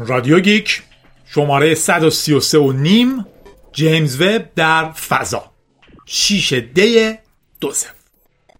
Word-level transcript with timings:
رادیو 0.00 0.40
گیک 0.40 0.82
شماره 1.26 1.74
133 1.74 2.58
و 2.58 2.72
نیم 2.72 3.26
جیمز 3.72 4.20
وب 4.20 4.44
در 4.56 4.92
فضا. 4.92 5.44
شیشه 6.06 6.60
دی 6.60 7.14
دو 7.60 7.72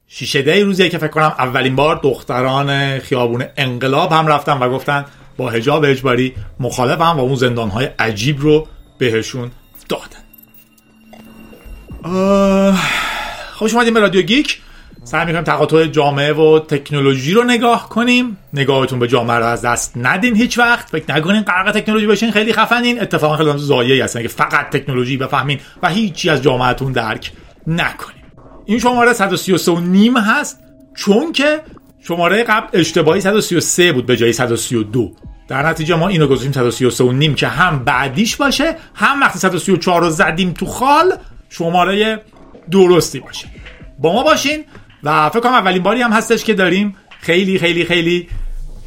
شیشه 0.08 0.42
دی 0.42 0.60
روزیه 0.60 0.88
که 0.88 0.98
فکر 0.98 1.08
کنم 1.08 1.34
اولین 1.38 1.76
بار 1.76 2.00
دختران 2.02 2.98
خیابون 2.98 3.44
انقلاب 3.56 4.12
هم 4.12 4.26
رفتن 4.26 4.58
و 4.58 4.70
گفتن 4.70 5.04
با 5.36 5.50
حجاب 5.50 5.84
اجباری 5.84 6.34
هم 6.60 7.00
و 7.00 7.20
اون 7.20 7.34
زندانهای 7.34 7.88
عجیب 7.98 8.40
رو 8.40 8.68
بهشون 8.98 9.50
دادن. 9.88 10.20
خوش 13.52 13.74
اومدیم 13.74 13.94
به 13.94 14.00
رادیو 14.00 14.22
گیک. 14.22 14.60
سعی 15.10 15.26
می‌کنیم 15.26 15.44
تقاطع 15.44 15.86
جامعه 15.86 16.32
و 16.32 16.58
تکنولوژی 16.58 17.32
رو 17.32 17.44
نگاه 17.44 17.88
کنیم. 17.88 18.38
نگاهتون 18.52 18.98
به 18.98 19.08
جامعه 19.08 19.36
رو 19.36 19.44
از 19.44 19.62
دست 19.62 19.92
ندین 19.96 20.36
هیچ 20.36 20.58
وقت. 20.58 20.88
فکر 20.88 21.14
نکنین 21.14 21.42
غرق 21.42 21.70
تکنولوژی 21.70 22.06
بشین 22.06 22.30
خیلی 22.30 22.52
خفنین. 22.52 23.02
اتفاقا 23.02 23.36
خیلی 23.36 23.52
ضایع 23.56 24.04
هستن 24.04 24.22
که 24.22 24.28
فقط 24.28 24.70
تکنولوژی 24.70 25.16
بفهمین 25.16 25.60
و 25.82 25.88
هیچی 25.88 26.30
از 26.30 26.42
جامعهتون 26.42 26.92
درک 26.92 27.32
نکنین. 27.66 28.24
این 28.66 28.78
شماره 28.78 29.12
133 29.12 29.72
و 29.72 29.80
نیم 29.80 30.16
هست 30.16 30.60
چون 30.96 31.32
که 31.32 31.60
شماره 32.02 32.42
قبل 32.42 32.68
اشتباهی 32.72 33.20
133 33.20 33.92
بود 33.92 34.06
به 34.06 34.16
جای 34.16 34.32
132 34.32 35.12
در 35.48 35.66
نتیجه 35.66 35.94
ما 35.94 36.08
اینو 36.08 36.26
گذاشتیم 36.26 36.52
133 36.52 37.04
و 37.04 37.12
نیم 37.12 37.34
که 37.34 37.48
هم 37.48 37.84
بعدیش 37.84 38.36
باشه 38.36 38.76
هم 38.94 39.20
وقتی 39.20 39.38
134 39.38 40.00
رو 40.00 40.10
زدیم 40.10 40.52
تو 40.52 40.66
خال 40.66 41.12
شماره 41.48 42.22
درستی 42.70 43.20
باشه. 43.20 43.46
با 43.98 44.12
ما 44.12 44.22
باشین. 44.22 44.64
و 45.02 45.30
فکر 45.30 45.40
کنم 45.40 45.52
اولین 45.52 45.82
باری 45.82 46.02
هم 46.02 46.12
هستش 46.12 46.44
که 46.44 46.54
داریم. 46.54 46.96
خیلی 47.20 47.58
خیلی 47.58 47.84
خیلی 47.84 48.28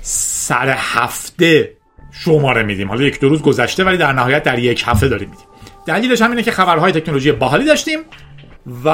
سر 0.02 0.70
هفته 0.78 1.74
شماره 2.12 2.64
میدیم. 2.64 2.90
حالا 2.90 3.04
یک 3.04 3.20
دو 3.20 3.30
روز 3.30 3.42
گذشته 3.42 3.84
ولی 3.84 3.98
در 3.98 4.14
نهایت 4.14 4.44
در 4.44 4.60
یک 4.60 4.84
هفته 4.88 5.08
داریم 5.08 5.30
میدیم. 5.30 5.46
دلیلش 5.86 6.22
هم 6.22 6.30
اینه 6.30 6.44
که 6.44 6.52
خبرهای 6.52 6.92
تکنولوژی 6.92 7.32
باحالی 7.32 7.66
داشتیم 7.66 8.00
و 8.86 8.90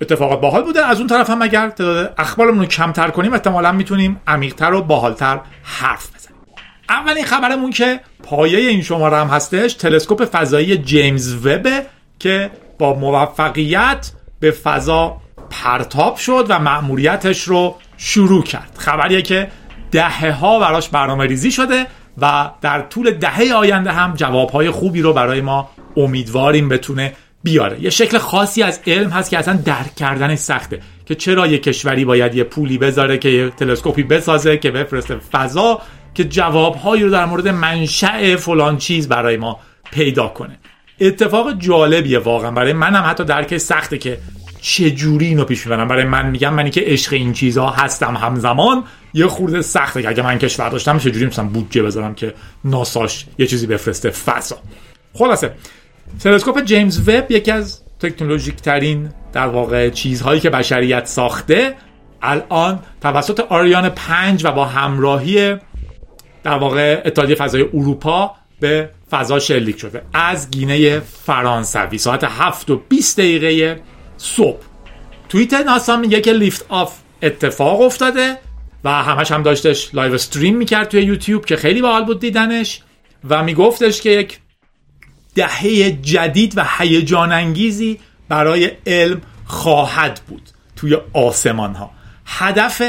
اتفاقات 0.00 0.40
باحال 0.40 0.62
بوده. 0.62 0.86
از 0.86 0.98
اون 0.98 1.06
طرف 1.06 1.30
هم 1.30 1.42
اگر 1.42 1.68
تعداد 1.68 2.14
اخبارمون 2.18 2.58
رو 2.58 2.66
کمتر 2.66 3.10
کنیم 3.10 3.32
احتمالا 3.32 3.72
می‌تونیم 3.72 4.20
عمیقتر 4.26 4.72
و 4.72 4.82
باحالتر 4.82 5.40
حرف 5.62 6.14
بزنیم. 6.14 6.38
اولین 6.88 7.24
خبرمون 7.24 7.70
که 7.70 8.00
پایه 8.22 8.58
این 8.58 8.82
شماره 8.82 9.16
هم 9.16 9.26
هستش 9.26 9.74
تلسکوپ 9.74 10.24
فضایی 10.24 10.76
جیمز 10.76 11.46
وب 11.46 11.66
که 12.18 12.50
با 12.78 12.94
موفقیت 12.94 14.10
به 14.40 14.50
فضا 14.50 15.20
پرتاب 15.50 16.16
شد 16.16 16.46
و 16.48 16.58
مأموریتش 16.58 17.42
رو 17.42 17.76
شروع 17.96 18.42
کرد. 18.42 18.76
خبریه 18.78 19.22
که 19.22 19.48
دهه 19.90 20.32
ها 20.32 20.58
براش 20.58 20.88
برنامه 20.88 21.26
ریزی 21.26 21.50
شده 21.50 21.86
و 22.18 22.50
در 22.60 22.82
طول 22.82 23.10
دهه 23.10 23.52
آینده 23.54 23.92
هم 23.92 24.14
جوابهای 24.14 24.70
خوبی 24.70 25.02
رو 25.02 25.12
برای 25.12 25.40
ما 25.40 25.70
امیدواریم 25.96 26.68
بتونه 26.68 27.12
بیاره. 27.42 27.82
یه 27.82 27.90
شکل 27.90 28.18
خاصی 28.18 28.62
از 28.62 28.80
علم 28.86 29.10
هست 29.10 29.30
که 29.30 29.38
اصلا 29.38 29.54
درک 29.54 29.94
کردنش 29.94 30.38
سخته 30.38 30.80
که 31.06 31.14
چرا 31.14 31.46
یه 31.46 31.58
کشوری 31.58 32.04
باید 32.04 32.34
یه 32.34 32.44
پولی 32.44 32.78
بذاره 32.78 33.18
که 33.18 33.28
یه 33.28 33.50
تلسکوپی 33.50 34.02
بسازه 34.02 34.56
که 34.56 34.70
بفرسته 34.70 35.16
فضا 35.16 35.82
که 36.14 36.24
جوابهایی 36.24 37.02
رو 37.02 37.10
در 37.10 37.24
مورد 37.24 37.48
منشأ 37.48 38.36
فلان 38.36 38.76
چیز 38.76 39.08
برای 39.08 39.36
ما 39.36 39.60
پیدا 39.92 40.28
کنه. 40.28 40.58
اتفاق 41.00 41.58
جالبیه 41.58 42.18
واقعا. 42.18 42.50
برای 42.50 42.72
منم 42.72 43.04
حتی 43.06 43.24
درک 43.24 43.56
سخته 43.56 43.98
که 43.98 44.18
چه 44.60 44.90
جوری 44.90 45.26
اینو 45.26 45.44
پیش 45.44 45.66
می‌برم؟ 45.66 45.88
برای 45.88 46.04
من 46.04 46.30
میگم 46.30 46.54
منی 46.54 46.70
که 46.70 46.80
عشق 46.80 47.12
این 47.12 47.32
چیزها 47.32 47.70
هستم 47.70 48.16
همزمان. 48.16 48.84
یه 49.14 49.26
خورده 49.26 49.62
سخته 49.62 50.02
که 50.02 50.08
اگه 50.08 50.22
من 50.22 50.38
کشور 50.38 50.68
داشتم 50.68 50.98
چه 50.98 51.10
جوری 51.10 51.24
می‌تونم 51.24 51.48
بودجه 51.48 51.82
بذارم 51.82 52.14
که 52.14 52.34
ناساش 52.64 53.26
یه 53.38 53.46
چیزی 53.46 53.66
بفرسته 53.66 54.10
فضا. 54.10 54.56
خلاصه 55.14 55.52
تلسکوپ 56.20 56.64
جیمز 56.64 57.08
وب 57.08 57.30
یکی 57.30 57.50
از 57.50 57.82
تکنولوژیک 58.00 58.56
ترین 58.56 59.10
در 59.32 59.46
واقع 59.46 59.90
چیزهایی 59.90 60.40
که 60.40 60.50
بشریت 60.50 61.06
ساخته 61.06 61.74
الان 62.22 62.78
توسط 63.00 63.40
آریان 63.40 63.88
5 63.88 64.44
و 64.44 64.52
با 64.52 64.64
همراهی 64.64 65.56
در 66.42 66.58
واقع 66.58 67.02
اتحادیه 67.04 67.36
فضای 67.36 67.62
اروپا 67.62 68.34
به 68.60 68.90
فضا 69.10 69.38
شلیک 69.38 69.80
شده. 69.80 70.02
از 70.12 70.50
گینه 70.50 71.00
فرانسوی. 71.00 71.98
ساعت 71.98 72.24
7 72.24 72.70
و 72.70 72.76
20 72.88 73.20
دقیقه 73.20 73.80
صبح. 74.18 74.62
توییت 75.28 75.54
ناسا 75.54 75.96
میگه 75.96 76.20
که 76.20 76.32
liftoff 76.32 76.98
اتفاق 77.22 77.80
افتاده 77.80 78.38
و 78.84 79.02
همش 79.02 79.32
هم 79.32 79.42
داشتش 79.42 79.94
live 79.94 80.14
stream 80.14 80.56
می‌کرد 80.56 80.88
توی 80.88 81.02
یوتیوب 81.02 81.44
که 81.44 81.56
خیلی 81.56 81.82
باحال 81.82 82.04
بود 82.04 82.20
دیدنش 82.20 82.82
و 83.28 83.42
میگفتش 83.42 84.00
که 84.00 84.10
یک 84.10 84.38
دهه 85.34 85.90
جدید 85.90 86.52
و 86.58 86.64
هیجان 86.78 87.32
انگیزی 87.32 88.00
برای 88.28 88.70
علم 88.86 89.20
خواهد 89.44 90.20
بود 90.28 90.50
توی 90.76 90.96
آسمان 91.12 91.74
ها 91.74 91.90
هدف 92.26 92.82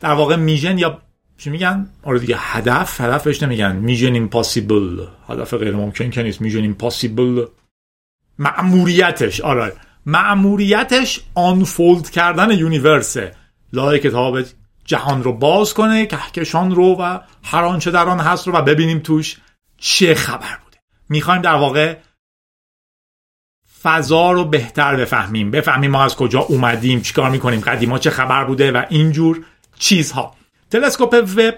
در 0.00 0.12
واقع 0.12 0.36
mission 0.36 0.78
یا 0.78 1.02
چی 1.38 1.50
میگن؟ 1.50 1.90
آره 2.02 2.18
دیگه 2.18 2.36
هدف 2.38 3.00
هدف 3.00 3.24
بهش 3.24 3.42
نمیگن. 3.42 3.76
mission 3.76 4.14
impossible. 4.14 5.06
هدف 5.28 5.54
غیر 5.54 5.76
ممکن 5.76 6.10
که 6.10 6.22
نیست. 6.22 6.40
mission 6.40 6.62
impossible. 6.62 7.44
مأموریتش. 8.38 9.40
آره. 9.40 9.72
مأموریتش 10.08 11.20
unfold 11.34 12.10
کردن 12.10 12.50
universe 12.50 13.25
ه 13.25 13.34
لای 13.72 13.98
کتاب 13.98 14.38
جهان 14.84 15.22
رو 15.22 15.32
باز 15.32 15.74
کنه 15.74 16.06
کهکشان 16.06 16.74
رو 16.74 16.94
و 16.94 17.18
هر 17.44 17.64
آنچه 17.64 17.90
در 17.90 18.08
آن 18.08 18.20
هست 18.20 18.46
رو 18.46 18.52
و 18.52 18.62
ببینیم 18.62 18.98
توش 18.98 19.36
چه 19.78 20.14
خبر 20.14 20.58
بوده. 20.64 20.78
می‌خوایم 21.08 21.42
در 21.42 21.54
واقع 21.54 21.96
فضا 23.82 24.32
رو 24.32 24.44
بهتر 24.44 24.96
بفهمیم. 24.96 25.50
بفهمیم 25.50 25.90
ما 25.90 26.04
از 26.04 26.16
کجا 26.16 26.40
اومدیم 26.40 27.00
چیکار 27.00 27.30
می‌کنیم 27.30 27.60
قدیما 27.60 27.98
چه 27.98 28.10
خبر 28.10 28.44
بوده 28.44 28.72
و 28.72 28.84
اینجور 28.88 29.44
چیزها. 29.78 30.36
تلسکوپ 30.70 31.14
وب 31.36 31.54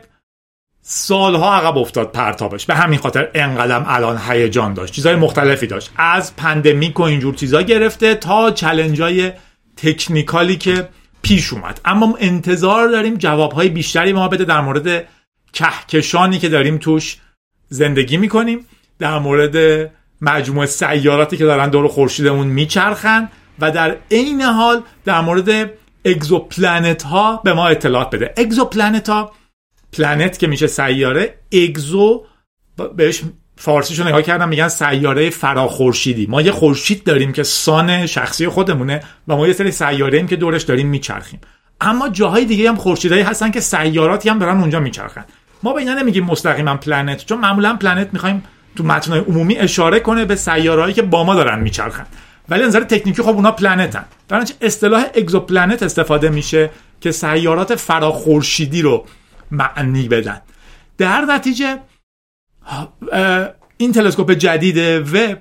سالها 0.93 1.55
عقب 1.55 1.79
افتاد 1.79 2.13
پرتابش. 2.13 2.67
به 2.67 2.75
همین 2.75 2.99
خاطر 2.99 3.29
انقدر 3.35 3.85
الان 3.87 4.21
هیجان 4.29 4.75
داشت. 4.75 4.93
چیزهای 4.93 5.17
مختلفی 5.17 5.67
داشت. 5.67 5.91
از 5.97 6.37
pandemic 6.37 7.01
و 7.01 7.03
اینجور 7.03 7.35
چیزا 7.35 7.63
گرفته 7.63 8.15
تا 8.15 8.51
challenge 8.51 9.25
ای 9.25 9.33
technical 9.77 10.49
ی 10.49 10.57
که 10.57 10.89
پیش 11.23 11.53
اومد. 11.53 11.81
اما 11.85 12.17
انتظار 12.21 12.89
داریم 12.89 13.17
جوابهای 13.17 13.69
بیشتری 13.69 14.13
ما 14.13 14.29
بده 14.29 14.45
در 14.45 14.61
مورد 14.61 15.05
کهکشانی 15.53 16.39
که 16.39 16.49
داریم 16.49 16.79
توش 16.79 17.17
زندگی 17.69 18.17
می‌کنیم. 18.17 18.67
در 18.99 19.19
مورد 19.19 19.91
مجموعه 20.21 20.67
سیاراتی 20.67 21.37
که 21.37 21.45
دارن 21.45 21.71
دور 21.71 21.89
خورشیدمون 21.89 22.47
میچرخن 22.47 23.29
و 23.59 23.71
در 23.71 23.97
عین 24.11 24.43
حال 24.43 24.83
در 25.05 25.21
مورد 25.21 25.71
exoplanet 26.05 27.03
ها 27.03 27.41
به 27.45 27.53
ما 27.53 27.69
اطلاعات 27.69 28.11
بده. 28.11 28.35
exoplanet 28.37 29.09
ها 29.09 29.33
planet 29.93 30.39
که 30.39 30.47
میشه 30.47 30.67
سیاره 30.67 31.35
exo 31.53 32.25
بهش 32.97 33.23
فارسیشو 33.57 34.09
نگاه 34.09 34.23
کردم 34.23 34.49
میگن 34.49 34.69
سیاره 34.69 35.31
فراخورشیدی. 35.31 36.27
ما 36.27 36.43
یه 36.43 36.53
خورشید 36.53 37.05
داریم 37.05 37.33
که 37.33 37.43
sun 37.43 38.07
شخصی 38.07 38.49
خودمونه 38.49 39.01
و 39.29 39.37
ما 39.37 39.47
یه 39.47 39.53
سری 39.53 39.71
سیاره 39.71 40.19
ایم 40.19 40.27
که 40.27 40.37
دورش 40.37 40.63
داریم 40.63 40.89
میچرخیم. 40.89 41.41
اما 41.81 42.09
جاهای 42.09 42.45
دیگه 42.45 42.69
هم 42.69 42.77
خورشیدایی 42.77 43.23
هستن 43.23 43.51
که 43.51 43.61
سیاراتی 43.61 44.29
هم 44.29 44.39
دارن 44.39 44.61
اونجا 44.61 44.81
میچرخن. 44.81 45.25
ما 45.63 45.73
به 45.73 45.79
اینا 45.79 45.95
نمیگیم 45.95 46.25
مستقیما 46.25 46.77
planet 46.77 47.27
چون 47.27 47.39
معمولا 47.39 47.77
planet 47.77 48.09
می‌خوایم 48.13 48.43
تو 48.77 48.85
متنای 48.85 49.21
عمومی 49.21 49.57
اشاره 49.57 50.01
کنه 50.01 50.25
به 50.25 50.37
سیارهایی 50.37 50.95
که 50.95 51.03
با 51.03 51.25
ما 51.25 51.35
دارن 51.35 51.61
میچرخن. 51.61 52.07
ولی 52.49 52.65
نظر 52.65 52.81
تکنیکی 52.81 53.23
خب 53.23 53.29
اونا 53.29 53.51
planet 53.51 53.91
ن. 53.91 54.05
در 54.29 54.45
اصطلاح 54.61 55.05
exoplanet 55.15 55.83
استفاده 55.83 56.29
میشه 56.29 56.71
که 57.01 57.11
سیارات 57.11 57.75
فراخورشیدی 57.75 58.83
رو 58.83 59.05
معنی 59.51 60.09
بدن. 60.09 60.41
در 60.99 61.21
نتیجه 61.21 61.79
این 63.77 63.93
تلسکوپ 63.93 64.31
جدید 64.31 64.79
وب 65.15 65.39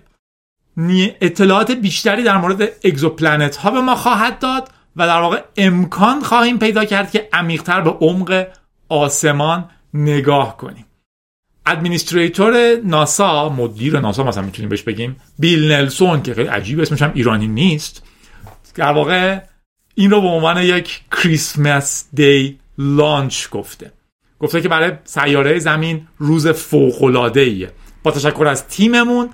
اطلاعات 1.21 1.71
بیشتری 1.71 2.23
در 2.23 2.37
مورد 2.37 2.61
exoplanet 2.61 3.55
ها 3.55 3.71
به 3.71 3.81
ما 3.81 3.95
خواهد 3.95 4.39
داد 4.39 4.69
و 4.95 5.07
در 5.07 5.21
واقع 5.21 5.43
امکان 5.57 6.23
خواهیم 6.23 6.59
پیدا 6.59 6.85
کرد 6.85 7.11
که 7.11 7.29
عمیقتر 7.33 7.81
به 7.81 7.89
عمق 7.89 8.47
آسمان 8.89 9.69
نگاه 9.93 10.57
کنیم. 10.57 10.85
administrator 11.65 12.75
ناسا 12.75 13.49
مدیر 13.49 13.99
ناسا 13.99 14.23
مثلا 14.23 14.43
می‌تونیم 14.43 14.69
بهش 14.69 14.81
بگیم 14.81 15.15
بیل 15.39 15.71
نلسون 15.71 16.21
که 16.21 16.33
خیلی 16.33 16.47
عجیب 16.47 16.79
اسمش 16.79 17.01
هم 17.01 17.11
ایرانی 17.15 17.47
نیست 17.47 18.03
در 18.75 18.91
واقع 18.91 19.39
این 19.95 20.11
رو 20.11 20.21
به 20.21 20.27
عنوان 20.27 20.61
یک 20.61 21.01
Christmas 21.11 22.05
Day 22.13 22.59
launch 22.77 23.49
گفته. 23.49 23.91
گفته 24.39 24.61
که 24.61 24.69
برای 24.69 24.91
سیاره 25.03 25.59
زمین 25.59 26.07
روز 26.17 26.47
فوق 26.47 27.03
العاده 27.03 27.41
ایه 27.41 27.71
با 28.03 28.11
تشکر 28.11 28.47
از 28.47 28.67
تیممون 28.67 29.29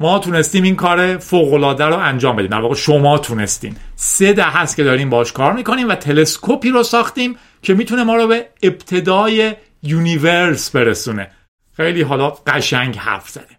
ما 0.00 0.18
تونستیم 0.18 0.64
این 0.64 0.76
کار 0.76 1.18
فوق 1.18 1.54
العاده 1.54 1.84
رو 1.84 1.96
انجام 1.96 2.36
بدیم. 2.36 2.50
در 2.50 2.60
واقع 2.60 2.74
شما 2.74 3.18
تونستین. 3.18 3.76
سه 3.96 4.32
دهه 4.32 4.44
ست 4.44 4.76
که 4.76 4.84
داریم 4.84 5.10
باش 5.10 5.32
کار 5.32 5.52
می‌کنیم 5.52 5.88
و 5.88 5.94
تلسکوپی 5.94 6.70
رو 6.70 6.82
ساختیم 6.82 7.36
که 7.62 7.74
می‌تونه 7.74 8.04
ما 8.04 8.16
رو 8.16 8.26
به 8.26 8.48
ابتدای 8.62 9.54
universe 9.82 10.70
برسونه. 10.70 11.30
خیلی 11.76 12.02
حالا 12.02 12.30
قشنگ 12.30 12.96
حرف 12.96 13.28
زده 13.28 13.58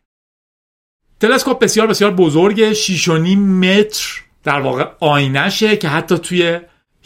تلسکوپ 1.19 1.59
بسیار 1.59 1.87
بسیار 1.87 2.11
بزرگه 2.11 2.73
6.5 2.73 3.09
متر 3.37 4.21
در 4.43 4.59
واقع 4.59 4.85
آینه‌شه 4.99 5.77
که 5.77 5.89
حتی 5.89 6.17
توی 6.17 6.59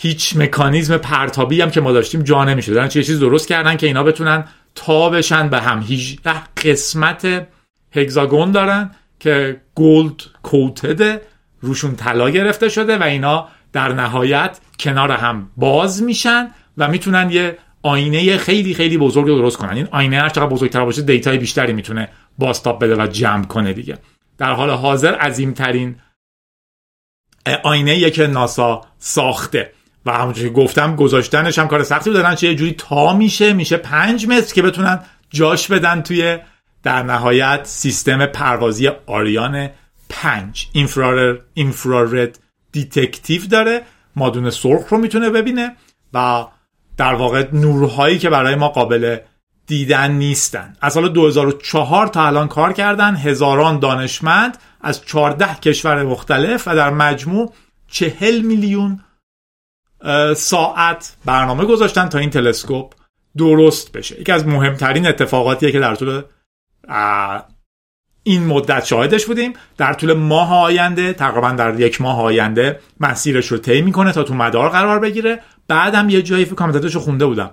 هیچ 0.03 0.37
مکانیزم 0.37 0.97
پرتابی 0.97 1.61
هم 1.61 1.71
که 1.71 1.81
ما 1.81 1.91
داشتیم 1.91 2.23
جا 2.23 2.43
نمیشه 2.43 2.73
دارن 2.73 2.87
چه 2.87 3.03
چیز 3.03 3.19
درست 3.19 3.47
کردن 3.47 3.77
که 3.77 3.87
اینا 3.87 4.03
بتونن 4.03 4.45
تا 4.75 5.09
بشن 5.09 5.49
به 5.49 5.61
هم. 5.61 5.81
18 5.81 6.31
قسمت 6.63 7.47
هگزاگون 7.91 8.51
دارن 8.51 8.91
که 9.19 9.61
گولد 9.75 10.21
کوتده 10.43 11.21
روشون 11.61 11.95
طلا 11.95 12.29
گرفته 12.29 12.69
شده 12.69 12.97
و 12.97 13.03
اینا 13.03 13.47
در 13.73 13.93
نهایت 13.93 14.59
کنار 14.79 15.11
هم 15.11 15.49
باز 15.57 16.03
میشن 16.03 16.51
و 16.77 16.87
می‌تونن 16.87 17.29
یه 17.31 17.57
آینه 17.83 18.37
خیلی 18.37 18.73
خیلی 18.73 18.97
بزرگ 18.97 19.27
رو 19.27 19.37
درست 19.37 19.57
کنن. 19.57 19.73
این 19.73 19.87
آینه 19.91 20.19
هر 20.19 20.29
چقدر 20.29 20.47
بزرگتر 20.47 20.85
باشه 20.85 21.01
دیتای 21.01 21.37
بیشتری 21.37 21.73
می‌تونه 21.73 22.09
باستاب 22.37 22.83
بده 22.83 23.03
و 23.03 23.07
جمع 23.07 23.45
کنه 23.45 23.73
دیگه. 23.73 23.97
در 24.37 24.53
حال 24.53 24.69
حاضر 24.69 25.15
عظیمترین 25.15 25.95
آینه 27.63 28.09
که 28.09 28.27
ناسا 28.27 28.81
ساخته. 28.97 29.71
و 30.05 30.11
همونجوری 30.13 30.49
گفتم 30.49 30.95
گذاشتنش 30.95 31.59
هم 31.59 31.67
کار 31.67 31.83
سختی 31.83 32.09
بود. 32.09 32.33
چه 32.33 32.47
یه 32.47 32.55
جوری 32.55 32.71
تا 32.71 33.13
میشه 33.13 33.53
میشه 33.53 33.77
پنج 33.77 34.27
متر 34.27 34.53
که 34.53 34.61
بتونن 34.61 34.99
جاش 35.29 35.67
بدن 35.67 36.01
توی 36.01 36.37
در 36.83 37.03
نهایت 37.03 37.61
سیستم 37.63 38.25
پروازی 38.25 38.87
آریان 39.05 39.69
پنج. 40.09 40.67
infrared 40.73 41.39
infrared 41.53 42.39
detective 42.71 43.45
داره 43.45 43.81
مادون 44.15 44.49
سرخ 44.49 44.89
رو 44.89 44.97
می‌تونه 44.97 45.29
ببینه 45.29 45.75
و 46.13 46.45
در 46.97 47.13
واقع 47.13 47.47
نورهایی 47.53 48.17
که 48.19 48.29
برای 48.29 48.55
ما 48.55 48.69
قابل 48.69 49.17
دیدن 49.67 50.11
نیستن. 50.11 50.73
از 50.81 50.93
سال 50.93 51.09
2004 51.09 52.07
تا 52.07 52.25
الان 52.25 52.47
کار 52.47 52.73
کردن 52.73 53.15
هزاران 53.15 53.79
دانشمند 53.79 54.57
از 54.81 55.05
14 55.05 55.55
کشور 55.55 56.03
مختلف 56.03 56.67
و 56.67 56.75
در 56.75 56.89
مجموع 56.89 57.53
40 57.87 58.41
میلیون 58.41 58.99
ساعت 60.35 61.15
برنامه 61.25 61.65
گذاشتن 61.65 62.09
تا 62.09 62.17
این 62.17 62.29
تلسکوپ 62.29 62.93
درست 63.37 63.91
بشه. 63.91 64.21
یکی 64.21 64.31
از 64.31 64.47
مهمترین 64.47 65.07
اتفاقاتیه 65.07 65.71
که 65.71 65.79
در 65.79 65.95
طول 65.95 66.21
این 68.23 68.45
مدت 68.45 68.85
شاهدش 68.85 69.25
بودیم. 69.25 69.53
در 69.77 69.93
طول 69.93 70.13
ماه 70.13 70.53
آینده 70.53 71.13
تقریبا 71.13 71.51
در 71.51 71.79
یک 71.79 72.01
ماه 72.01 72.21
آینده 72.21 72.79
مسیرش 72.99 73.47
رو 73.47 73.57
طی 73.57 73.81
می‌کنه 73.81 74.11
تا 74.11 74.23
تو 74.23 74.33
مدار 74.33 74.69
قرار 74.69 74.99
بگیره. 74.99 75.39
بعدم 75.67 76.09
یه 76.09 76.21
جایی 76.21 76.45
فکر 76.45 76.65
رو 76.65 76.99
خونده 76.99 77.25
بودم. 77.25 77.51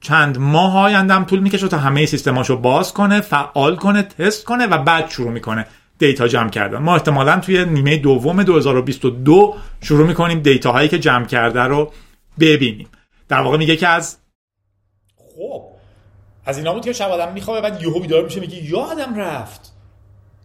چند 0.00 0.38
ماه 0.38 0.76
آیندهم 0.76 1.24
طول 1.24 1.38
می‌کشه 1.38 1.68
تا 1.68 1.78
همه 1.78 2.06
سیستماشو 2.06 2.56
باز 2.56 2.92
کنه 2.92 3.20
فعال 3.20 3.76
کنه 3.76 4.02
تست 4.02 4.44
کنه 4.44 4.66
و 4.66 4.78
بعد 4.78 5.10
شروع 5.10 5.30
می‌کنه. 5.30 5.66
data 6.02 6.28
جمع 6.28 6.50
کردن. 6.50 6.78
ما 6.78 6.94
احتمالا 6.94 7.40
توی 7.40 7.64
نیمه 7.64 7.96
دوم 7.96 8.42
2022 8.42 9.54
شروع 9.80 10.06
می‌کنیم 10.06 10.40
data 10.40 10.72
هایی 10.72 10.88
که 10.88 10.98
جمع 10.98 11.26
کرده 11.26 11.60
رو 11.60 11.92
ببینیم. 12.40 12.88
در 13.28 13.40
واقع 13.40 13.56
میگه 13.56 13.76
که 13.76 13.88
از 13.88 14.16
خب 15.16 15.62
از 16.44 16.58
اینا 16.58 16.72
بود 16.72 16.84
که 16.84 16.92
شب 16.92 17.10
آدم 17.10 17.32
میخوابه 17.32 17.60
بعد 17.60 17.82
یهو 17.82 18.00
بیدار 18.00 18.24
میشه 18.24 18.40
میگه 18.40 18.64
یادم 18.64 19.14
رفت. 19.14 19.72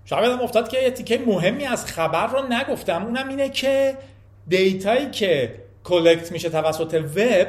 شب 0.06 0.18
آدم 0.18 0.40
افتاد 0.40 0.70
که 0.70 0.82
یه 0.82 0.92
تیکه 0.92 1.24
مهمی 1.28 1.66
از 1.66 1.86
خبر 1.86 2.28
رو 2.28 2.42
نگفتم. 2.50 3.06
اونم 3.06 3.30
اینه 3.30 3.50
که 3.50 3.98
data 4.48 4.89
یی 4.89 5.10
که 5.10 5.56
collect 5.84 6.32
میشه 6.32 6.50
توسط 6.50 6.94
وب 7.16 7.48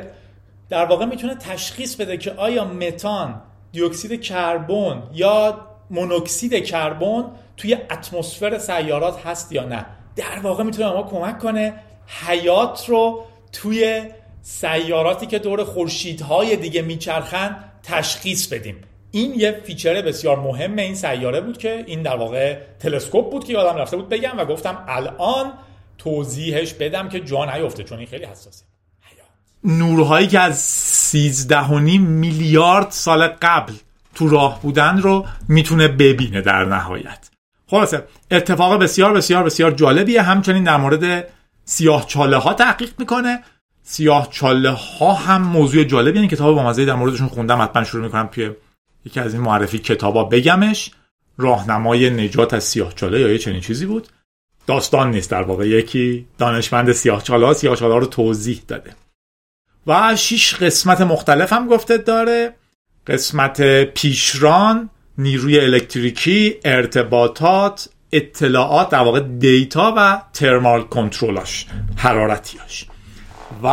در 0.68 0.84
واقع 0.84 1.04
می‌تونه 1.04 1.34
تشخیص 1.34 1.96
بده 1.96 2.16
که 2.16 2.32
آیا 2.32 2.64
متان 2.64 3.42
دیوکسید 3.72 4.22
کربن 4.22 5.02
یا 5.14 5.60
مونوکسید 5.90 6.64
کربن 6.64 7.24
توی 7.58 7.74
اتمسفر 7.74 8.58
سیارات 8.58 9.26
هست 9.26 9.52
یا 9.52 9.64
نه؟ 9.64 9.86
در 10.16 10.38
واقع 10.42 10.64
می‌تونه 10.64 10.88
ما 10.88 11.02
کمک 11.02 11.38
کنه 11.38 11.74
حیات 12.06 12.84
رو 12.88 13.24
توی 13.52 14.02
سیاراتی 14.42 15.26
که 15.26 15.38
دور 15.38 15.64
خورشیدهای 15.64 16.56
دیگه 16.56 16.82
میچرخن 16.82 17.56
تشخیص 17.82 18.46
بدیم. 18.46 18.76
این 19.10 19.34
یه 19.36 19.60
feature 19.64 20.02
بسیار 20.02 20.40
مهم 20.40 20.76
این 20.76 20.94
سیاره 20.94 21.40
بود 21.40 21.58
که 21.58 21.84
این 21.86 22.02
در 22.02 22.16
واقع 22.16 22.58
تلسکوپ 22.80 23.30
بود 23.30 23.44
که 23.44 23.52
یادم 23.52 23.78
رفته 23.78 23.96
بود 23.96 24.08
بگم 24.08 24.38
و 24.38 24.44
گفتم 24.44 24.84
الان 24.88 25.52
توضیحش 25.98 26.74
بدم 26.74 27.08
که 27.08 27.20
جا 27.20 27.44
نیفته 27.44 27.84
چون 27.84 27.98
این 27.98 28.06
خیلی 28.06 28.24
حساسه. 28.24 28.64
نورهایی 29.64 30.26
که 30.26 30.38
از 30.38 30.58
13 30.58 31.78
میلیارد 31.98 32.90
سال 32.90 33.26
قبل 33.26 33.72
تو 34.14 34.28
راه 34.28 34.62
بودن 34.62 34.98
رو 34.98 35.26
می‌تونه 35.48 35.88
ببینه 35.88 36.40
در 36.40 36.64
نهایت. 36.64 37.28
خلاصه 37.70 38.04
اتفاق 38.30 38.82
بسیار 38.82 39.12
بسیار 39.12 39.42
بسیار 39.42 39.70
جالبیه. 39.70 40.22
همچنین 40.22 40.64
در 40.64 40.76
مورد 40.76 41.28
سیاه 41.64 42.06
چاله 42.06 42.36
ها 42.36 42.54
تحقیق 42.54 42.90
می‌کنه. 42.98 43.44
سیاه 43.82 44.28
چاله 44.30 44.70
ها 44.70 45.12
هم 45.12 45.42
موضوع 45.42 45.84
جالبی 45.84 46.18
این 46.18 46.28
کتاب 46.28 46.54
با 46.54 46.62
مزه 46.62 46.84
در 46.84 46.94
موردشون 46.94 47.28
خوندم. 47.28 47.62
حتما 47.62 47.84
شروع 47.84 48.04
می‌کنم 48.04 48.26
توی 48.26 48.50
یکی 49.04 49.20
از 49.20 49.34
این 49.34 49.42
معرفی 49.42 49.78
کتابا 49.78 50.24
بگمش. 50.24 50.90
راهنمای 51.38 52.10
نجات 52.10 52.54
از 52.54 52.64
سیاه 52.64 52.94
چاله 52.94 53.20
یا 53.20 53.28
یه 53.28 53.38
چنین 53.38 53.60
چیزی 53.60 53.86
بود. 53.86 54.08
داستان 54.66 55.10
نیست 55.10 55.30
در 55.30 55.42
واقع. 55.42 55.68
یکی 55.68 56.26
دانشمند 56.38 56.92
سیاه 56.92 57.22
چاله 57.22 57.46
ها 57.46 57.54
سیاه 57.54 57.76
چاله 57.76 57.92
ها 57.92 57.98
رو 57.98 58.06
توضیح 58.06 58.62
داده. 58.68 58.94
و 59.86 60.16
شش 60.16 60.54
قسمت 60.54 61.00
مختلف 61.00 61.52
هم 61.52 61.68
گفته 61.68 61.98
داره. 61.98 62.54
قسمت 63.06 63.84
پیشران 63.84 64.90
نیروی 65.18 65.60
الکتریکی 65.60 66.54
ارتباطات 66.64 67.88
اطلاعات 68.12 68.90
در 68.90 68.98
واقع 68.98 69.20
دیتا 69.20 69.94
و 69.96 70.20
ترمال 70.32 70.82
کنترلاش 70.82 71.66
حرارتیاش. 71.96 72.86
و 73.62 73.66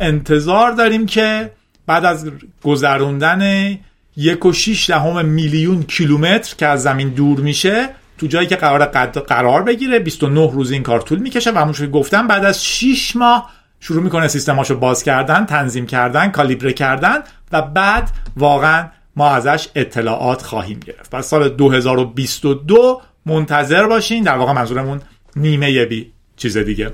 انتظار 0.00 0.72
داریم 0.72 1.06
که 1.06 1.50
بعد 1.86 2.04
از 2.04 2.30
گذروندن 2.62 3.72
یک 4.16 4.46
و 4.46 4.52
شیش 4.52 4.90
دهم 4.90 5.24
میلیون 5.24 5.82
کیلومتر 5.82 6.54
که 6.56 6.66
از 6.66 6.82
زمین 6.82 7.08
دور 7.08 7.40
میشه 7.40 7.88
تو 8.18 8.26
جایی 8.26 8.46
که 8.46 8.56
قرار 8.56 8.84
قرار 9.20 9.62
بگیره 9.62 9.98
29 9.98 10.50
روز 10.52 10.70
این 10.70 10.82
کار 10.82 11.00
طول 11.00 11.18
می‌کشه. 11.18 11.50
و 11.52 11.58
همونجوری 11.58 11.90
گفتم 11.90 12.26
بعد 12.26 12.44
از 12.44 12.64
6 12.64 13.16
ماه 13.16 13.50
شروع 13.80 14.02
می‌کنه 14.02 14.28
سیستماشو 14.28 14.78
باز 14.78 15.02
کردن 15.02 15.46
تنظیم 15.46 15.86
کردن 15.86 16.28
کالیبره 16.28 16.72
کردن 16.72 17.18
و 17.52 17.62
بعد 17.62 18.10
واقعا 18.36 18.86
ما 19.18 19.30
ازش 19.30 19.68
اطلاعات 19.74 20.42
خواهیم 20.42 20.80
گرفت. 20.80 21.10
پس 21.10 21.26
سال 21.26 21.48
2022 21.48 23.00
منتظر 23.26 23.86
باشین. 23.86 24.24
در 24.24 24.36
واقع 24.36 24.52
منظورمون 24.52 25.00
نیمه 25.36 25.84
بی 25.84 26.12
چیز 26.36 26.56
دیگه. 26.56 26.92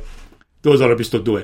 2022 0.63 1.41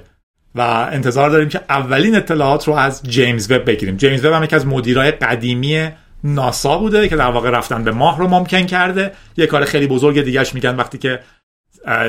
و 0.54 0.60
انتظار 0.92 1.30
داریم 1.30 1.48
که 1.48 1.60
اولین 1.68 2.16
اطلاعات 2.16 2.68
رو 2.68 2.74
از 2.74 3.02
جیمز 3.02 3.50
وب 3.50 3.64
بگیریم. 3.64 3.96
جیمز 3.96 4.24
وب 4.24 4.32
هم 4.32 4.44
یکی 4.44 4.56
از 4.56 4.66
مدیرای 4.66 5.10
قدیمی 5.10 5.88
ناسا 6.24 6.78
بوده 6.78 7.08
که 7.08 7.16
در 7.16 7.30
واقع 7.30 7.50
رفتن 7.50 7.84
به 7.84 7.90
ماه 7.90 8.18
رو 8.18 8.28
ممکن 8.28 8.66
کرده. 8.66 9.12
یه 9.36 9.46
کار 9.46 9.64
خیلی 9.64 9.86
بزرگ 9.86 10.22
دیگهش 10.22 10.54
میگن 10.54 10.76
وقتی 10.76 10.98
که 10.98 11.20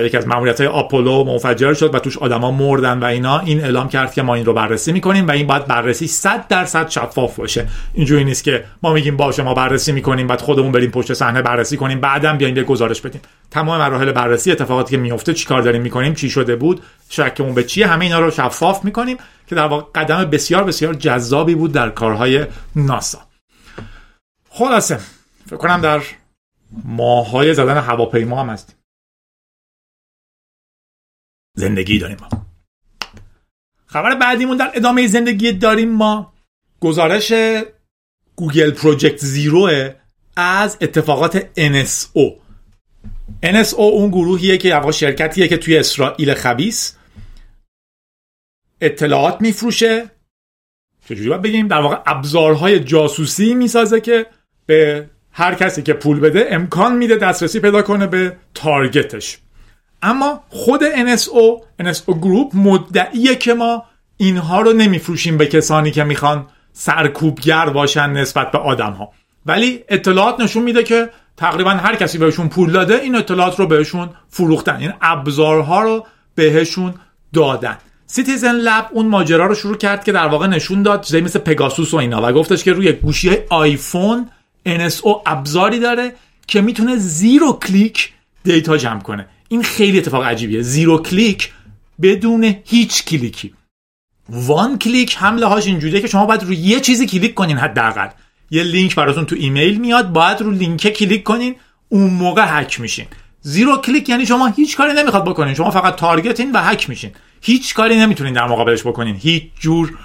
یکی 0.01 0.17
از 0.17 0.27
ماموریت 0.27 0.61
های 0.61 0.69
آپولو 0.69 1.23
منفجر 1.23 1.73
شد 1.73 1.95
و 1.95 1.99
توش 1.99 2.17
آدما 2.17 2.51
مردن 2.51 2.99
و 2.99 3.03
اینا. 3.03 3.39
این 3.39 3.63
اعلام 3.63 3.89
کرد 3.89 4.13
که 4.13 4.21
ما 4.21 4.35
این 4.35 4.45
رو 4.45 4.53
بررسی 4.53 4.91
می‌کنیم 4.91 5.27
و 5.27 5.31
این 5.31 5.47
باید 5.47 5.65
بررسی 5.65 6.07
100 6.07 6.47
درصد 6.47 6.89
شفاف 6.89 7.35
باشه. 7.35 7.67
اینجوری 7.93 8.23
نیست 8.23 8.43
که 8.43 8.63
ما 8.83 8.93
میگیم 8.93 9.17
باشه 9.17 9.43
ما 9.43 9.53
بررسی 9.53 9.91
می‌کنیم 9.91 10.27
بعد 10.27 10.41
خودمون 10.41 10.71
بریم 10.71 10.91
پشت 10.91 11.13
صحنه 11.13 11.41
بررسی 11.41 11.77
کنیم 11.77 11.99
بعدم 11.99 12.37
بیایم 12.37 12.57
یه 12.57 12.63
گزارش 12.63 13.01
بدیم. 13.01 13.21
تمام 13.51 13.79
مراحل 13.79 14.11
بررسی 14.11 14.51
اتفاقاتی 14.51 14.91
که 14.91 14.97
میفته 14.97 15.33
چیکار 15.33 15.61
داریم 15.61 15.81
می‌کنیم 15.81 16.13
چی 16.13 16.29
شده 16.29 16.55
بود 16.55 16.81
شکمون 17.09 17.53
به 17.53 17.63
چیه 17.63 17.87
همه 17.87 18.05
اینا 18.05 18.19
رو 18.19 18.31
شفاف 18.31 18.85
می‌کنیم 18.85 19.17
که 19.47 19.55
در 19.55 19.65
واقع 19.67 19.83
قدم 19.95 20.25
بسیار 20.25 20.63
بسیار 20.63 20.93
جذابی 20.93 21.55
بود 21.55 21.71
در 21.71 21.89
کارهای 21.89 22.45
ناسا. 22.75 23.19
خلاصه 24.49 24.99
فکر 25.45 25.57
کنم 25.57 25.81
در 25.81 26.01
ماهای 26.85 27.53
زدن 27.53 27.77
هواپیما 27.77 28.43
هم 28.43 28.49
هستیم. 28.49 28.75
زندگی 31.53 32.00
داریم 32.00 32.17
ما. 32.22 32.29
خبر 33.86 34.15
بعدیمون 34.15 34.58
در 34.58 34.72
ادامه 34.74 35.08
زندگی 35.08 35.51
داریم 35.51 35.89
ما. 35.89 36.34
گزارش 36.79 37.34
گوگل 38.36 38.72
پروژکت 38.72 39.17
زیرو 39.17 39.91
از 40.36 40.77
اتفاقات 40.81 41.39
NSO 41.60 42.41
NSO 43.43 43.79
اون 43.79 44.10
گروهیه 44.10 44.58
که 44.58 44.75
واقع 44.75 44.91
شرکتیه 44.91 45.48
که 45.48 45.58
توی 45.58 45.77
اسرائیل 45.77 46.34
خبیس 46.34 46.98
اطلاعات 48.81 49.41
میفروشه. 49.41 50.12
چجوری 51.05 51.29
باید 51.29 51.41
بگیم؟ 51.41 51.67
در 51.67 51.81
واقع 51.81 51.98
ابزارهای 52.05 52.79
جاسوسی 52.79 53.53
می‌سازه 53.53 54.01
که 54.01 54.25
به 54.65 55.10
هر 55.31 55.55
کسی 55.55 55.81
که 55.81 55.93
پول 55.93 56.20
بده 56.20 56.48
امکان 56.50 56.98
میده 56.98 57.15
دسترسی 57.15 57.60
پیدا 57.60 57.81
کنه 57.81 58.08
به 58.08 58.38
تارگتش. 58.53 59.38
اما 60.01 60.43
خود 60.50 60.81
NSO 60.81 61.62
NSO 61.84 62.17
گروپ 62.17 62.55
مدعیه 62.55 63.36
که 63.36 63.53
ما 63.53 63.86
اینها 64.17 64.62
رو 64.62 64.74
نمیفروشیم 64.74 65.38
به 65.38 65.46
کسانی 65.46 65.91
که 65.91 66.03
می‌خوان 66.03 66.48
سرکوبگر 66.74 67.70
باشن 67.70 68.10
نسبت 68.10 68.51
به 68.51 68.58
آدم 68.58 68.91
ها 68.91 69.12
ولی 69.46 69.84
اطلاعات 69.89 70.39
نشون 70.39 70.63
میده 70.63 70.84
که 70.84 71.10
تقریبا 71.38 71.72
هر 71.72 71.96
کسی 71.96 72.17
بهشون 72.17 72.50
پول 72.50 72.72
داده 72.72 72.96
این 72.96 73.15
اطلاعات 73.15 73.60
رو 73.60 73.67
بهشون 73.67 74.10
فروختن. 74.29 74.75
این 74.75 74.93
ابزارها 75.01 75.81
رو 75.81 76.05
بهشون 76.36 76.93
دادن. 77.34 77.77
Citizen 78.05 78.55
Lab 78.55 78.89
اون 78.91 79.08
ماجرا 79.08 79.46
رو 79.46 79.55
شروع 79.55 79.77
کرد 79.77 80.03
که 80.03 80.12
در 80.12 80.27
واقع 80.27 80.48
نشون 80.48 80.84
داد 80.84 81.01
چیزایی 81.01 81.24
مثل 81.24 81.39
پگاسوس 81.39 81.93
و 81.93 81.98
اینا. 81.98 82.22
و 82.29 82.31
گفتش 82.31 82.63
که 82.63 82.74
روی 82.74 82.91
گوشی 82.91 83.38
آیفون 83.50 84.29
NSO 84.67 85.08
ابزاری 85.25 85.79
داره 85.79 86.13
که 86.48 86.62
می‌تونه 86.62 86.96
zero 86.95 87.53
click 87.53 88.13
data 88.43 88.77
جمع 88.77 89.01
کنه. 89.01 89.27
این 89.51 89.63
خیلی 89.63 89.98
اتفاق 89.98 90.24
عجیبیه. 90.24 90.62
zero 90.62 90.98
click 90.98 91.51
بدون 92.01 92.55
هیچ 92.65 93.05
کلیکی. 93.05 93.53
one 94.29 94.79
click 94.79 95.17
حمله 95.17 95.46
هاش 95.46 95.67
اینجوریه 95.67 96.01
که 96.01 96.08
شما 96.08 96.25
باید 96.25 96.43
روی 96.43 96.55
یه 96.55 96.79
چیزی 96.79 97.08
کلیک 97.08 97.34
کنین 97.34 97.58
حداقل. 97.58 98.08
یه 98.51 98.63
لینک 98.63 98.96
براتون 98.96 99.25
تو 99.25 99.36
ایمیل 99.39 99.77
میاد 99.77 100.12
باید 100.12 100.41
رو 100.41 100.51
لینک 100.51 100.89
کلیک 100.89 101.24
کنین 101.24 101.55
اون 101.89 102.10
موقع 102.10 102.46
هک 102.48 102.79
میشین. 102.79 103.05
zero 103.41 103.77
click 103.77 104.10
یعنی 104.10 104.25
شما 104.25 104.48
هیچ 104.48 104.77
کاری 104.77 104.93
نمی‌خواد 104.93 105.25
بکنین. 105.25 105.53
شما 105.53 105.72
فقط 105.72 105.96
target 105.95 106.38
ین 106.38 106.51
و 106.51 106.58
هک 106.58 106.89
میشین. 106.89 107.12
هیچ 107.41 107.74
کاری 107.74 108.00
نمی‌تونین 108.00 108.34
در 108.34 108.48
مقابلش 108.48 108.81
بکنین. 108.81 109.15
هیچ 109.15 109.43
جور 109.60 109.98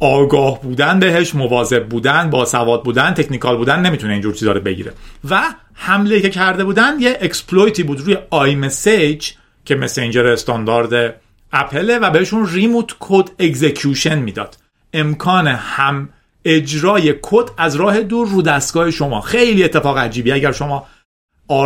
آگاه 0.00 0.62
بودن 0.62 1.00
بهش 1.00 1.34
مواظب 1.34 1.88
بودن 1.88 2.30
با 2.30 2.44
سواد 2.44 2.82
بودن 2.82 3.14
technical 3.14 3.56
بودن 3.56 3.80
نمی‌تونه 3.80 4.12
اینجور 4.12 4.34
چیزا 4.34 4.52
رو 4.52 4.60
بگیره. 4.60 4.92
و 5.30 5.42
حمله 5.74 6.20
که 6.20 6.30
کرده 6.30 6.64
بودن 6.64 7.00
یه 7.00 7.18
exploit 7.20 7.74
ی 7.74 7.82
بود 7.82 8.00
روی 8.00 8.18
iMessage 8.30 9.30
که 9.64 9.74
مسنجر 9.74 10.26
استاندارد 10.26 11.20
اپله 11.52 11.98
و 11.98 12.10
بهشون 12.10 12.48
remote 12.48 12.94
code 13.00 13.30
execution 13.38 14.18
می‌داد. 14.18 14.56
امکان 14.92 15.46
هم 15.46 16.08
اجرای 16.44 17.14
کد 17.22 17.50
از 17.56 17.76
راه 17.76 18.00
دور 18.00 18.28
رو 18.28 18.42
دستگاه 18.42 18.90
شما. 18.90 19.20
خیلی 19.20 19.64
اتفاق 19.64 19.98
عجیبی 19.98 20.32
اگر 20.32 20.52
شما 20.52 20.86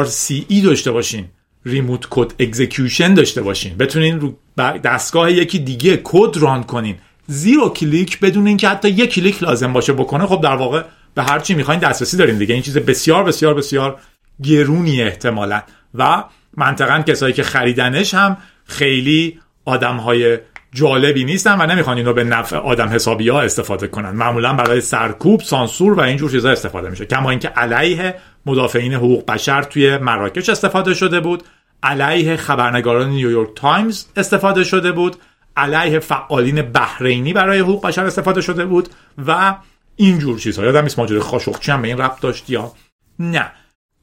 RCE 0.05 0.65
داشته 0.65 0.91
باشین 0.91 1.25
remote 1.67 2.07
code 2.11 2.33
execution 2.39 3.15
داشته 3.15 3.43
باشین 3.43 3.77
بتونین 3.77 4.21
رو 4.21 4.35
دستگاه 4.59 5.33
یکی 5.33 5.59
دیگه 5.59 6.01
code 6.05 6.37
run 6.37 6.63
کنین. 6.63 6.97
zero 7.27 7.69
click 7.69 8.21
بدون 8.21 8.47
اینکه 8.47 8.69
حتی 8.69 8.89
یک 8.89 9.15
کلیک 9.15 9.43
لازم 9.43 9.73
باشه 9.73 9.93
بکنه 9.93 10.27
خب 10.27 10.41
در 10.41 10.57
واقع 10.57 10.83
به 11.15 11.23
هر 11.23 11.39
چی 11.39 11.55
می‌خواین 11.55 11.81
دسترسی 11.81 12.17
دارین 12.17 12.39
دیگه. 12.39 12.55
این 12.55 12.63
چیز 12.63 12.79
بسیار 12.79 13.25
بسیار 13.25 13.55
بسیار 13.55 13.99
گرونی 14.43 15.03
احتمالا. 15.03 15.63
و 15.95 16.25
منطقا 16.57 17.03
کسایی 17.07 17.35
که 17.35 17.43
خریدنش 17.43 18.15
هم 18.15 18.37
خیلی 18.65 19.41
آدم 19.65 19.97
های 19.97 20.39
جالبی 20.75 21.25
نیستن 21.25 21.61
و 21.61 21.67
نمی‌خوان 21.67 21.97
اینو 21.97 22.13
به 22.13 22.25
نفع 22.25 22.57
آدم 22.57 22.89
حسابی 22.89 23.29
ها 23.29 23.41
استفاده 23.41 23.89
کنن. 23.89 24.11
معمولا 24.11 24.53
برای 24.53 24.81
سرکوب 24.81 25.41
سانسور 25.41 25.93
و 25.93 26.01
اینجور 26.01 26.31
چیزا 26.31 26.51
استفاده 26.51 26.91
میشه. 26.91 27.07
کما 27.07 27.31
اینکه 27.31 27.49
علیه 27.49 28.15
مدافعین 28.47 28.95
حقوق 28.95 29.27
بشر 29.27 29.63
توی 29.63 29.99
مراکش 29.99 30.49
استفاده 30.49 30.95
شده 30.95 31.21
بود. 31.21 31.43
علیه 31.83 32.37
خبرنگاران 32.37 33.11
نیویورک 33.11 33.49
تایمز 33.57 34.05
استفاده 34.17 34.65
شده 34.65 34.93
بود. 34.93 35.17
علیه 35.57 35.99
فعالین 35.99 36.63
بحرینی 36.63 37.33
برای 37.33 37.59
حقوق 37.59 37.87
بشر 37.87 38.05
استفاده 38.05 38.41
شده 38.41 38.67
بود 38.67 38.89
و 39.27 39.57
اینجور 39.97 40.39
چیزها. 40.39 40.65
یادم 40.65 40.83
نیست 40.83 40.99
ماجرای 40.99 41.21
خاشقچی 41.21 41.73
هم 41.73 41.83
به 41.83 41.89
این 41.89 41.99
ربط 41.99 42.21
داشت 42.21 42.51
یا 42.51 42.73
نه. 43.19 43.53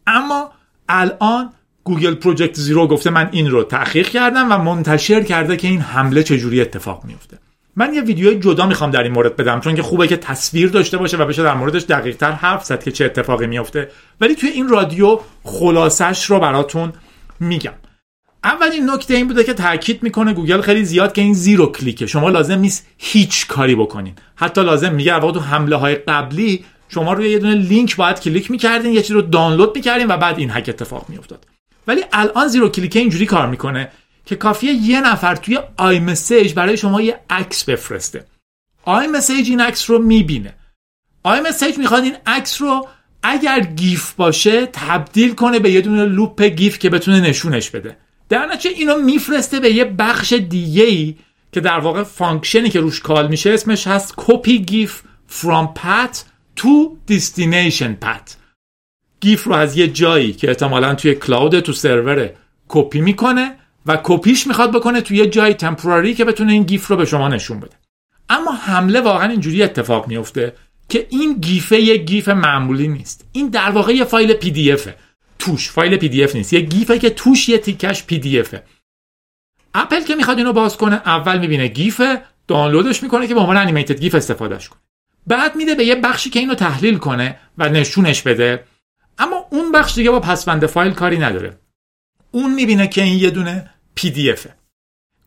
اما 0.07 0.51
الان 0.89 1.49
گوگل 1.83 2.15
Project 2.15 2.55
Zero 2.55 2.87
گفته 2.87 3.09
من 3.09 3.29
این 3.31 3.49
رو 3.49 3.63
تحقیق 3.63 4.09
کردم 4.09 4.51
و 4.51 4.57
منتشر 4.57 5.23
کرده 5.23 5.57
که 5.57 5.67
این 5.67 5.81
حمله 5.81 6.23
چجوری 6.23 6.61
اتفاق 6.61 7.05
میفته 7.05 7.37
من 7.75 7.93
یه 7.93 8.01
ویدیو 8.01 8.33
جدا 8.33 8.65
می‌خوام 8.65 8.91
در 8.91 9.03
این 9.03 9.11
مورد 9.11 9.35
بدم 9.35 9.59
چون 9.59 9.75
که 9.75 9.81
خوبه 9.81 10.07
که 10.07 10.17
تصویر 10.17 10.69
داشته 10.69 10.97
باشه 10.97 11.17
و 11.17 11.25
بشه 11.25 11.43
در 11.43 11.53
موردش 11.53 11.83
دقیق 11.83 12.17
تر 12.17 12.31
حرف 12.31 12.63
زد 12.65 12.83
که 12.83 12.91
چه 12.91 13.05
اتفاقی 13.05 13.47
میفته 13.47 13.91
ولی 14.21 14.35
توی 14.35 14.49
این 14.49 14.69
رادیو 14.69 15.19
خلاصش 15.43 16.25
رو 16.25 16.39
براتون 16.39 16.93
میگم. 17.39 17.73
اولین 18.43 18.89
نکته 18.89 19.13
این 19.13 19.27
بوده 19.27 19.43
که 19.43 19.53
تاکید 19.53 20.03
می‌کنه 20.03 20.33
گوگل 20.33 20.61
خیلی 20.61 20.85
زیاد 20.85 21.13
که 21.13 21.21
این 21.21 21.33
zero 21.33 21.71
click 21.71 21.97
ه. 21.97 22.07
شما 22.07 22.29
لازم 22.29 22.59
نیست 22.59 22.87
هیچ 22.97 23.47
کاری 23.47 23.75
بکنین. 23.75 24.13
حتی 24.35 24.63
لازم 24.63 24.93
میگه 24.93 25.13
واقعا 25.13 25.31
تو 25.31 25.39
حمله 25.39 25.75
های 25.75 25.95
قبلی 25.95 26.65
شما 26.89 27.13
روی 27.13 27.29
یه 27.29 27.39
دونه 27.39 27.55
لینک 27.55 27.95
باید 27.95 28.19
کلیک 28.19 28.51
می‌کردین 28.51 28.93
یه 28.93 29.01
چیزی 29.01 29.13
رو 29.13 29.21
دانلود 29.21 29.75
می‌کردین 29.75 30.07
و 30.07 30.17
بعد 30.17 30.39
این 30.39 30.51
هک 30.51 30.65
اتفاق 30.69 31.05
میافتاد. 31.09 31.45
ولی 31.87 32.01
الان 32.13 32.47
zero 32.47 32.69
click 32.69 32.94
ه 32.94 32.99
اینجوری 32.99 33.25
کار 33.25 33.47
می‌کنه 33.47 33.91
که 34.25 34.35
کافیه 34.35 34.73
یه 34.73 35.01
نفر 35.01 35.35
توی 35.35 35.59
iMessage 35.77 36.53
برای 36.53 36.77
شما 36.77 37.01
یه 37.01 37.19
عکس 37.29 37.63
بفرسته. 37.63 38.25
iMessage 38.83 39.49
این 39.49 39.61
عکس 39.61 39.89
رو 39.89 39.99
می‌بینه. 39.99 40.53
iMessage 41.23 41.77
می‌خواد 41.77 42.03
این 42.03 42.15
عکس 42.25 42.61
رو 42.61 42.87
اگر 43.23 43.59
GIF 43.59 44.13
باشه 44.13 44.65
تبدیل 44.65 45.35
کنه 45.35 45.59
به 45.59 45.71
یه 45.71 45.81
دونه 45.81 46.05
loop 46.05 46.43
GIF 46.43 46.79
که 46.79 46.89
بتونه 46.89 47.21
نشونش 47.21 47.69
بده. 47.69 47.97
در 48.29 48.45
نتیجه 48.45 48.75
اینو 48.75 48.97
میفرسته 48.97 49.59
به 49.59 49.71
یه 49.71 49.85
بخش 49.85 50.33
دیگه 50.33 50.83
ای 50.83 51.15
که 51.51 51.59
در 51.59 51.79
واقع 51.79 52.03
function 52.03 52.62
ی 52.62 52.69
که 52.69 52.79
روش 52.79 52.99
call 52.99 53.27
میشه 53.27 53.49
اسمش 53.49 53.87
هست 53.87 54.13
copy 54.17 54.59
GIF 54.59 55.01
from 55.29 55.79
path 55.79 56.17
to 56.59 57.11
destination 57.11 58.05
path 58.05 58.33
GIF 59.19 59.43
رو 59.43 59.53
از 59.53 59.77
یه 59.77 59.87
جایی 59.87 60.33
که 60.33 60.49
احتمالا 60.49 60.95
توی 60.95 61.15
cloud 61.15 61.59
تو 61.59 61.73
سرور 61.73 62.29
کپی 62.67 63.01
می‌کنه 63.01 63.55
و 63.85 63.99
کپیش 64.03 64.47
می‌خواد 64.47 64.71
بکنه 64.71 65.01
توی 65.01 65.17
یه 65.17 65.27
جای 65.27 65.53
temporary 65.53 66.13
که 66.13 66.25
بتونه 66.25 66.51
این 66.51 66.63
GIF 66.63 66.87
رو 66.87 66.95
به 66.95 67.05
شما 67.05 67.27
نشون 67.27 67.59
بده. 67.59 67.75
اما 68.29 68.51
حمله 68.51 69.01
واقعا 69.01 69.29
اینجوری 69.29 69.63
اتفاق 69.63 70.07
میفته 70.07 70.53
که 70.89 71.07
این 71.09 71.33
GIF 71.33 71.68
ه 71.68 71.79
یه 71.79 71.97
GIF 71.97 72.29
معمولی 72.29 72.87
نیست. 72.87 73.25
این 73.31 73.49
در 73.49 73.69
واقع 73.69 73.93
یه 73.93 74.03
فایل 74.03 74.33
PDF 74.33 74.71
ه 74.71 74.95
توش 75.39 75.69
فایل 75.69 75.97
PDF 75.97 76.35
نیست. 76.35 76.53
یه 76.53 76.59
GIF 76.59 76.89
ه 76.89 76.99
که 76.99 77.09
توش 77.09 77.49
یه 77.49 77.57
تیکش 77.57 78.03
PDF 78.03 78.39
ه 78.39 78.63
اپل 79.73 80.03
که 80.03 80.15
می‌خواد 80.15 80.37
اینو 80.37 80.53
باز 80.53 80.77
کنه 80.77 80.95
اول 80.95 81.39
می‌بینه 81.39 81.67
GIF 81.67 82.01
دانلودش 82.47 83.03
می‌کنه 83.03 83.27
که 83.27 83.33
به 83.33 83.39
عنوان 83.39 83.57
animated 83.57 83.99
GIF 83.99 84.15
استفادهش 84.15 84.69
کنه. 84.69 84.79
بعد 85.27 85.55
میده 85.55 85.75
به 85.75 85.85
یه 85.85 85.95
بخشی 85.95 86.29
که 86.29 86.39
اینو 86.39 86.55
تحلیل 86.55 86.97
کنه 86.97 87.39
و 87.57 87.69
نشونش 87.69 88.21
بده. 88.21 88.63
اما 89.17 89.45
اون 89.51 89.71
بخش 89.71 89.95
دیگه 89.95 90.11
با 90.11 90.19
پسوند 90.19 90.65
فایل 90.65 90.93
کاری 90.93 91.17
نداره. 91.17 91.59
اون 92.31 92.53
می‌بینه 92.53 92.87
که 92.87 93.03
این 93.03 93.19
یه 93.19 93.29
دونه 93.29 93.69
PDF 93.95 94.31
ه 94.31 94.55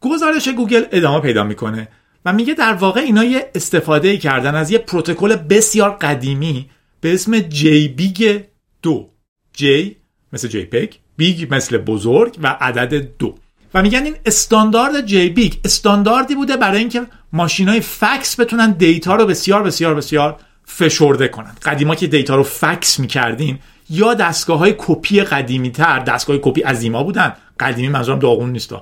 گزارش 0.01 0.49
گوگل 0.49 0.85
ادامه 0.93 1.21
پیدا 1.21 1.45
می‌کنه 1.45 1.89
و 2.25 2.33
میگه 2.33 2.55
در 2.55 2.73
واقع 2.73 3.01
اینا 3.01 3.25
یه 3.25 3.51
استفاده 3.55 4.19
کردن 4.19 4.55
از 4.55 4.71
یه 4.71 4.79
پروتکل 4.79 5.37
بسیار 5.37 5.91
قدیمی 5.91 6.71
به 7.01 7.15
اسم 7.15 7.39
JBIG 7.39 8.43
دو. 8.83 9.11
J 9.53 9.97
مثل 10.33 10.63
پیک 10.65 10.99
big 11.17 11.47
مثل 11.51 11.79
بزرگ 11.79 12.37
و 12.43 12.57
عدد 12.61 13.09
دو. 13.19 13.35
و 13.75 13.83
میگن 13.83 14.05
این 14.05 14.17
استاندارد 14.27 15.07
JBIG 15.07 15.53
استانداردی 15.65 16.35
بوده 16.35 16.57
برای 16.57 16.79
اینکه 16.79 17.03
ماشین 17.33 17.69
های 17.69 17.81
فکس 17.81 18.41
بتونن 18.41 18.71
data 18.71 19.17
رو 19.17 19.27
بسیار 19.27 19.63
بسیار 19.63 19.95
بسیار 19.95 20.37
فشرده 20.65 21.29
کنن. 21.29 21.55
قدیما 21.65 21.95
که 21.95 22.07
data 22.07 22.37
رو 22.37 22.43
فکس 22.43 23.01
می‌کردین 23.01 23.59
یا 23.91 24.15
دستگاه 24.15 24.59
های 24.59 24.75
کپی 24.79 25.21
قدیمی 25.21 25.71
تر 25.71 25.99
دستگاه 25.99 26.39
کپی 26.43 26.61
عظیما 26.61 27.03
بودن. 27.03 27.37
قدیمی 27.61 27.89
منظورم 27.89 28.19
داغون 28.19 28.53
نیست 28.53 28.75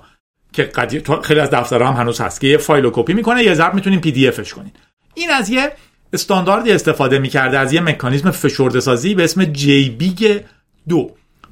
که 0.52 0.62
قدیم 0.62 1.02
خیلی 1.22 1.40
از 1.40 1.50
دفترها 1.50 1.92
هم 1.92 2.00
هنوز 2.00 2.20
هست 2.20 2.40
که 2.40 2.46
یه 2.46 2.56
فایل 2.56 2.84
رو 2.84 2.90
کپی 2.94 3.12
می‌کنه 3.14 3.44
یه 3.44 3.54
ضرب 3.54 3.74
می‌تونین 3.74 4.00
PDF 4.00 4.28
ش 4.28 4.54
کنین 4.54 4.72
این 5.14 5.30
از 5.30 5.50
یه 5.50 5.72
استانداردی 6.12 6.72
استفاده 6.72 7.18
می‌کرده 7.18 7.58
از 7.58 7.72
یه 7.72 7.80
مکانیزم 7.80 8.30
فشرده 8.30 8.80
سازی 8.80 9.14
به 9.14 9.24
اسم 9.24 9.44
JBIG 9.44 10.40
دو. 10.88 11.10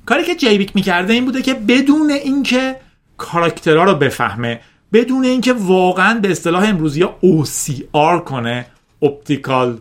کاری 0.09 0.25
که 0.25 0.35
JBIG 0.35 0.71
می‌کرده 0.75 1.13
این 1.13 1.25
بوده 1.25 1.43
که 1.43 1.55
بدون 1.55 2.11
اینکه 2.11 2.77
character 3.17 3.78
ها 3.78 3.85
رو 3.85 3.95
بفهمه 3.95 4.61
بدون 4.93 5.25
اینکه 5.25 5.53
واقعا 5.53 6.21
به 6.21 6.31
اصطلاح 6.31 6.69
امروزی 6.69 7.05
OCR 7.05 8.23
کنه 8.25 8.67
optical 9.03 9.79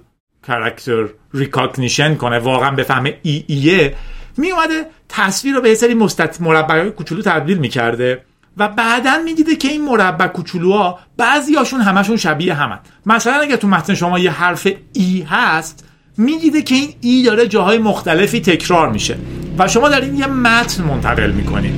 character 0.47 1.07
recognition 1.33 2.15
کنه 2.15 2.39
واقعا 2.39 2.71
بفهمه 2.71 3.17
A 3.23 3.43
ایه 3.47 3.95
می 4.37 4.51
اومده 4.51 4.85
تصویر 5.09 5.55
رو 5.55 5.61
به 5.61 5.75
سری 5.75 5.93
مستط 5.93 6.41
مربع 6.41 6.89
کوچولو 6.89 7.21
تبدیل 7.21 7.57
می‌کرده 7.57 8.21
و 8.57 8.67
بعدا 8.67 9.21
می‌دیده 9.25 9.55
که 9.55 9.67
این 9.67 9.85
مربع 9.85 10.27
کوچولوها 10.27 10.99
بعضیاشون 11.17 11.81
همشون 11.81 12.17
شبیه 12.17 12.53
همن. 12.53 12.79
مثلا 13.05 13.33
اگه 13.33 13.57
تو 13.57 13.67
متن 13.67 13.93
شما 13.93 14.19
یه 14.19 14.31
حرف 14.31 14.67
A 14.93 15.21
هست 15.29 15.87
می‌دیده 16.17 16.61
که 16.61 16.75
این 16.75 16.93
A 17.01 17.23
داره 17.23 17.47
جاهای 17.47 17.77
مختلفی 17.77 18.39
تکرار 18.39 18.89
میشه. 18.89 19.17
و 19.57 19.67
شما 19.67 19.89
دارین 19.89 20.15
یه 20.15 20.27
متن 20.27 20.83
منتقل 20.83 21.31
می‌کنین. 21.31 21.73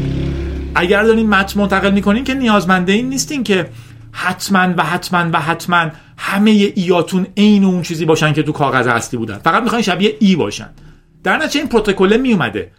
اگر 0.75 1.03
دارین 1.03 1.29
متن 1.29 1.59
منتقل 1.59 1.91
می‌کنین 1.91 2.23
که 2.23 2.33
نیازمنده 2.33 2.91
این 2.91 3.09
نیستین 3.09 3.43
که 3.43 3.69
حتما 4.11 4.73
و 4.77 4.83
حتما 4.83 5.29
و 5.33 5.41
حتما 5.41 5.91
همه 6.17 6.51
ایاتون 6.51 7.27
عین 7.37 7.63
اون 7.63 7.81
چیزی 7.81 8.05
باشن 8.05 8.33
که 8.33 8.43
تو 8.43 8.51
کاغذ 8.51 8.87
اصلی 8.87 9.17
بودن. 9.17 9.37
فقط 9.37 9.63
می‌خواین 9.63 9.83
شبیه 9.83 10.17
ای 10.19 10.35
باشن. 10.35 10.69
در 11.23 11.37
نتیجه 11.37 11.59
این 11.59 11.69
پروتکل 11.69 12.17
میومده 12.17 12.71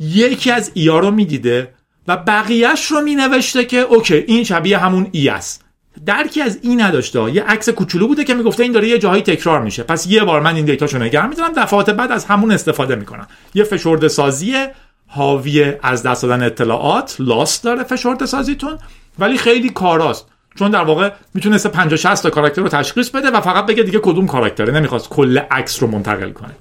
یکی 0.00 0.50
از 0.50 0.70
ایا 0.74 0.98
رو 0.98 1.10
می‌دیده 1.10 1.74
و 2.08 2.16
بقیهش 2.16 2.84
رو 2.84 3.00
مینوشته 3.00 3.64
که 3.64 3.78
اوکی 3.78 4.14
این 4.14 4.44
شبیه 4.44 4.78
همون 4.78 5.06
ای 5.12 5.28
است. 5.28 5.64
درکی 6.06 6.42
از 6.42 6.58
این 6.62 6.80
نداشته. 6.80 7.30
یه 7.30 7.42
عکس 7.42 7.68
کوچولو 7.68 8.08
بوده 8.08 8.24
که 8.24 8.34
می‌گفته 8.34 8.62
این 8.62 8.72
داره 8.72 8.88
یه 8.88 8.98
جاهایی 8.98 9.22
تکرار 9.22 9.62
میشه. 9.62 9.82
پس 9.82 10.06
یه 10.06 10.24
بار 10.24 10.40
من 10.40 10.56
این 10.56 10.64
دیتاشو 10.64 10.98
نگه 10.98 11.26
میدارم. 11.26 11.52
دفعات 11.52 11.90
بعد 11.90 12.12
از 12.12 12.24
همون 12.24 12.52
استفاده 12.52 12.96
می‌کنم. 12.96 13.26
یه 13.54 13.64
فشرده 13.64 14.08
سازی 14.08 14.66
حاوی 15.06 15.72
از 15.82 16.02
دست 16.02 16.22
دادن 16.22 16.42
اطلاعات. 16.42 17.16
لاست 17.18 17.64
داره 17.64 17.84
فشرده 17.84 18.26
سازیتون 18.26 18.78
ولی 19.18 19.38
خیلی 19.38 19.70
کاراست. 19.70 20.28
چون 20.58 20.70
در 20.70 20.84
واقع 20.84 21.12
می‌تونسته 21.34 21.68
50 21.68 21.96
60 21.96 22.22
تا 22.22 22.30
کاراکتر 22.30 22.62
رو 22.62 22.68
تشخیص 22.68 23.10
بده 23.10 23.30
و 23.30 23.40
فقط 23.40 23.66
بگه 23.66 23.82
دیگه 23.82 23.98
کدوم 23.98 24.26
کاراکتره. 24.26 24.72
نمی‌خواست 24.72 25.08
کل 25.08 25.38
عکس 25.38 25.82
رو 25.82 25.88
منتقل 25.88 26.30
کنه. 26.30 26.54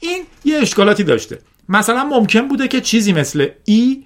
این 0.00 0.24
یه 0.44 0.58
اشکالاتی 0.58 1.04
داشته. 1.04 1.38
مثلا 1.68 2.04
ممکن 2.04 2.48
بوده 2.48 2.68
که 2.68 2.80
چیزی 2.80 3.12
مثل 3.12 3.48
ای 3.64 4.04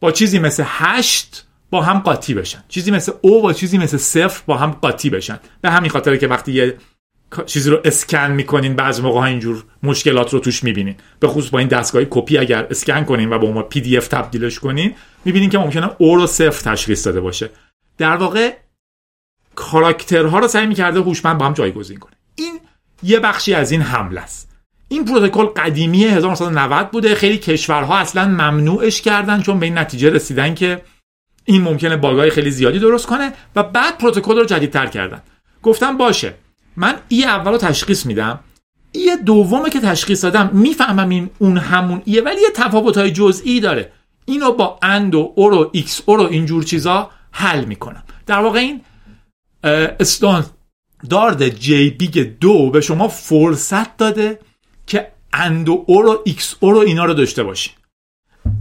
با 0.00 0.12
چیزی 0.12 0.38
مثل 0.38 0.62
8 0.66 1.45
با 1.70 1.82
هم 1.82 1.98
قاطی 1.98 2.34
بشن. 2.34 2.64
چیزی 2.68 2.90
مثل 2.90 3.12
او 3.20 3.42
با 3.42 3.52
چیزی 3.52 3.78
مثل 3.78 3.96
صفر 3.96 4.42
با 4.46 4.56
هم 4.56 4.70
قاطی 4.70 5.10
بشن. 5.10 5.38
به 5.60 5.70
همین 5.70 5.90
خاطر 5.90 6.16
که 6.16 6.26
وقتی 6.26 6.52
یه 6.52 6.76
چیزی 7.46 7.70
رو 7.70 7.80
اسکن 7.84 8.30
می‌کنین 8.30 8.76
بعضی 8.76 9.02
موقع 9.02 9.20
اینجور 9.20 9.64
مشکلات 9.82 10.32
رو 10.32 10.38
توش 10.38 10.64
می‌بینین. 10.64 10.94
به 11.20 11.28
خصوص 11.28 11.50
با 11.50 11.58
این 11.58 11.68
دستگاه 11.68 12.02
کپی 12.10 12.38
اگر 12.38 12.66
اسکن 12.70 13.04
کنین 13.04 13.32
و 13.32 13.38
به 13.38 13.46
عنوان 13.46 13.62
PDF 13.62 14.08
تبدیلش 14.08 14.58
کنین 14.58 14.94
می‌بینین 15.24 15.50
که 15.50 15.58
ممکنه 15.58 15.90
O 15.98 16.16
رو 16.16 16.26
صفر 16.26 16.70
تشخیص 16.70 17.06
داده 17.06 17.20
باشه. 17.20 17.50
در 17.98 18.16
واقع 18.16 18.56
character 19.54 20.30
ها 20.30 20.38
رو 20.38 20.48
سعی 20.48 20.66
می‌کرده 20.66 21.00
هوشمند 21.00 21.38
با 21.38 21.46
هم 21.46 21.52
جایگزین 21.52 21.98
کنه. 21.98 22.12
این 22.34 22.60
یه 23.02 23.20
بخشی 23.20 23.54
از 23.54 23.72
این 23.72 23.82
حمله 23.82 24.20
است. 24.20 24.56
این 24.88 25.04
پروتکل 25.04 25.46
قدیمی 25.46 26.04
1990 26.04 26.90
بوده. 26.90 27.14
خیلی 27.14 27.38
کشورها 27.38 27.98
اصلا 27.98 28.28
ممنوعش 28.28 29.00
کردن 29.00 29.42
چون 29.42 29.58
به 29.58 29.66
این 29.66 29.78
نتیجه 29.78 30.10
رسیدن 30.10 30.54
که 30.54 30.82
این 31.46 31.62
ممکنه 31.62 31.96
bug 31.96 32.22
ای 32.22 32.30
خیلی 32.30 32.50
زیادی 32.50 32.78
درست 32.78 33.06
کنه 33.06 33.32
و 33.56 33.62
بعد 33.62 33.98
پروتکل 33.98 34.36
رو 34.36 34.44
جدیدتر 34.44 34.86
کردن. 34.86 35.22
گفتم 35.62 35.96
باشه. 35.96 36.34
من 36.76 36.94
A 37.08 37.24
اول 37.24 37.52
رو 37.52 37.58
تشخیص 37.58 38.06
میدم. 38.06 38.40
A 38.92 39.16
دومه 39.26 39.70
که 39.70 39.80
تشخیص 39.80 40.24
دادم 40.24 40.50
می‌فهمم 40.52 41.08
این 41.08 41.30
اون 41.38 41.58
همون 41.58 41.93
A 41.93 42.02
ایه 42.04 42.22
ولی 42.22 42.40
یه 42.40 42.50
تفاوت 42.54 42.98
های 42.98 43.10
جزئی 43.10 43.60
داره. 43.60 43.92
اینو 44.24 44.52
با 44.52 44.78
AND 44.82 45.14
و 45.14 45.32
OR 45.36 45.70
و 45.72 45.79
XOR 45.79 46.02
و 46.06 46.22
اینجور 46.22 46.62
چیزا 46.62 47.10
حل 47.32 47.64
می‌کنم. 47.64 48.02
در 48.26 48.38
واقع 48.38 48.58
این 48.58 48.80
استاندارد 50.00 51.48
JBIG 51.48 52.38
دو 52.40 52.70
به 52.70 52.80
شما 52.80 53.08
فرصت 53.08 53.96
داده 53.96 54.38
که 54.86 55.12
AND 55.32 55.68
و 55.68 55.84
OR 55.86 56.22
و 56.24 56.32
XOR 56.32 56.54
و 56.60 56.78
اینا 56.78 57.04
رو 57.04 57.14
داشته 57.14 57.42
باشین 57.42 57.72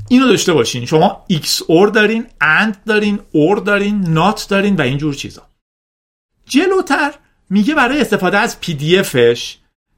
اینو 0.09 0.27
داشته 0.27 0.53
باشین. 0.53 0.85
شما 0.85 1.23
XOR 1.27 1.87
دارین 1.87 2.25
AND 2.41 2.77
دارین 2.85 3.19
OR 3.31 3.57
دارین 3.57 4.01
NOT 4.01 4.47
دارین 4.49 4.75
و 4.75 4.81
اینجور 4.81 5.13
چیزا. 5.13 5.41
جلوتر 6.45 7.13
میگه 7.49 7.75
برای 7.75 8.01
استفاده 8.01 8.37
از 8.37 8.59
PDF 8.59 8.97
ش 8.97 9.57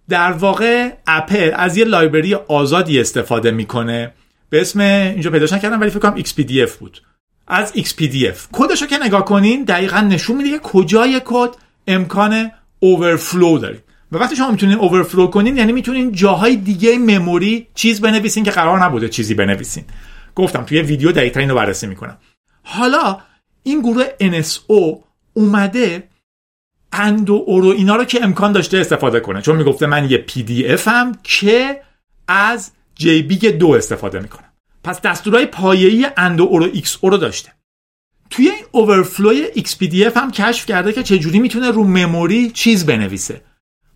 در 0.10 0.32
واقع 0.32 0.92
اپل 1.08 1.52
از 1.56 1.78
یه 1.78 1.86
library 1.86 2.36
آزادی 2.36 3.00
استفاده 3.00 3.52
می‌کنه. 3.52 4.14
به 4.50 4.62
اسم 4.62 4.80
اینجا 4.80 5.32
پیداش 5.32 5.54
نکردم 5.54 5.82
ولی 5.82 5.90
فکر 5.90 6.00
کنم 6.00 6.24
XPDF 6.24 6.72
بود. 6.72 7.02
از 7.48 7.74
XPDF 7.74 8.38
code 8.52 8.72
ش 8.72 8.82
رو 8.82 8.88
که 8.88 8.98
نگاه 8.98 9.26
کنین 9.26 9.64
دقیقا 9.64 10.02
نشون 10.02 10.38
میده 10.38 10.50
که 10.50 10.60
کجای 10.60 11.22
کد 11.26 11.50
امکان 11.88 12.52
overflow 12.80 13.58
دارید 13.58 13.84
و 14.12 14.18
وقتی 14.18 14.36
شما 14.36 14.52
می‌تونین 14.52 14.78
overflow 14.78 15.28
کنین 15.28 15.58
یعنی 15.58 15.72
می‌تونین 15.72 16.12
جاهای 16.12 16.56
دیگه 16.56 16.98
memory 16.98 17.68
چیز 17.76 18.02
بنویسین 18.02 18.44
که 18.44 18.52
قرار 18.52 18.84
نبوده 18.84 19.10
چیزی 19.10 19.34
بنویسین. 19.34 19.84
گفتم 20.36 20.64
توی 20.64 20.82
ویدیو 20.82 21.12
دقیقتر 21.12 21.40
اینو 21.40 21.56
بررسی 21.56 21.88
می‌کنم. 21.88 22.18
حالا 22.64 23.20
این 23.64 23.82
گروه 23.82 24.06
NSO 24.22 24.98
اومده 25.34 26.04
AND 26.92 27.30
و 27.30 27.44
OR 27.48 27.61
و 27.61 27.68
اینا 27.68 27.96
رو 27.96 28.04
که 28.04 28.24
امکان 28.24 28.52
داشته 28.52 28.78
استفاده 28.78 29.20
کنه. 29.20 29.42
چون 29.42 29.56
می‌گفته 29.56 29.86
من 29.86 30.10
یه 30.10 30.18
PDF 30.18 30.88
هم 30.88 31.12
که 31.24 31.82
از 32.28 32.72
JBIG 32.96 33.48
دو 33.48 33.72
استفاده 33.72 34.20
می‌کنم. 34.20 34.54
پس 34.84 35.02
دستورهای 35.02 35.46
پایه‌ای 35.46 36.08
AND 36.18 36.40
و 36.40 36.44
OR 36.44 36.70
و 36.74 36.98
XOR 37.02 37.10
رو 37.10 37.18
داشته. 37.18 37.52
توی 38.30 38.50
این 38.50 38.66
overflow 38.72 39.30
XPDF 39.54 40.18
هم 40.18 40.32
کشف 40.32 40.66
کرده 40.66 40.94
که 40.94 41.04
چجوری 41.04 41.40
می‌تونه 41.40 41.72
رو 41.72 41.84
memory 41.84 42.50
چیز 42.50 42.86
بنویسه. 42.86 43.42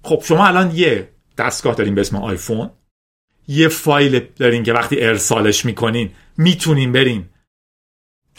خب 0.04 0.22
شما 0.26 0.48
الان 0.48 0.72
یه 0.76 1.10
دستگاه 1.38 1.76
دارین 1.76 1.96
به 1.96 2.02
اسم 2.02 2.18
آیفون 2.18 2.70
یه 3.48 3.68
فایل 3.68 4.20
دارین 4.36 4.64
که 4.64 4.74
وقتی 4.74 5.02
ارسالش 5.02 5.66
می‌کنین 5.66 6.10
می‌تونین 6.38 6.92
برین 6.92 7.26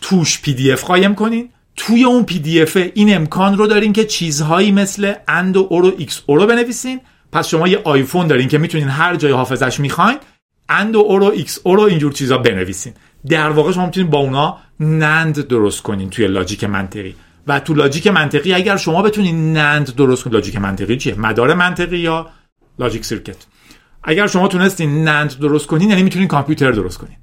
توش 0.01 0.41
PDF 0.41 0.85
قایم 0.85 1.15
کنین. 1.15 1.49
توی 1.77 2.05
اون 2.05 2.25
PDF 2.25 2.77
این 2.95 3.17
امکان 3.17 3.59
رو 3.59 3.67
دارین 3.67 3.93
که 3.93 4.05
چیزهایی 4.05 4.73
مثل 4.73 5.13
AND 5.29 5.57
و 5.57 5.67
OR 5.71 5.93
و 5.99 6.23
XOR 6.27 6.42
و 6.42 6.47
بنویسین. 6.47 7.01
پس 7.33 7.49
شما 7.49 7.69
یه 7.69 7.81
آیفون 7.85 8.27
دارین 8.27 8.49
که 8.49 8.59
می‌تونین 8.59 8.89
هر 8.89 9.17
جای 9.17 9.33
حافظش 9.33 9.81
می‌خواین 9.81 10.19
AND 10.69 10.97
و 10.97 10.99
OR 10.99 11.27
و 11.27 11.59
XOR 11.63 11.78
و 11.78 11.83
اینجور 11.83 12.13
چیزا 12.13 12.39
بنویسین. 12.39 12.93
در 13.29 13.51
واقع 13.51 13.73
شما 13.73 13.87
می‌تونین 13.87 14.11
با 14.11 14.19
اونا 14.19 14.59
NAND 14.81 15.47
درست 15.47 15.83
کنین 15.83 16.11
توی 16.11 16.27
logic 16.27 16.65
منطقی. 16.65 17.15
و 17.47 17.61
تو 17.61 17.75
logic 17.75 18.07
منطقی 18.07 18.55
اگر 18.55 18.77
شما 18.77 19.03
بتونین 19.03 19.53
NAND 19.53 19.95
درست 19.95 20.25
کنین 20.25 20.35
logic 20.35 20.57
منطقی 20.57 20.97
چیه؟ 20.97 21.15
مدار 21.15 21.55
منطقی 21.55 21.99
یا 21.99 22.31
logic 22.79 23.05
circuit؟ 23.05 23.37
اگر 24.05 24.27
شما 24.27 24.49
تونستین 24.49 25.05
NAND 25.05 25.39
درست 25.39 25.67
کنین 25.67 25.91
یعنی 25.91 26.03
می‌تونین 26.03 26.29
کامپیوتر 26.29 26.73
درست 26.73 26.99
کنین. 26.99 27.17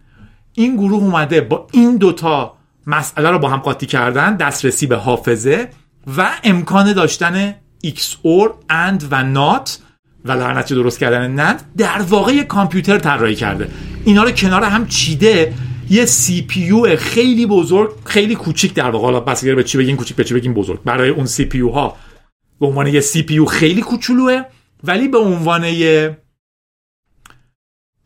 این 0.53 0.75
گروه 0.75 1.03
اومده 1.03 1.41
با 1.41 1.67
این 1.71 1.97
دوتا 1.97 2.57
مسئله 2.87 3.29
رو 3.29 3.39
با 3.39 3.49
هم 3.49 3.57
قاطی 3.57 3.85
کردن 3.85 4.35
دسترسی 4.35 4.87
به 4.87 4.95
حافظه 4.95 5.69
و 6.17 6.29
امکان 6.43 6.93
داشتن 6.93 7.55
XOR 7.85 8.49
AND 8.69 9.07
و 9.11 9.23
NOT 9.23 9.79
و 10.25 10.31
لعنتی 10.31 10.75
درست 10.75 10.99
کردن 10.99 11.31
NAND 11.31 11.61
در 11.77 12.01
واقع 12.01 12.43
کامپیوتر 12.43 12.97
طراحی 12.97 13.35
کرده. 13.35 13.69
اینا 14.05 14.23
رو 14.23 14.31
کنار 14.31 14.63
هم 14.63 14.87
چیده. 14.87 15.53
یه 15.89 16.05
CPU 16.05 16.95
خیلی 16.97 17.45
بزرگ 17.45 17.91
خیلی 18.05 18.35
کوچیک 18.35 18.73
در 18.73 18.89
واقع. 18.89 19.05
حالا 19.05 19.19
بس 19.19 19.43
به 19.43 19.63
چی 19.63 19.77
بگین 19.77 19.95
کوچیک 19.95 20.17
به 20.17 20.23
چی 20.23 20.33
بگین 20.33 20.53
بزرگ؟ 20.53 20.83
برای 20.83 21.09
اون 21.09 21.25
CPU 21.25 21.59
ها 21.59 21.97
به 22.59 22.67
عنوان 22.67 22.87
یه 22.87 22.99
CPU 22.99 23.45
خیلی 23.45 23.81
کوچولوه 23.81 24.41
ولی 24.83 25.07
به 25.07 25.17
عنوان 25.17 25.63
یه 25.63 26.17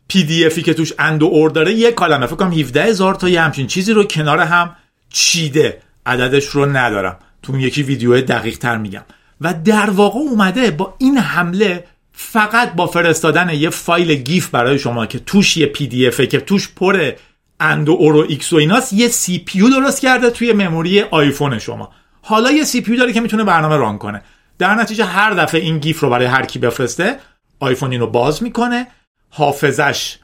PDF 0.08 0.46
ی 0.46 0.62
که 0.62 0.74
توش 0.74 0.92
AND 0.98 1.22
و 1.22 1.26
OR 1.26 1.50
داره 1.50 1.72
یه 1.72 1.92
عالمه. 1.92 2.26
فکر 2.26 2.36
کنم 2.36 2.52
17 2.52 2.84
هزار 2.84 3.14
تا 3.14 3.28
یه 3.28 3.40
همچین 3.40 3.66
چیزی 3.66 3.92
رو 3.92 4.04
کنار 4.04 4.38
هم 4.38 4.76
چیده. 5.10 5.82
عددش 6.06 6.46
رو 6.46 6.66
ندارم. 6.66 7.18
تو 7.42 7.52
اون 7.52 7.60
یکی 7.60 7.82
ویدیو 7.82 8.20
دقیق 8.20 8.58
تر 8.58 8.78
میگم. 8.78 9.04
و 9.40 9.54
در 9.64 9.90
واقع 9.90 10.18
اومده 10.18 10.70
با 10.70 10.94
این 10.98 11.18
حمله 11.18 11.84
فقط 12.12 12.74
با 12.74 12.86
فرستادن 12.86 13.54
یه 13.54 13.70
فایل 13.70 14.14
GIF 14.14 14.48
برای 14.48 14.78
شما 14.78 15.06
که 15.06 15.18
توش 15.18 15.56
یه 15.56 15.66
PDF 15.66 16.06
ه 16.06 16.26
که 16.26 16.40
توش 16.40 16.68
پر 16.68 17.12
AND 17.60 17.88
و 17.88 17.92
OR 17.92 18.26
و 18.28 18.40
X 18.40 18.52
و 18.52 18.56
ایناست 18.56 18.92
یه 18.92 19.08
CPU 19.08 19.68
درست 19.68 20.00
کرده 20.00 20.30
توی 20.30 20.52
memory 20.52 21.02
آیفون 21.02 21.58
شما. 21.58 21.92
حالا 22.22 22.50
یه 22.50 22.64
CPU 22.64 22.96
داره 22.96 23.12
که 23.12 23.20
می‌تونه 23.20 23.44
برنامه 23.44 23.76
run 23.76 23.98
کنه. 23.98 24.22
در 24.58 24.74
نتیجه 24.74 25.04
هر 25.04 25.30
دفعه 25.30 25.60
این 25.60 25.78
GIF 25.78 26.00
رو 26.00 26.10
برای 26.10 26.26
هر 26.26 26.44
کی 26.44 26.58
بفرسته 26.58 27.16
آیفون 27.60 27.92
اینو 27.92 28.06
باز 28.06 28.42
می‌کنه. 28.42 28.86
حافظش 29.30 30.16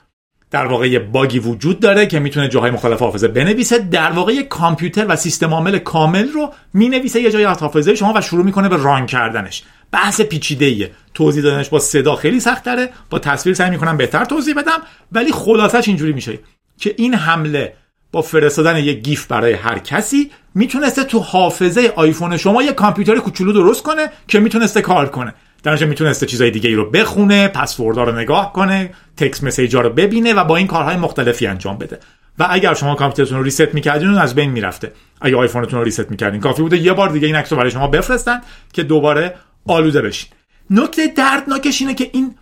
در 0.50 0.66
واقع 0.66 0.88
یه 0.88 0.98
باگی 0.98 1.38
وجود 1.38 1.80
داره 1.80 2.06
که 2.06 2.18
می‌تونه 2.18 2.48
جاهای 2.48 2.70
مختلف 2.70 3.00
حافظه 3.00 3.28
بنویسه. 3.28 3.78
در 3.78 4.10
واقع 4.10 4.42
کامپیوتر 4.42 5.06
و 5.08 5.16
سیستم 5.16 5.54
عامل 5.54 5.78
کامل 5.78 6.28
رو 6.28 6.52
می‌نویسه 6.74 7.20
یه 7.20 7.30
جای 7.30 7.44
حافظه 7.44 7.94
شما 7.94 8.12
و 8.16 8.20
شروع 8.20 8.44
می‌کنه 8.44 8.68
به 8.68 8.76
run 8.76 9.06
کردنش. 9.06 9.62
بحث 9.92 10.20
پیچیده 10.20 10.64
ایه 10.64 10.90
توضیح 11.14 11.42
دادنش 11.42 11.68
با 11.68 11.78
صدا 11.78 12.16
خیلی 12.16 12.40
سخت 12.40 12.64
تره 12.64 12.88
با 13.10 13.18
تصویر 13.18 13.54
سعی 13.54 13.70
می‌کنم 13.70 13.96
بهتر 13.96 14.24
توضیح 14.24 14.54
بدم. 14.54 14.82
ولی 15.12 15.32
خلاصش 15.32 15.88
اینجوری 15.88 16.12
میشه. 16.12 16.38
که 16.80 16.94
این 16.98 17.14
حمله 17.14 17.74
با 18.12 18.22
فرستادن 18.22 18.76
یه 18.76 18.92
GIF 18.92 19.26
برای 19.26 19.52
هر 19.52 19.78
کسی 19.78 20.30
می‌تونسته 20.54 21.04
تو 21.04 21.18
حافظه 21.18 21.92
آیفون 21.96 22.36
شما 22.36 22.62
یه 22.62 22.72
کامپیوتر 22.72 23.18
کوچولو 23.18 23.52
درست 23.52 23.82
کنه 23.82 24.10
که 24.28 24.40
می‌تونسته 24.40 24.82
کار 24.82 25.08
کنه. 25.08 25.34
در 25.62 25.84
می‌تونسته 25.84 26.26
چیزای 26.26 26.50
دیگه 26.50 26.68
ای 26.68 26.74
رو 26.74 26.90
بخونه 26.90 27.48
پسوردها 27.48 28.04
رو 28.04 28.18
نگاه 28.18 28.52
کنه 28.52 28.90
text 29.16 29.44
message 29.44 29.74
رو 29.74 29.90
ببینه 29.90 30.34
و 30.34 30.44
با 30.44 30.56
این 30.56 30.66
کارهای 30.66 30.96
مختلفی 30.96 31.46
انجام 31.46 31.78
بده. 31.78 31.98
و 32.38 32.46
اگر 32.50 32.74
شما 32.74 32.94
کامپیوترتون 32.94 33.38
رو 33.38 33.44
reset 33.44 33.74
می‌کردین 33.74 34.08
اون 34.08 34.18
از 34.18 34.34
بین 34.34 34.50
می‌رفته. 34.50 34.92
اگه 35.20 35.36
آیفونتون 35.36 35.78
رو 35.78 35.84
reset 35.84 36.10
می‌کردین 36.10 36.40
کافی 36.40 36.62
بوده 36.62 36.78
یه 36.78 36.92
بار 36.92 37.08
دیگه 37.08 37.26
این 37.26 37.36
عکس 37.36 37.52
رو 37.52 37.58
برای 37.58 37.70
شما 37.70 37.86
بفرستن 37.86 38.40
که 38.72 38.82
دوباره 38.82 39.34
آلوده 39.66 40.02
بشین. 40.02 40.30
نکته 40.70 41.06
دردناکش 41.06 41.80
اینه 41.80 41.94
که 41.94 42.10
این 42.12 42.34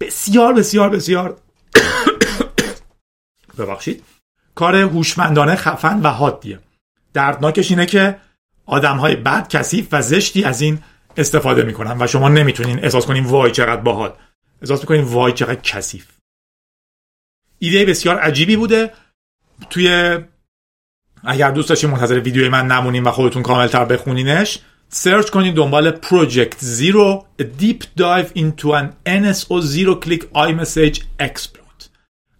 بسیار 0.00 0.52
بسیار 0.52 0.88
بسیار 0.88 1.36
ببخشید. 3.58 4.04
کار 4.54 4.76
هوشمندانه 4.76 5.56
خفن 5.56 6.00
و 6.00 6.08
حادیه. 6.08 6.58
دردناکش 7.14 7.70
اینه 7.70 7.86
که 7.86 8.18
آدم 8.66 8.96
های 8.96 9.16
بد 9.16 9.48
کثیف 9.48 9.88
و 9.92 10.02
زشتی 10.02 10.44
از 10.44 10.60
این 10.60 10.78
استفاده 11.16 11.62
می‌کنن 11.62 11.96
و 12.02 12.06
شما 12.06 12.28
نمی‌تونین 12.28 12.84
احساس 12.84 13.06
کنین 13.06 13.24
وای 13.24 13.50
چقدر 13.50 13.80
باحال. 13.80 14.12
احساس 14.62 14.80
می‌کنین 14.80 15.04
وای 15.04 15.32
چقدر 15.32 15.60
کثیف. 15.60 16.06
ایده 17.58 17.84
بسیار 17.84 18.18
عجیبی 18.18 18.56
بوده. 18.56 18.92
توی 19.70 20.18
اگر 21.24 21.50
دوست 21.50 21.68
داشتین 21.68 21.90
منتظر 21.90 22.20
ویدیوی 22.20 22.48
من 22.48 22.66
نمونین 22.66 23.02
و 23.02 23.10
خودتون 23.10 23.42
کاملتر 23.42 23.84
بخونینش 23.84 24.58
search 24.88 25.30
کنید 25.30 25.54
دنبال 25.54 25.90
Project 25.90 26.58
Zero 26.58 27.26
deep 27.58 27.84
dive 27.96 28.26
into 28.26 28.66
an 28.66 29.08
NSO 29.08 29.94
click 30.04 30.28
iMessage 30.32 31.00
exploit 31.18 31.67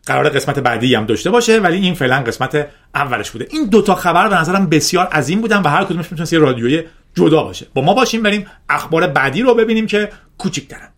قرار 0.08 0.28
قسمت 0.28 0.58
بعدی 0.58 0.94
هم 0.94 1.06
داشته 1.06 1.30
باشه 1.30 1.58
ولی 1.58 1.76
این 1.76 1.94
فعلا 1.94 2.16
قسمت 2.16 2.68
اولش 2.94 3.30
بوده. 3.30 3.46
این 3.50 3.66
دوتا 3.66 3.94
خبر 3.94 4.28
به 4.28 4.36
نظرم 4.36 4.66
بسیار 4.66 5.06
عظیم 5.06 5.40
بودن 5.40 5.62
و 5.62 5.68
هر 5.68 5.84
کدومش 5.84 6.12
می‌تونه 6.12 6.32
یه 6.32 6.38
رادیوی 6.38 6.82
جدا 7.14 7.42
باشه. 7.42 7.66
با 7.74 7.82
ما 7.82 7.94
باشیم 7.94 8.22
بریم 8.22 8.46
اخبار 8.68 9.06
بعدی 9.06 9.42
رو 9.42 9.54
ببینیم 9.54 9.86
که 9.86 10.12
کوچیک‌ترن. 10.38 10.88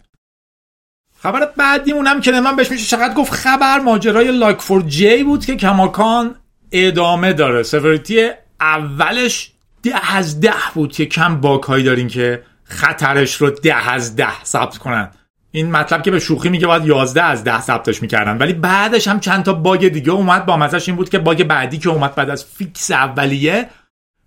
خبر 1.23 1.49
بعدیمون 1.57 2.07
هم 2.07 2.21
که 2.21 2.33
من 2.33 2.57
بهش 2.57 2.71
میشه 2.71 2.97
چقدر 2.97 3.15
گفت 3.15 3.33
خبر 3.33 3.79
ماجرای 3.79 4.39
لاک 4.39 4.61
فور 4.61 4.83
جی 4.83 5.23
بود 5.25 5.45
که 5.45 5.57
کماکان 5.57 6.35
ادامه 6.73 7.33
داره. 7.33 7.63
سفریتی 7.63 8.31
اولش 8.61 9.53
ده 9.83 10.17
از 10.17 10.41
ده 10.41 10.53
بود 10.75 10.93
که 10.93 11.07
کم 11.07 11.41
باک 11.41 11.63
هایی 11.63 11.85
دارین 11.85 12.09
که 12.09 12.43
خطرش 12.65 13.35
رو 13.35 13.51
ده 13.51 13.91
از 13.91 14.17
ده 14.17 14.45
ثبت 14.45 14.79
کنن. 14.79 15.11
این 15.53 15.71
مطلب 15.71 16.03
که 16.03 16.11
به 16.11 16.19
شوخی 16.19 16.49
میگه 16.49 16.67
باید 16.67 16.87
11 16.87 17.23
از 17.23 17.45
10 17.45 17.61
ثبتش 17.61 18.03
می‌کردن. 18.03 18.39
ولی 18.39 18.53
بعدش 18.53 19.09
هم 19.09 19.21
چند 19.21 19.45
تا 19.45 19.53
باگ 19.53 19.89
دیگه 19.89 20.11
اومد. 20.11 20.47
با 20.47 20.57
مزش 20.57 20.89
این 20.89 20.97
بود 20.97 21.09
که 21.09 21.19
باگ 21.19 21.45
بعدی 21.45 21.79
که 21.79 21.89
اومد 21.89 22.15
بعد 22.15 22.31
از 22.31 22.45
فیکس 22.45 22.91
اولیه. 22.91 23.69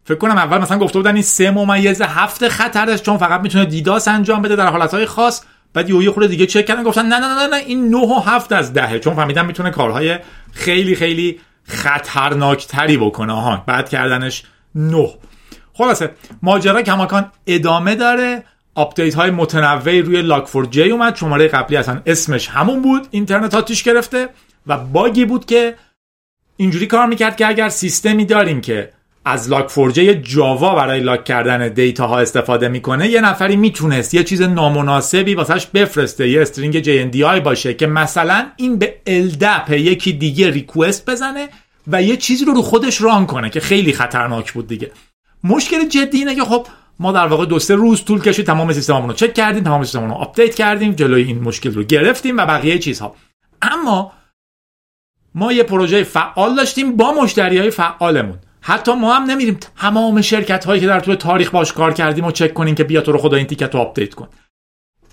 فکر 0.06 0.18
کنم 0.18 0.38
اول 0.38 0.58
مثلا 0.58 0.80
گفته 0.80 1.00
بودن 1.00 1.14
این 1.14 1.24
سه 1.24 1.52
ممیز 1.52 2.02
هفت 2.02 2.48
خطرش 2.48 3.02
چون 3.02 3.18
فقط 3.18 3.42
می‌تونه 3.42 3.66
دیداس 3.66 4.08
انجام 4.08 4.42
بده 4.42 4.56
در 4.56 4.68
حالتهای 4.68 5.06
خاص. 5.06 5.42
بعد 5.74 5.90
یه 5.90 6.12
خورده 6.12 6.28
دیگه 6.28 6.46
چک 6.46 6.66
کردن 6.66 6.84
گفتن 6.84 7.06
نه 7.06 7.20
نه 7.20 7.28
نه 7.28 7.48
نه 7.48 7.58
این 7.58 7.90
9 7.90 7.98
و 7.98 8.20
7 8.20 8.52
از 8.52 8.74
دهه. 8.74 9.00
چون 9.00 9.16
فهمیدن 9.16 9.46
می‌تونه 9.46 9.72
کارهای 9.72 10.20
خیلی 10.52 10.96
خیلی 10.96 11.40
خطرناکتری 11.64 12.98
بکنه. 12.98 13.34
ها 13.42 13.64
بعد 13.68 13.90
کردنش 13.90 14.44
9 14.76 15.10
خلاصه 15.74 16.12
ماجرا 16.42 16.82
کماکان 16.82 17.32
ادامه 17.48 17.96
داره. 17.96 18.44
آپدیت 18.76 19.16
های 19.16 19.32
متنوعی 19.32 20.02
روی 20.02 20.22
Log4j 20.22 20.92
اومد. 20.92 21.16
شماره 21.16 21.48
قبلی 21.48 21.78
اصلا 21.78 22.02
اسمش 22.06 22.48
همون 22.50 22.82
بود. 22.82 23.08
اینترنت 23.12 23.56
آتیش 23.56 23.84
گرفته 23.84 24.30
و 24.68 24.78
باگی 24.78 25.26
بود 25.26 25.46
که 25.46 25.76
اینجوری 26.58 26.88
کار 26.88 27.08
می‌کرد 27.08 27.36
که 27.36 27.48
اگر 27.48 27.70
سیستمی 27.70 28.26
داریم 28.26 28.62
که 28.62 28.90
از 29.26 29.50
Log4j 29.50 30.16
جاوا 30.16 30.76
برای 30.76 31.00
log 31.00 31.24
کردن 31.24 31.68
data 31.68 32.08
ها 32.08 32.20
استفاده 32.20 32.68
می‌کنه 32.68 33.10
یه 33.10 33.22
نفری 33.22 33.56
می‌تونست 33.56 34.14
یه 34.14 34.24
چیز 34.24 34.42
نامناسبی 34.42 35.36
واسش 35.36 35.66
بفرسته 35.66 36.30
یه 36.30 36.42
string 36.42 36.84
JNDI 36.84 37.40
باشه 37.40 37.74
که 37.74 37.88
مثلا 37.88 38.46
این 38.56 38.78
به 38.80 38.96
LDAP 39.08 39.72
یکی 39.72 40.14
دیگه 40.14 40.50
request 40.50 41.10
بزنه 41.10 41.50
و 41.88 42.04
یه 42.04 42.18
چیزی 42.18 42.46
رو 42.46 42.54
رو 42.54 42.62
خودش 42.62 43.02
run 43.02 43.26
کنه 43.26 43.50
که 43.50 43.60
خیلی 43.60 43.94
خطرناک 43.94 44.54
بود 44.54 44.68
دیگه. 44.68 44.92
مشکل 45.44 45.88
جدی 45.88 46.18
اینه 46.18 46.36
که 46.36 46.44
خب 46.44 46.68
ما 47.00 47.12
در 47.12 47.28
واقع 47.28 47.46
دو 47.46 47.60
سه 47.60 47.76
روز 47.76 48.04
طول 48.04 48.22
کشید 48.22 48.46
تمام 48.46 48.74
سیستممون 48.74 49.10
رو 49.10 49.16
چک 49.16 49.34
کردیم 49.34 49.64
تمام 49.64 49.84
سیستممون 49.84 50.10
رو 50.10 50.16
آپدیت 50.16 50.56
کردیم 50.56 50.92
جلوی 50.92 51.24
این 51.24 51.42
مشکل 51.42 51.74
رو 51.74 51.84
گرفتیم 51.84 52.38
و 52.38 52.46
بقیه 52.46 52.80
چیزها. 52.80 53.16
اما 53.62 54.12
ما 55.36 55.54
یه 55.54 55.64
پروژه 55.64 56.04
فعال 56.04 56.56
داشتیم 56.56 56.98
با 56.98 57.12
مشتری 57.12 57.58
های 57.58 57.70
فعالمون. 57.70 58.40
حتی 58.62 58.96
ما 58.96 59.14
هم 59.14 59.24
نمیریم 59.24 59.60
تمام 59.78 60.22
شرکت 60.22 60.66
هایی 60.66 60.82
که 60.82 60.88
در 60.88 61.00
طول 61.00 61.16
تاریخ 61.16 61.52
باش 61.52 61.74
کار 61.74 61.94
کردیم 61.94 62.26
و 62.26 62.32
چک 62.32 62.54
کنیم 62.54 62.76
که 62.76 62.84
بیا 62.84 63.02
تو 63.02 63.12
رو 63.12 63.18
خدا 63.18 63.38
این 63.38 63.48
تیکت 63.48 63.76
رو 63.76 63.82
آپدیت 63.82 64.14
کن. 64.14 64.28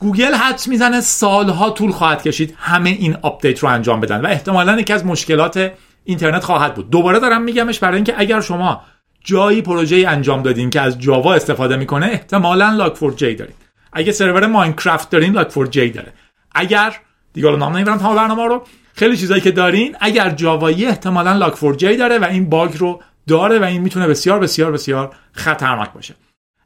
گوگل 0.01 0.35
حدس 0.35 0.69
می‌زنه 0.69 1.01
سالها 1.01 1.71
طول 1.71 1.93
خواهد 1.93 2.23
کشید 2.23 2.55
همه 2.59 2.91
این 2.91 3.17
آپدیت 3.23 3.59
رو 3.59 3.69
انجام 3.69 4.01
بدن 4.01 4.21
و 4.21 4.27
احتمالا 4.27 4.81
یکی 4.81 4.93
از 4.93 5.07
مشکلات 5.07 5.73
اینترنت 6.05 6.45
خواهد 6.45 6.75
بود. 6.75 6.91
دوباره 6.91 7.21
دارم 7.21 7.43
میگمش 7.43 7.79
برای 7.79 7.97
اینکه 7.97 8.15
اگر 8.17 8.41
شما 8.41 8.83
جایی 9.25 9.63
پروژه 9.63 10.05
انجام 10.09 10.43
دادین 10.43 10.71
که 10.71 10.81
از 10.81 10.99
جاوا 10.99 11.35
استفاده 11.35 11.77
می‌کنه 11.77 12.07
احتمالا 12.07 12.71
لاک 12.71 12.97
فور 12.97 13.13
جی 13.13 13.35
دارین. 13.35 13.55
اگه 13.93 14.13
سرور 14.13 14.47
ماینکرافت 14.47 15.11
دارین 15.11 15.33
لاک 15.33 15.49
فور 15.49 15.67
جی 15.67 15.91
داره. 15.91 16.13
اگر 16.55 16.97
دیگه 17.33 17.57
نام 17.57 17.77
نمی‌برم 17.77 17.99
تمام 17.99 18.17
برنامه 18.17 18.47
رو. 18.47 18.67
خیلی 18.95 19.17
چیزایی 19.17 19.41
که 19.41 19.51
دارین 19.51 19.97
اگر 20.01 20.31
جاوایی 20.31 20.87
احتمالا 20.87 21.33
لاک 21.33 21.55
فور 21.55 21.75
جی 21.75 21.97
داره 21.97 22.19
و 22.19 22.25
این 22.25 22.51
باگ 22.51 22.79
رو 22.79 23.03
داره 23.27 23.59
و 23.59 23.65
این 23.65 23.83
می‌تونه 23.83 24.07
بسیار 24.07 24.39
بسیار 24.39 24.73
بسیار 24.73 25.17
خطرناک 25.33 25.93
باشه. 25.93 26.15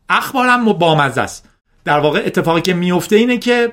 اخبارم 0.08 0.64
بامزه 0.64 1.20
است. 1.20 1.48
در 1.84 1.98
واقع 1.98 2.22
اتفاقی 2.26 2.60
که 2.60 2.74
میفته 2.74 3.16
اینه 3.16 3.38
که 3.38 3.72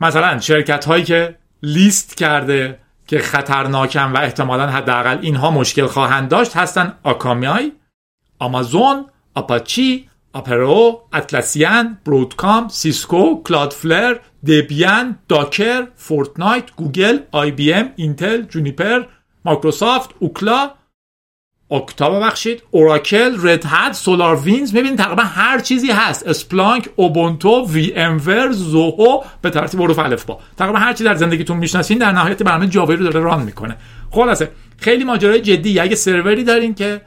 مثلا 0.00 0.40
شرکت 0.40 0.84
هایی 0.84 1.04
که 1.04 1.38
لیست 1.62 2.16
کرده 2.16 2.78
که 3.06 3.18
خطرناکن 3.18 4.12
و 4.12 4.16
احتمالا 4.16 4.66
حداقل 4.66 5.18
اینها 5.20 5.50
مشکل 5.50 5.86
خواهند 5.86 6.28
داشت 6.28 6.56
هستن 6.56 6.92
آکامای. 7.02 7.72
آمازون 8.44 9.04
آپاچی 9.34 10.08
آپرو 10.32 11.02
اتلاسیان 11.12 11.98
برودکام 12.06 12.68
سیسکو 12.68 13.42
کلادفلر 13.42 14.16
دبیان 14.46 15.18
داکر 15.28 15.86
فورتنایت 15.94 16.64
گوگل 16.76 17.18
آی 17.32 17.50
بی 17.50 17.72
ام 17.72 17.90
اینتل 17.96 18.42
جونیپر 18.42 19.02
مایکروسافت 19.44 20.10
اوکلا 20.18 20.70
اکتا 21.70 22.10
ببخشید 22.10 22.62
اوراکل 22.70 23.48
رد 23.48 23.64
هد 23.66 23.92
سولار 23.92 24.36
وینز 24.36 24.74
می‌بینید 24.74 24.98
تقریبا 24.98 25.22
هر 25.22 25.58
چیزی 25.58 25.90
هست. 25.90 26.28
اسپلانک 26.28 26.88
اوبونتو 26.96 27.66
وی 27.68 27.92
ام 27.96 28.22
ور 28.26 28.52
زوهو 28.52 29.22
به 29.42 29.50
ترتیب 29.50 29.82
حروف 29.82 29.98
الف 29.98 30.24
با. 30.24 30.38
تقریبا 30.56 30.78
هر 30.78 30.92
چیزی 30.92 31.04
در 31.04 31.14
زندگیتون 31.14 31.56
می‌شناسین 31.56 31.98
در 31.98 32.12
نهایت 32.12 32.42
برنامه 32.42 32.66
جاوایی 32.66 32.98
رو 32.98 33.04
داره 33.04 33.20
run 33.20 33.42
می‌کنه. 33.42 33.76
خلاصه 34.10 34.50
خیلی 34.78 35.04
ماجرای 35.04 35.40
جدی 35.40 35.80
اگه 35.80 35.96
سروری 35.96 36.44
دارین 36.44 36.74
که 36.74 37.00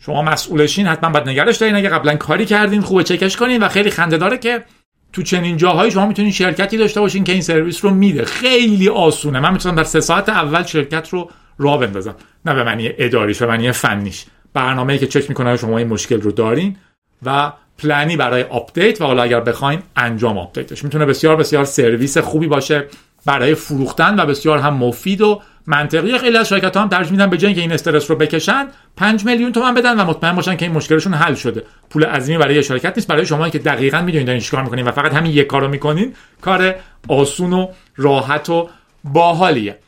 شما 0.00 0.22
مسئولشین 0.22 0.86
حتما 0.86 1.10
باید 1.10 1.28
نگرش 1.28 1.56
دارین. 1.56 1.76
اگه 1.76 1.88
قبلا 1.88 2.16
کاری 2.16 2.46
کردین 2.46 2.80
خوبه 2.80 3.04
چکش 3.04 3.36
کنین 3.36 3.62
و 3.62 3.68
خیلی 3.68 3.90
خنده 3.90 4.16
داره 4.16 4.38
که 4.38 4.64
تو 5.12 5.22
چنین 5.22 5.56
جاهایی 5.56 5.90
شما 5.90 6.06
می‌تونین 6.06 6.32
شرکتی 6.32 6.76
داشته 6.76 7.00
باشین 7.00 7.24
که 7.24 7.32
این 7.32 7.42
سرویس 7.42 7.84
رو 7.84 7.90
میده. 7.90 8.24
خیلی 8.24 8.88
آسونه. 8.88 9.40
من 9.40 9.52
می‌تونم 9.52 9.74
در 9.74 9.84
سه 9.84 10.00
ساعت 10.00 10.28
اول 10.28 10.62
شرکت 10.62 11.08
رو 11.08 11.30
راه 11.58 11.80
بندازم. 11.80 12.14
نه 12.44 12.54
به 12.54 12.64
معنی 12.64 12.90
اداریش 12.98 13.38
به 13.38 13.46
معنی 13.46 13.72
فنیش. 13.72 14.24
برنامه‌ای 14.54 14.98
که 14.98 15.06
چک 15.06 15.28
می‌کنه 15.28 15.56
شما 15.56 15.78
این 15.78 15.88
مشکل 15.88 16.20
رو 16.20 16.32
دارین 16.32 16.76
و 17.22 17.52
پلنی 17.78 18.16
برای 18.16 18.42
آپدیت 18.42 19.00
و 19.00 19.04
حالا 19.04 19.22
اگر 19.22 19.40
بخواین 19.40 19.82
انجام 19.96 20.38
آپدیتش. 20.38 20.84
می‌تونه 20.84 21.06
بسیار 21.06 21.36
بسیار 21.36 21.64
سرویس 21.64 22.18
خوبی 22.18 22.46
باشه 22.46 22.84
برای 23.26 23.54
فروختن 23.54 24.20
و 24.20 24.26
بسیار 24.26 24.58
هم 24.58 24.74
مفید 24.74 25.20
و 25.20 25.42
منطقی 25.68 26.18
خیلی 26.18 26.36
از 26.36 26.48
شرکت 26.48 26.76
ها 26.76 26.82
هم 26.82 26.88
ترجیح 26.88 27.12
میدن 27.12 27.30
به 27.30 27.36
جای 27.36 27.46
اینکه 27.46 27.60
این 27.60 27.72
استرس 27.72 28.10
رو 28.10 28.16
بکشن 28.16 28.68
5 28.96 29.24
میلیون 29.24 29.52
تومن 29.52 29.74
بدن 29.74 30.00
و 30.00 30.04
مطمئن 30.04 30.32
باشن 30.36 30.56
که 30.56 30.64
این 30.64 30.74
مشکلشون 30.74 31.14
حل 31.14 31.34
شده. 31.34 31.64
پول 31.90 32.04
عظیمی 32.04 32.38
برای 32.38 32.62
شرکت 32.62 32.92
نیست. 32.96 33.08
برای 33.08 33.26
شما 33.26 33.48
که 33.48 33.58
دقیقا 33.58 34.02
می‌دونید 34.02 34.26
دارین 34.26 34.42
چیکار 34.42 34.62
می‌کنین 34.62 34.84
و 34.84 34.92
فقط 34.92 35.14
همین 35.14 35.32
یک 35.32 35.46
کارو 35.46 35.68
می‌کنین 35.68 36.14
کار 36.40 36.74
آسون 37.08 37.52
و 37.52 37.68
راحت 37.96 38.50
و 38.50 38.68
باحالیه. 39.04 39.78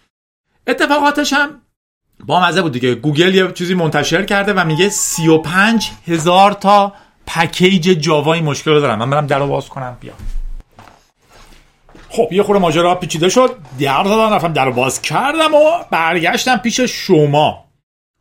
اتفاقاتش 0.67 1.33
هم 1.33 1.51
با 2.25 2.49
مزه 2.49 2.63
بود 2.63 2.73
دیگه. 2.73 2.95
گوگل 2.95 3.35
یه 3.35 3.53
چیزی 3.53 3.75
منتشر 3.75 4.23
کرده 4.23 4.53
و 4.53 4.65
میگه 4.65 4.89
35 4.89 5.91
هزار 6.07 6.53
تا 6.53 6.93
پکیج 7.27 7.89
جاوا 7.89 8.33
این 8.33 8.45
مشکل 8.45 8.71
رو 8.71 8.81
دارن. 8.81 8.95
من 8.95 9.11
برم 9.11 9.27
در 9.27 9.39
رو 9.39 9.47
باز 9.47 9.69
کنم. 9.69 9.97
بیا. 10.01 10.13
خب 12.13 12.29
یه 12.33 12.43
خورده 12.43 12.61
ماجرا 12.61 12.95
پیچیده 12.95 13.29
شد. 13.29 13.57
در 13.81 14.03
زدن 14.03 14.35
رفتم 14.35 14.53
در 14.53 14.71
باز 14.71 15.03
کردم 15.03 15.55
و 15.55 15.85
برگشتم 15.91 16.57
پیش 16.57 16.81
شما. 16.81 17.65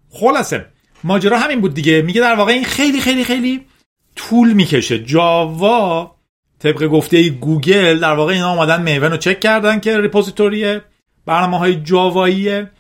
خلاصه 0.10 0.66
ماجرا 1.04 1.40
همین 1.40 1.62
بود 1.62 1.74
دیگه. 1.74 2.02
میگه 2.02 2.22
در 2.22 2.36
واقع 2.36 2.52
این 2.52 2.64
خیلی 2.64 3.02
خیلی 3.02 3.24
خیلی 3.24 3.66
طول 4.16 4.54
می‌کشه. 4.54 5.00
جاوا 5.00 6.16
طبق 6.60 6.88
گفته 6.88 7.30
گوگل 7.30 8.00
در 8.00 8.14
واقع 8.14 8.34
اینا 8.34 8.54
اومدن 8.54 8.82
Maven 8.82 9.12
رو 9.12 9.18
چک 9.18 9.40
کردن 9.40 9.80
که 9.80 10.00
repository 10.02 10.80
برنامه 11.26 11.58
های 11.58 11.76
جاواییه 11.76 12.72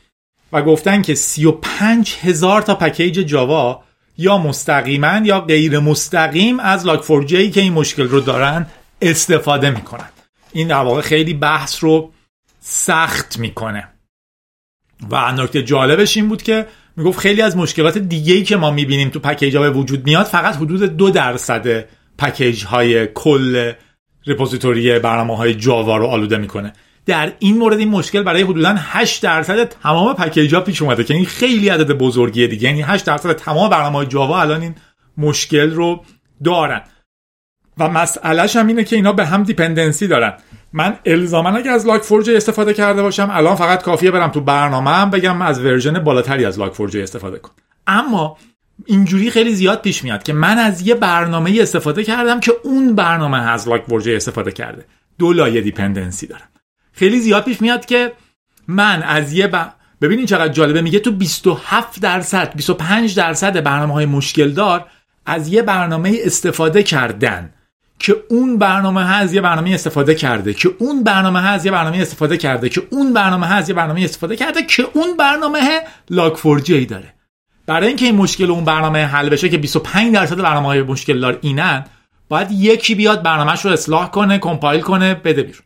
و 0.54 0.62
گفتن 0.62 1.02
که 1.02 1.15
35 1.15 2.15
هزار 2.22 2.62
تا 2.62 2.76
پکیج 2.76 3.19
جاوا 3.19 3.84
یا 4.17 4.38
مستقیما 4.38 5.22
یا 5.24 5.41
غیر 5.41 5.80
مستقیم 5.80 6.60
از 6.60 6.86
Log4j 6.86 7.51
که 7.52 7.62
این 7.62 7.74
مشکل 7.74 8.08
رو 8.08 8.19
دارن 8.19 8.67
استفاده 9.02 9.69
می‌کنن. 9.69 10.10
این 10.51 10.67
در 10.67 10.75
واقع 10.75 11.01
خیلی 11.01 11.33
بحث 11.33 11.83
رو 11.83 12.12
سخت 12.59 13.39
می‌کنه. 13.39 13.88
و 15.12 15.31
نکته 15.31 15.63
جالبش 15.63 16.17
این 16.17 16.29
بود 16.29 16.41
که 16.41 16.67
می‌گفت 16.97 17.19
خیلی 17.19 17.41
از 17.41 17.57
مشکلات 17.57 17.97
دیگه 17.97 18.33
ای 18.33 18.43
که 18.43 18.57
ما 18.57 18.71
می‌بینیم 18.71 19.09
تو 19.09 19.19
پکیج 19.19 19.55
ها 19.55 19.62
به 19.62 19.69
وجود 19.69 20.05
میاد 20.05 20.25
فقط 20.25 20.55
حدود 20.55 20.83
دو 20.83 21.09
درصد 21.09 21.85
پکیج 22.17 22.65
های 22.65 23.07
کل 23.07 23.71
repository 24.27 24.99
برنامه 24.99 25.38
های 25.38 25.55
جاوا 25.55 25.97
رو 25.97 26.05
آلوده 26.05 26.38
می‌کنه. 26.38 26.73
در 27.05 27.33
این 27.39 27.57
مورد 27.57 27.79
این 27.79 27.89
مشکل 27.89 28.23
برای 28.23 28.41
حدودا 28.41 28.75
8 28.77 29.23
درصد 29.23 29.63
تمام 29.63 30.15
پکیج 30.15 30.55
ها 30.55 30.62
پیش 30.62 30.81
اومده 30.81 31.03
که 31.03 31.13
این 31.13 31.25
خیلی 31.25 31.69
عدد 31.69 31.91
بزرگیه 31.91 32.47
دیگه. 32.47 32.69
یعنی 32.69 32.81
8 32.81 33.05
درصد 33.05 33.33
تمام 33.33 33.69
برنامه 33.69 34.05
جاوا 34.05 34.41
الان 34.41 34.62
این 34.62 34.75
مشکل 35.17 35.71
رو 35.71 36.05
دارن. 36.43 36.81
و 37.79 37.89
مسئلهش 37.89 38.55
هم 38.55 38.67
اینه 38.67 38.83
که 38.83 38.95
اینا 38.95 39.13
به 39.13 39.25
هم 39.25 39.43
dependency 39.43 40.08
دارن. 40.07 40.33
من 40.73 40.95
الزاما 41.05 41.49
اگه 41.49 41.71
از 41.71 41.87
Log4j 41.88 42.29
استفاده 42.29 42.73
کرده 42.73 43.01
باشم 43.01 43.29
الان 43.31 43.55
فقط 43.55 43.83
کافیه 43.83 44.11
برم 44.11 44.29
تو 44.29 44.41
برنامه 44.41 44.91
هم 44.91 45.09
بگم 45.09 45.41
از 45.41 45.65
version 45.65 45.99
بالاتری 45.99 46.45
از 46.45 46.59
Log4j 46.60 46.97
استفاده 46.97 47.39
کن 47.39 47.51
اما 47.87 48.37
اینجوری 48.85 49.31
خیلی 49.31 49.55
زیاد 49.55 49.81
پیش 49.81 50.03
میاد 50.03 50.23
که 50.23 50.33
من 50.33 50.57
از 50.57 50.87
یه 50.87 50.95
برنامه 50.95 51.57
استفاده 51.61 52.03
کردم 52.03 52.39
که 52.39 52.51
اون 52.63 52.95
برنامه 52.95 53.49
از 53.49 53.67
Log4j 53.67 54.15
استفاده 54.15 54.51
کرده. 54.51 54.85
دو 55.19 55.33
لایه 55.33 55.61
dependency 55.62 56.27
دارم. 56.27 56.49
خیلی 56.91 57.19
زیاد 57.19 57.43
پیش 57.43 57.61
میاد 57.61 57.85
که 57.85 58.11
من 58.67 59.03
از 59.03 59.33
یه 59.33 59.47
ب... 59.47 59.65
ببینین 60.01 60.25
چقدر 60.25 60.53
جالبه 60.53 60.81
میگه 60.81 60.99
تو 60.99 61.11
27 61.11 62.01
درصد 62.01 62.55
25 62.55 63.15
درصد 63.15 63.63
برنامه 63.63 63.93
های 63.93 64.05
مشکل 64.05 64.51
دار 64.51 64.85
از 65.25 65.47
یه 65.47 65.61
برنامه 65.61 66.17
استفاده 66.23 66.83
کردن. 66.83 67.53
که 67.99 68.15
اون 68.29 68.57
برنامه 68.57 69.03
ها 69.03 69.13
از 69.13 69.33
یه 69.33 69.41
برنامه 69.41 69.73
استفاده 69.73 70.15
کرده 70.15 70.53
که 70.53 70.69
اون 70.79 71.03
برنامه 71.03 71.41
ها 71.41 71.47
از 71.47 71.65
یه 71.65 71.71
برنامه 71.71 71.97
استفاده 71.97 72.38
کرده 72.38 72.69
که 72.69 72.81
اون 72.89 73.13
برنامه 73.13 73.47
ها 73.47 73.55
از 73.55 73.69
یه 73.69 73.75
برنامه 73.75 74.01
استفاده 74.01 74.35
کرده 74.35 74.63
که 74.63 74.88
اون 74.93 75.17
برنامه 75.17 75.81
Log4j 76.10 76.86
داره. 76.85 77.13
برای 77.65 77.88
اینکه 77.88 78.05
این 78.05 78.15
مشکل 78.15 78.51
اون 78.51 78.65
برنامه 78.65 79.05
حل 79.05 79.29
بشه 79.29 79.49
که 79.49 79.57
25 79.57 80.13
درصد 80.13 80.41
برنامه 80.41 80.67
های 80.67 80.81
مشکل 80.81 81.19
دار 81.19 81.39
اینن 81.41 81.83
باید 82.29 82.51
یکی 82.51 82.95
بیاد 82.95 83.23
برنامهش 83.23 83.65
رو 83.65 83.71
اصلاح 83.71 84.12
کنه 84.12 84.39
compile 84.39 84.82
کنه 84.81 85.13
بده 85.13 85.43
بیرون. 85.43 85.62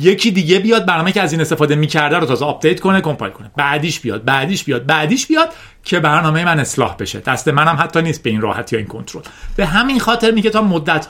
یکی 0.00 0.30
دیگه 0.30 0.58
بیاد 0.58 0.86
برنامه 0.86 1.12
که 1.12 1.22
از 1.22 1.32
این 1.32 1.40
استفاده 1.40 1.74
می‌کرده 1.74 2.18
رو 2.18 2.26
تازه 2.26 2.44
update 2.44 2.80
کنه 2.80 3.00
compile 3.00 3.32
کنه. 3.32 3.50
بعدیش 3.56 4.00
بیاد 4.00 4.24
بعدیش 4.24 4.64
بیاد 4.64 4.86
بعدیش 4.86 5.26
بیاد 5.26 5.52
که 5.84 6.00
برنامه 6.00 6.44
من 6.44 6.60
اصلاح 6.60 6.96
بشه. 6.96 7.20
دست 7.20 7.48
منم 7.48 7.76
حتی 7.80 8.02
نیست 8.02 8.22
به 8.22 8.30
این 8.30 8.40
راحتی 8.40 8.76
این 8.76 8.86
کنترل. 8.86 9.22
به 9.56 9.66
همین 9.66 10.00
خاطر 10.00 10.30
میگه 10.30 10.50
تا 10.50 10.62
مدت 10.62 11.06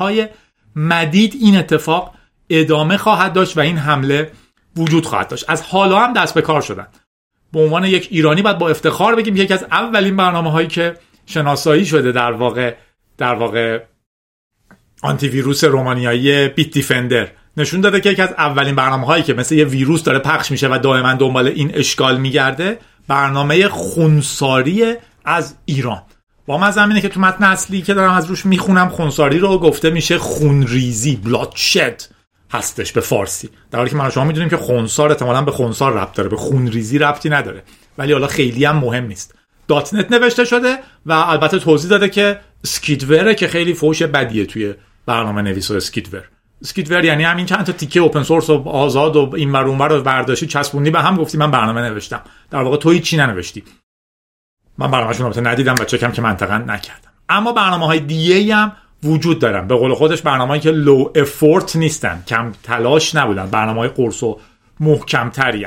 مدید 0.77 1.37
این 1.41 1.57
اتفاق 1.57 2.15
ادامه 2.51 2.97
خواهد 2.97 3.33
داشت 3.33 3.57
و 3.57 3.61
این 3.61 3.77
حمله 3.77 4.31
وجود 4.77 5.07
خواهد 5.07 5.29
داشت. 5.29 5.45
از 5.49 5.63
حالا 5.63 5.99
هم 5.99 6.13
دست 6.13 6.35
به 6.35 6.43
کار 6.43 6.61
شدن. 6.61 6.87
به 7.53 7.61
عنوان 7.61 7.85
یک 7.85 8.09
ایرانی 8.11 8.43
باید 8.43 8.59
با 8.59 8.69
افتخار 8.69 9.15
بگیم 9.15 9.37
یکی 9.37 9.55
از 9.55 9.63
اولین 9.63 10.17
برنامه 10.17 10.51
هایی 10.51 10.69
که 10.69 10.97
شناسایی 11.27 11.87
شده 11.87 12.13
در 12.13 12.33
واقع 12.33 12.75
در 13.19 13.35
واقع 13.35 13.81
آنتی 15.03 15.29
ویروس 15.29 15.65
رومانیایی 15.65 16.49
بیت 16.49 16.71
دیفندر 16.71 17.29
نشون 17.57 17.81
داده 17.81 18.01
که 18.01 18.11
یکی 18.11 18.23
از 18.23 18.33
اولین 18.39 18.75
برنامه 18.75 19.07
هایی 19.07 19.23
که 19.23 19.35
مثل 19.35 19.55
یه 19.55 19.65
ویروس 19.65 20.03
داره 20.03 20.19
پخش 20.19 20.51
میشه 20.51 20.69
و 20.69 20.79
دائما 20.79 21.15
دنبال 21.15 21.47
این 21.47 21.71
اشکال 21.75 22.21
میگرده 22.21 22.79
برنامه 23.09 23.69
خونساری 23.69 24.95
از 25.25 25.57
ایران. 25.65 26.03
بامزه 26.51 26.71
اینه 26.71 27.01
که 27.01 27.09
تو 27.09 27.21
متن 27.21 27.45
اصلی 27.45 27.83
که 27.83 27.95
دارم 27.95 28.13
از 28.13 28.27
روش 28.27 28.47
می‌خونم 28.47 28.89
خونساری 28.89 29.39
رو 29.39 29.59
گفته 29.59 29.91
میشه 29.91 30.19
خونریزی 30.19 31.17
bloodshed 31.17 32.03
هستش 32.53 32.93
به 32.93 33.01
فارسی. 33.01 33.51
در 33.71 33.79
حالی 33.79 33.91
که 33.91 33.97
ما 33.97 34.11
شما 34.11 34.25
می‌دونیم 34.25 34.49
که 34.49 34.57
خونسار 34.57 35.11
احتمالاً 35.11 35.43
به 35.43 35.51
خونسار 35.51 35.93
ربط 35.93 36.15
داره 36.15 36.29
به 36.29 36.37
خونریزی 36.37 36.99
ربطی 36.99 37.31
نداره. 37.31 37.63
ولی 37.99 38.13
حالا 38.13 38.27
خیلی 38.27 38.65
هم 38.65 38.77
مهم 38.77 39.07
نیست. 39.07 39.35
.NET 39.69 40.13
نوشته 40.13 40.45
شده 40.45 40.79
و 41.07 41.13
البته 41.13 41.59
توضیح 41.59 41.91
داده 41.91 42.09
که 42.09 42.41
skidware 42.67 43.27
ه 43.27 43.35
که 43.35 43.49
خیلی 43.49 43.75
فوش 43.75 44.03
بدیه 44.03 44.47
توی 44.47 44.75
برنامه 45.07 45.43
نویس 45.43 45.71
و 45.71 45.75
skidware 45.75 46.23
skidware 46.63 47.05
یعنی 47.05 47.25
همین 47.25 47.47
چند 47.47 47.65
تا 47.67 47.73
تیکه 47.73 48.01
open 48.01 48.23
source 48.23 48.51
و 48.51 48.69
آزاد 48.69 49.17
و 49.17 49.33
این 49.37 49.53
ور 49.53 49.63
رو 49.63 50.03
برداشتی 50.03 50.47
چسبوندی 50.47 50.91
به 50.91 51.01
هم 51.01 51.17
گفتی 51.17 51.39
من 51.39 51.51
برنامه 51.51 51.81
نوشتم. 51.81 52.21
در 52.51 52.63
واقع 52.63 52.77
تو 52.77 52.99
چیزی 52.99 53.17
ننوشتی؟ 53.17 53.65
من 54.79 54.91
برنامه‌شون 54.91 55.33
رو 55.33 55.47
ندیدم 55.47 55.75
و 55.75 55.85
چکم 55.85 56.13
که 56.13 56.23
منطقا 56.23 56.59
نکردم. 56.59 57.11
اما 57.29 57.53
برنامه 57.53 57.87
های 57.87 58.01
دیگه 58.01 58.55
هم 58.55 58.73
وجود 59.05 59.39
دارن. 59.39 59.67
به 59.67 59.75
قول 59.75 59.95
خودش 59.95 60.23
برنامه‌ای 60.23 60.61
که 60.61 60.71
low 60.71 61.11
effort 61.15 61.77
نیستن 61.77 62.23
کم 62.27 62.53
تلاش 62.63 63.15
نبودن. 63.15 63.47
برنامه 63.47 63.81
های 63.81 63.89
قرص 63.89 64.23
و 64.23 64.41
محکمتری 64.81 65.67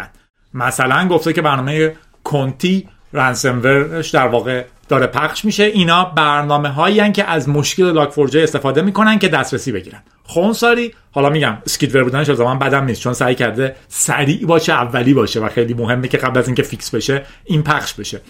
مثلا 0.54 1.08
گفته 1.08 1.34
که 1.34 1.42
برنامه 1.42 1.96
Conti 2.24 2.88
ransomware 3.14 3.94
ش 3.94 4.10
در 4.10 4.28
واقع 4.28 4.66
داره 4.90 5.08
پخش 5.08 5.46
میشه. 5.46 5.64
اینا 5.64 6.06
برنامه 6.06 6.70
هایی 6.70 7.12
که 7.12 7.24
از 7.24 7.50
مشکل 7.50 7.92
Log4j 7.92 8.44
استفاده 8.44 8.82
می‌کنن 8.82 9.20
که 9.20 9.28
دسترسی 9.28 9.72
بگیرن. 9.72 10.04
خونساری 10.24 10.94
حالا 11.12 11.30
میگم 11.30 11.58
skidware 11.66 12.04
بودنش 12.04 12.30
از 12.30 12.40
من 12.40 12.60
بدم 12.60 12.86
نیست 12.86 13.02
چون 13.02 13.14
سعی 13.14 13.36
کرده 13.36 13.76
سریع 13.88 14.46
باشه 14.46 14.74
اولی 14.74 15.14
باشه 15.14 15.40
و 15.40 15.50
خیلی 15.50 15.74
مهمه 15.74 16.08
که 16.08 16.18
قبل 16.18 16.40
از 16.40 16.48
اینکه 16.48 16.64
fix 16.64 16.96
بشه 16.96 17.26
این 17.46 17.64
پخش 17.64 17.94
بشه. 17.94 18.22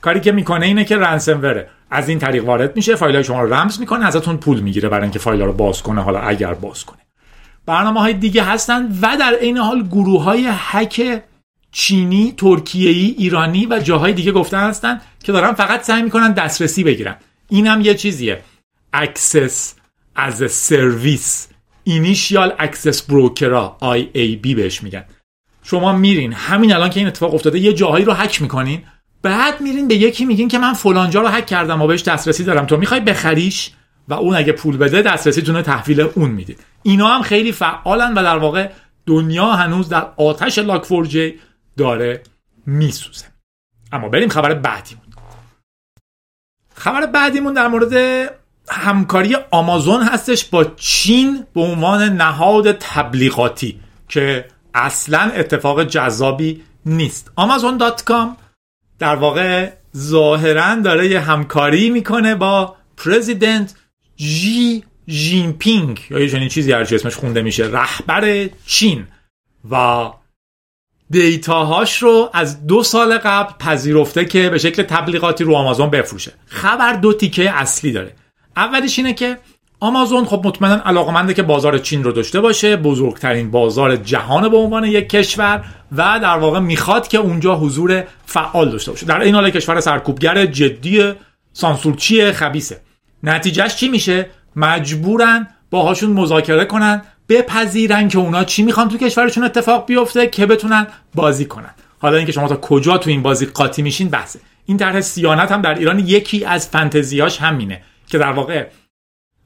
کاری 0.00 0.20
که 0.20 0.32
می‌کنه 0.32 0.66
اینه 0.66 0.84
که 0.84 0.96
رنسموره 0.96 1.68
از 1.90 2.08
این 2.08 2.18
طریق 2.18 2.44
وارد 2.44 2.76
میشه 2.76 2.94
فایل 2.94 3.14
های 3.14 3.24
شما 3.24 3.42
رو 3.42 3.54
رمز 3.54 3.80
می‌کنه 3.80 4.06
ازتون 4.06 4.36
پول 4.36 4.60
می‌گیره 4.60 4.88
برای 4.88 5.02
اینکه 5.02 5.18
فایل 5.18 5.42
رو 5.42 5.52
باز 5.52 5.82
کنه 5.82 6.02
حالا 6.02 6.20
اگر 6.20 6.54
باز 6.54 6.84
کنه. 6.84 6.98
برنامه 7.66 8.00
های 8.00 8.14
دیگه 8.14 8.42
هستن 8.42 8.98
و 9.02 9.16
در 9.16 9.34
عین 9.40 9.58
حال 9.58 9.82
گروه 9.82 10.22
های 10.22 10.48
هک 10.52 11.22
چینی، 11.72 12.34
ترکیه‌ای، 12.36 13.14
ایرانی 13.18 13.66
و 13.66 13.78
جاهای 13.78 14.12
دیگه 14.12 14.32
گفتن 14.32 14.60
هستن 14.68 15.00
که 15.24 15.32
دارن 15.32 15.52
فقط 15.52 15.82
سعی 15.82 16.02
می‌کنن 16.02 16.32
دسترسی 16.32 16.84
بگیرن. 16.84 17.16
این 17.48 17.66
هم 17.66 17.80
یه 17.80 17.94
چیزیه. 17.94 18.42
As 20.16 20.40
a 20.40 20.48
Service. 20.68 21.50
Initial 21.88 22.50
Access 22.58 22.98
Broker 23.10 23.52
IAB 23.82 24.54
بهش 24.56 24.82
میگن. 24.82 25.04
شما 25.62 25.92
میرین. 25.92 26.32
همین 26.32 26.72
الان 26.72 26.90
که 26.90 27.00
این 27.00 27.06
اتفاق 27.06 27.34
افتاده 27.34 27.58
یه 27.58 27.72
جاهایی 27.72 28.04
رو 28.04 28.12
هک 28.12 28.42
می‌کنین. 28.42 28.82
بعد 29.22 29.60
میرین 29.60 29.88
به 29.88 29.94
یکی 29.94 30.24
میگین 30.24 30.48
که 30.48 30.58
من 30.58 30.72
فلانجا 30.72 31.20
رو 31.20 31.28
هک 31.28 31.46
کردم 31.46 31.82
و 31.82 31.86
بهش 31.86 32.02
دسترسی 32.02 32.44
دارم. 32.44 32.66
تو 32.66 32.76
می‌خوای 32.76 33.00
بخریش 33.00 33.72
و 34.08 34.14
اون 34.14 34.36
اگه 34.36 34.52
پول 34.52 34.76
بده 34.76 35.02
دسترسی 35.02 35.42
تونه 35.42 35.62
تحویل 35.62 36.00
اون 36.00 36.30
می‌دید. 36.30 36.60
اینا 36.82 37.08
هم 37.08 37.22
خیلی 37.22 37.52
فعالن 37.52 38.14
و 38.14 38.22
در 38.22 38.38
واقع 38.38 38.70
دنیا 39.06 39.52
هنوز 39.52 39.88
در 39.88 40.06
آتش 40.16 40.58
لاک 40.58 40.84
فورجی 40.84 41.40
داره 41.76 42.22
میسوزه. 42.66 43.26
اما 43.92 44.08
بریم 44.08 44.28
خبر 44.28 44.54
بعدیمون. 44.54 45.04
خبر 46.74 47.06
بعدیمون 47.06 47.54
در 47.54 47.68
مورد 47.68 47.94
همکاری 48.68 49.36
آمازون 49.50 50.02
هستش 50.02 50.44
با 50.44 50.64
چین 50.64 51.46
به 51.54 51.60
عنوان 51.60 52.02
نهاد 52.02 52.72
تبلیغاتی 52.72 53.80
که 54.08 54.48
اصلا 54.74 55.20
اتفاق 55.20 55.84
جذابی 55.84 56.62
نیست. 56.86 57.32
آمازون.com 57.36 58.49
در 59.00 59.16
واقع 59.16 59.70
ظاهرا 59.96 60.74
داره 60.74 61.08
یه 61.08 61.20
همکاری 61.20 61.90
می‌کنه 61.90 62.34
با 62.34 62.76
پرزیدنت 62.96 63.74
جی 64.16 64.84
جینپینگ 65.06 66.00
یا 66.10 66.18
یه 66.18 66.28
چنین 66.28 66.48
چیزی 66.48 66.72
هرچی 66.72 66.94
اسمش 66.94 67.16
خونده 67.16 67.42
میشه. 67.42 67.66
رهبر 67.66 68.48
چین. 68.66 69.06
و 69.70 70.10
دیتاهاش 71.10 72.02
رو 72.02 72.30
از 72.32 72.66
دو 72.66 72.82
سال 72.82 73.18
قبل 73.18 73.52
پذیرفته 73.58 74.24
که 74.24 74.50
به 74.50 74.58
شکل 74.58 74.82
تبلیغاتی 74.82 75.44
رو 75.44 75.54
آمازون 75.54 75.90
بفروشه. 75.90 76.32
خبر 76.46 76.92
دو 76.92 77.12
تیکه 77.12 77.50
اصلی 77.50 77.92
داره. 77.92 78.14
اولیش 78.56 78.98
اینه 78.98 79.14
که 79.14 79.38
آمازون 79.80 80.24
خب 80.24 80.40
مطمئنا 80.44 80.82
علاقمنده 80.84 81.34
که 81.34 81.42
بازار 81.42 81.78
چین 81.78 82.04
رو 82.04 82.12
داشته 82.12 82.40
باشه 82.40 82.76
بزرگترین 82.76 83.50
بازار 83.50 83.96
جهان 83.96 84.48
به 84.48 84.56
عنوان 84.56 84.84
یک 84.84 85.08
کشور 85.08 85.64
و 85.92 86.18
در 86.22 86.38
واقع 86.38 86.58
می‌خواد 86.58 87.08
که 87.08 87.18
اونجا 87.18 87.56
حضور 87.56 88.04
فعال 88.26 88.70
داشته 88.70 88.90
باشه. 88.90 89.06
در 89.06 89.20
این 89.20 89.34
حال 89.34 89.50
کشور 89.50 89.80
سرکوبگر 89.80 90.46
جدی 90.46 91.12
سانسورچی 91.52 92.32
خبیسه 92.32 92.80
نتیجهش 93.22 93.74
چی 93.74 93.88
میشه؟ 93.88 94.26
مجبورن 94.56 95.48
باهاشون 95.70 96.10
مذاکره 96.10 96.64
کنن 96.64 97.02
بپذیرن 97.28 98.08
که 98.08 98.18
اونا 98.18 98.44
چی 98.44 98.62
می‌خوان 98.62 98.88
تو 98.88 98.98
کشورشون 98.98 99.44
اتفاق 99.44 99.86
بیفته 99.86 100.26
که 100.26 100.46
بتونن 100.46 100.86
بازی 101.14 101.44
کنن. 101.44 101.74
حالا 101.98 102.16
اینکه 102.16 102.32
شما 102.32 102.48
تا 102.48 102.56
کجا 102.56 102.98
تو 102.98 103.10
این 103.10 103.22
بازی 103.22 103.46
قاطی 103.46 103.82
میشین 103.82 104.08
بحثه. 104.08 104.40
این 104.66 104.76
طرح 104.76 105.00
سیانت 105.00 105.52
هم 105.52 105.62
در 105.62 105.74
ایران 105.74 105.98
یکی 105.98 106.44
از 106.44 106.68
فانتزیاش 106.68 107.38
همینه 107.38 107.82
که 108.06 108.18
در 108.18 108.32
واقع 108.32 108.66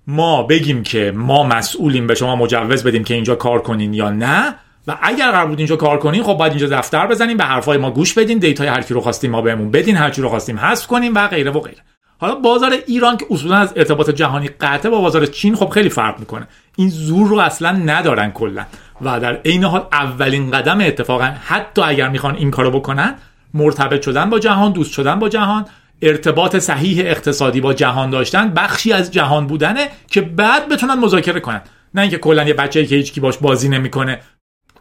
ما 0.06 0.42
بگیم 0.42 0.82
که 0.82 1.12
ما 1.16 1.42
مسئولیم 1.42 2.06
به 2.06 2.14
شما 2.14 2.36
مجوز 2.36 2.84
بدیم 2.84 3.04
که 3.04 3.14
اینجا 3.14 3.34
کار 3.34 3.62
کنین 3.62 3.94
یا 3.94 4.10
نه 4.10 4.54
و 4.86 4.98
اگر 5.02 5.30
قرار 5.30 5.46
بود 5.46 5.58
اینجا 5.58 5.76
کار 5.76 5.98
کنین 5.98 6.22
خب 6.22 6.34
باید 6.34 6.52
اینجا 6.52 6.78
دفتر 6.78 7.06
بزنیم 7.06 7.36
به 7.36 7.44
حرفای 7.44 7.78
ما 7.78 7.90
گوش 7.90 8.14
بدین 8.14 8.38
دیتای 8.38 8.68
هر 8.68 8.82
کی 8.82 8.94
رو 8.94 9.00
خواستیم 9.00 9.30
ما 9.30 9.42
بهمون 9.42 9.70
بدین 9.70 9.96
هر 9.96 10.10
چی 10.10 10.22
رو 10.22 10.28
خواستیم 10.28 10.58
حذف 10.58 10.86
کنیم 10.86 11.14
و 11.14 11.28
غیره 11.28 11.50
و 11.50 11.60
غیره. 11.60 11.78
حالا 12.18 12.34
بازار 12.34 12.74
ایران 12.86 13.16
که 13.16 13.26
اصولا 13.30 13.56
از 13.56 13.72
ارتباط 13.76 14.10
جهانی 14.10 14.48
قطعه 14.60 14.90
با 14.90 15.00
بازار 15.00 15.26
چین 15.26 15.54
خب 15.54 15.68
خیلی 15.68 15.88
فرق 15.88 16.18
می‌کنه. 16.18 16.48
این 16.76 16.88
زور 16.88 17.28
رو 17.28 17.38
اصلا 17.38 17.70
ندارن 17.72 18.30
کلا. 18.30 18.64
و 19.00 19.20
در 19.20 19.34
عین 19.34 19.64
حال 19.64 19.86
اولین 19.92 20.50
قدم 20.50 20.80
اتفاقا 20.80 21.32
حتی 21.44 21.82
اگر 21.82 22.08
می‌خوان 22.08 22.36
این 22.36 22.50
کارو 22.50 22.70
بکنن 22.70 23.14
مرتبط 23.54 24.02
شدن 24.02 24.30
با 24.30 24.38
جهان 24.38 24.72
دوست 24.72 24.92
شدن 24.92 25.18
با 25.18 25.28
جهان 25.28 25.64
ارتباط 26.04 26.56
صحیح 26.56 27.02
اقتصادی 27.06 27.60
با 27.60 27.74
جهان 27.74 28.10
داشتن 28.10 28.50
بخشی 28.50 28.92
از 28.92 29.10
جهان 29.10 29.46
بودنه 29.46 29.88
که 30.06 30.20
بعد 30.20 30.68
بتونن 30.68 30.94
مذاکره 30.94 31.40
کنن. 31.40 31.62
نه 31.94 32.00
اینکه 32.00 32.18
کلا 32.18 32.44
یه 32.44 32.54
بچه‌ای 32.54 32.86
که 32.86 32.96
هیچکی 32.96 33.20
باش 33.20 33.38
بازی 33.38 33.68
نمی‌کنه 33.68 34.20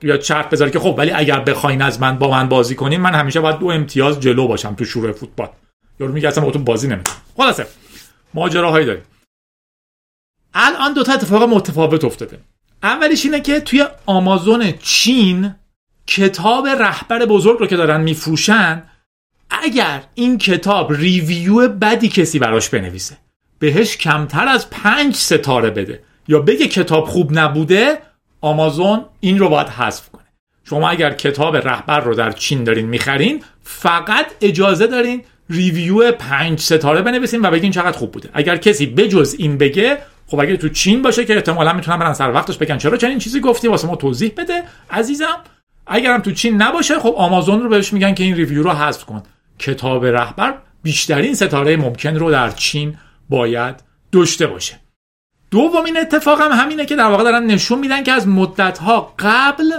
یا 0.01 0.17
چرت 0.17 0.49
بذاره 0.49 0.71
که 0.71 0.79
خب 0.79 0.95
ولی 0.97 1.12
اگر 1.12 1.39
بخواین 1.39 1.81
از 1.81 2.01
من 2.01 2.17
با 2.17 2.31
من 2.31 2.49
بازی 2.49 2.75
کنین 2.75 3.01
من 3.01 3.15
همیشه 3.15 3.39
باید 3.39 3.57
دو 3.57 3.67
امتیاز 3.67 4.19
جلو 4.19 4.47
باشم 4.47 4.75
تو 4.75 4.86
شور 4.86 5.12
فوتبال. 5.12 5.49
یارو 5.99 6.13
میگه 6.13 6.27
اصلا 6.27 6.51
تو 6.51 6.59
بازی 6.59 6.88
نمی‌کنم. 6.88 7.15
خلاصه 7.38 7.67
ماجراهایی 8.33 8.86
داریم. 8.86 9.03
الان 10.53 10.93
دو 10.93 11.03
تا 11.03 11.13
اتفاق 11.13 11.43
متفاوت 11.43 12.03
افتاده. 12.03 12.39
اولیش 12.83 13.25
اینه 13.25 13.41
که 13.41 13.59
توی 13.59 13.86
آمازون 14.05 14.71
چین 14.71 15.55
کتاب 16.07 16.67
رهبر 16.67 17.25
بزرگ 17.25 17.59
رو 17.59 17.67
که 17.67 17.75
دارن 17.75 18.01
میفروشن 18.01 18.83
اگر 19.49 20.03
این 20.13 20.38
کتاب 20.38 20.93
review 20.93 21.67
بدی 21.67 22.10
کسی 22.10 22.39
براش 22.39 22.69
بنویسه 22.69 23.17
بهش 23.60 23.97
کمتر 23.97 24.47
از 24.47 24.69
پنج 24.69 25.15
ستاره 25.15 25.69
بده 25.69 26.03
یا 26.27 26.39
بگه 26.39 26.67
کتاب 26.67 27.06
خوب 27.06 27.39
نبوده 27.39 27.97
آمازون 28.41 29.06
این 29.19 29.39
رو 29.39 29.49
باید 29.49 29.67
حذف 29.67 30.10
کنه. 30.10 30.23
شما 30.63 30.89
اگر 30.89 31.13
کتاب 31.13 31.56
رهبر 31.56 31.99
رو 31.99 32.15
در 32.15 32.32
چین 32.32 32.63
دارین 32.63 32.86
می‌خرین 32.86 33.43
فقط 33.63 34.25
اجازه 34.41 34.88
دارین 34.88 35.23
review 35.49 36.12
پنج 36.12 36.60
ستاره 36.60 37.01
بنویسین 37.01 37.45
و 37.45 37.51
بگین 37.51 37.71
چقدر 37.71 37.97
خوب 37.97 38.12
بوده. 38.12 38.29
اگر 38.34 38.58
کسی 38.58 38.86
بجز 38.86 39.36
این 39.38 39.58
بگه 39.58 39.97
خب 40.27 40.39
اگر 40.39 40.56
تو 40.56 40.69
چین 40.69 41.01
باشه 41.01 41.25
که 41.25 41.36
احتمالا 41.36 41.73
می‌تونن 41.73 41.97
برن 41.97 42.13
سر 42.13 42.32
وقتش 42.32 42.58
بگن. 42.58 42.77
چرا 42.77 42.97
چنین 42.97 43.19
چیزی 43.19 43.39
گفتی؟ 43.39 43.67
واسه 43.67 43.88
ما 43.88 43.95
توضیح 43.95 44.32
بده. 44.38 44.63
عزیزم 44.91 45.38
اگرم 45.88 46.22
تو 46.22 46.32
چین 46.32 46.62
نباشه 46.62 47.00
خب 47.00 47.13
آمازون 47.17 47.62
رو 47.62 47.69
بهش 47.69 47.93
میگن 47.93 48.13
که 48.13 48.24
این 48.24 48.36
review 48.36 48.63
رو 48.63 48.72
حذف 48.72 49.06
کن. 49.06 49.24
کتاب 49.60 50.06
رهبر 50.06 50.58
بیشترین 50.84 51.36
ستاره 51.36 51.78
ممکن 51.78 52.15
رو 52.15 52.32
در 52.32 52.52
چین 52.52 52.98
باید 53.30 53.76
داشته 54.12 54.48
باشه. 54.48 54.80
دومین 55.52 55.98
اتفاق 55.98 56.41
هم 56.41 56.52
همینه 56.52 56.86
که 56.86 56.96
در 56.96 57.06
واقع 57.06 57.24
دارن 57.24 57.46
نشون 57.46 57.80
میدن 57.80 58.04
که 58.04 58.12
از 58.12 58.28
مدتها 58.28 59.13
قبل 59.19 59.72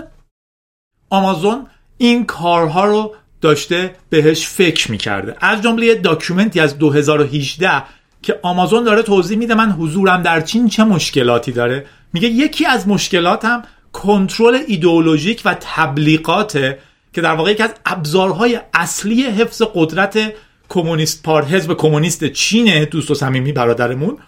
آمازون 1.10 1.66
این 1.98 2.26
کارها 2.26 2.84
رو 2.84 3.14
داشته 3.40 3.94
بهش 4.10 4.48
فکر 4.48 4.90
می‌کرده. 4.90 5.36
از 5.40 5.62
جمله 5.62 5.94
document 5.94 6.53
ی 6.53 6.60
از 6.60 6.78
2018 6.78 7.82
که 8.22 8.38
آمازون 8.42 8.84
داره 8.84 9.02
توضیح 9.02 9.38
میده 9.38 9.54
من 9.54 9.70
حضورم 9.70 10.22
در 10.22 10.40
چین 10.40 10.68
چه 10.68 10.84
مشکلاتی 10.84 11.52
داره؟ 11.52 11.86
میگه 12.12 12.28
یکی 12.28 12.66
از 12.66 12.88
مشکلاتم 12.88 13.62
کنترل 13.94 14.58
ایدئولوژیک 14.66 15.42
و 15.44 15.56
تبلیغاته 15.60 16.78
که 17.12 17.20
در 17.20 17.34
واقع 17.34 17.50
یکی 17.50 17.62
از 17.62 17.74
ابزارهای 17.86 18.60
اصلی 18.74 19.22
حفظ 19.22 19.62
قدرت 19.74 20.34
کمونیست 20.68 21.22
پارت 21.22 21.52
حزب 21.52 21.74
کمونیست 21.74 22.24
چینه 22.24 22.84
دوست 22.84 23.10
و 23.10 23.14
صمیمی 23.14 23.52
برادرمون 23.52 24.18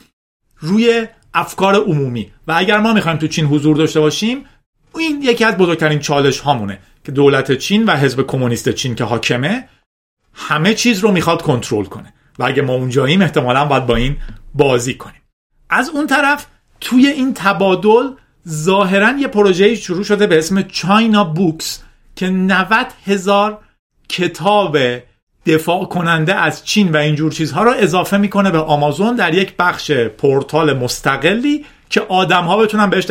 روی 0.58 1.06
افکار 1.34 1.74
عمومی. 1.74 2.32
و 2.46 2.54
اگر 2.56 2.78
ما 2.78 2.92
می‌خوایم 2.92 3.18
تو 3.18 3.26
چین 3.26 3.46
حضور 3.46 3.76
داشته 3.76 4.00
باشیم 4.00 4.44
این 4.98 5.22
یکی 5.22 5.44
از 5.44 5.56
بزرگترین 5.56 5.98
چالش 5.98 6.40
هامونه 6.40 6.78
که 7.04 7.12
دولت 7.12 7.52
چین 7.52 7.84
و 7.84 7.96
حزب 7.96 8.26
کمونیست 8.26 8.68
چین 8.68 8.94
که 8.94 9.04
حاکمه 9.04 9.68
همه 10.34 10.74
چیز 10.74 10.98
رو 10.98 11.12
می‌خواد 11.12 11.42
کنترل 11.42 11.84
کنه. 11.84 12.14
و 12.38 12.44
اگه 12.44 12.62
ما 12.62 12.72
اونجاییم 12.72 13.22
احتمالا 13.22 13.64
باید 13.64 13.86
با 13.86 13.96
این 13.96 14.16
بازی 14.54 14.94
کنیم. 14.94 15.22
از 15.70 15.88
اون 15.88 16.06
طرف 16.06 16.46
توی 16.80 17.06
این 17.06 17.34
تبادل 17.34 18.08
ظاهرا 18.48 19.18
یه 19.18 19.28
پروژه 19.28 19.74
شروع 19.74 20.04
شده 20.04 20.26
به 20.26 20.38
اسم 20.38 20.62
چاینا 20.62 21.24
بوکس 21.24 21.82
که 22.16 22.30
90 22.30 22.86
هزار 23.06 23.58
کتاب 24.08 24.78
دفاع 25.46 25.84
کننده 25.84 26.34
از 26.34 26.64
چین 26.64 26.92
و 26.92 26.96
اینجور 26.96 27.32
چیزها 27.32 27.62
رو 27.62 27.70
اضافه 27.70 28.16
می‌کنه 28.16 28.50
به 28.50 28.58
آمازون 28.58 29.16
در 29.16 29.34
یک 29.34 29.56
بخش 29.56 29.90
پورتال 29.90 30.78
مستقلی 30.78 31.64
که 31.90 32.00
آدم 32.00 32.44
ها 32.44 32.56
بتونن 32.56 32.90
بهش 32.90 33.06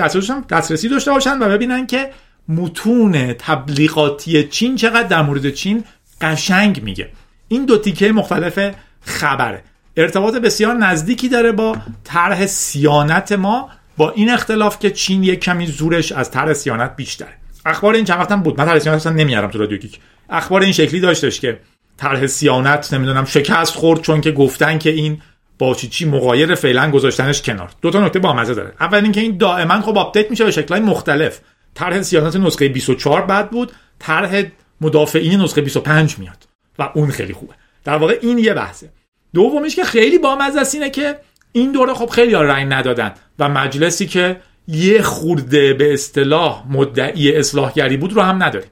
دسترسی 0.49 0.89
داشته 0.89 1.11
باشن 1.11 1.39
و 1.39 1.49
ببینن 1.49 1.87
که 1.87 2.11
متون 2.47 3.33
تبلیغاتی 3.33 4.43
چین 4.43 4.75
چقدر 4.75 5.07
در 5.07 5.21
مورد 5.21 5.49
چین 5.49 5.83
قشنگ 6.21 6.83
میگه. 6.83 7.09
این 7.47 7.65
دو 7.65 7.77
تیکه 7.77 8.11
مختلف 8.11 8.75
خبره. 9.01 9.63
ارتباط 9.97 10.35
بسیار 10.35 10.73
نزدیکی 10.75 11.29
داره 11.29 11.51
با 11.51 11.77
طرح 12.03 12.45
صیانت 12.45 13.31
ما 13.31 13.69
با 13.97 14.11
این 14.11 14.29
اختلاف 14.29 14.79
که 14.79 14.91
چین 14.91 15.23
یک 15.23 15.39
کمی 15.39 15.67
زورش 15.67 16.11
از 16.11 16.31
طرح 16.31 16.53
صیانت 16.53 16.95
بیشتره 16.95 17.37
اخبار 17.65 17.93
این 17.93 18.05
چند 18.05 18.19
وقتم 18.19 18.41
بود. 18.41 18.57
من 18.57 18.65
طرح 18.65 18.79
صیانت 18.79 19.07
نمیارم 19.07 19.51
تو 19.51 19.57
رادیو 19.57 19.77
گیک 19.77 19.99
اخبار 20.29 20.61
این 20.61 20.71
شکلی 20.71 20.99
داشتش 20.99 21.39
که 21.39 21.59
طرح 21.97 22.27
صیانت 22.27 22.93
نمی‌دونم 22.93 23.25
شکست 23.25 23.75
خورد 23.75 24.01
چون 24.01 24.21
که 24.21 24.31
گفتن 24.31 24.77
که 24.77 24.89
این 24.89 25.21
با 25.59 25.75
چی 25.75 26.05
مغایر 26.05 26.55
فعلا 26.55 26.91
گذاشتنش 26.91 27.41
کنار. 27.41 27.69
دو 27.81 27.91
تا 27.91 28.05
نکته 28.05 28.19
با 28.19 28.33
مزه 28.33 28.53
داره. 28.53 28.73
اول 28.79 29.03
اینکه 29.03 29.21
این 29.21 29.37
دائما 29.37 29.81
خب 29.81 29.97
update 29.97 30.31
میشه 30.31 30.45
به 30.45 30.51
شکلهای 30.51 30.81
مختلف. 30.81 31.39
طرح 31.73 32.01
صیانت 32.01 32.35
نسخه 32.35 32.69
24 32.69 33.21
بعد 33.21 33.49
بود 33.49 33.71
طرح 33.99 34.43
مدافعین 34.81 35.41
نسخه 35.41 35.61
25 35.61 36.19
میاد. 36.19 36.47
و 36.79 36.89
اون 36.95 37.11
خیلی 37.11 37.33
خوبه. 37.33 37.53
در 37.83 37.95
واقع 37.95 38.19
این 38.21 38.37
یه 38.37 38.53
بحثه. 38.53 38.89
دومیش 39.33 39.75
که 39.75 39.83
خیلی 39.83 40.17
بامزه 40.17 40.59
است 40.59 40.75
اینه 40.75 40.89
که 40.89 41.19
این 41.55 41.71
دوره 41.71 41.93
خب 41.93 42.09
خیلی 42.09 42.33
ها 42.33 42.41
رنگ 42.41 42.73
ندادن 42.73 43.13
و 43.39 43.49
مجلسی 43.49 44.07
که 44.07 44.41
یه 44.67 45.01
خورده 45.01 45.73
به 45.73 45.93
اصطلاح 45.93 46.63
مدعی 46.69 47.37
اصلاحگری 47.37 47.97
بود 47.97 48.13
رو 48.13 48.21
هم 48.21 48.43
نداریم. 48.43 48.69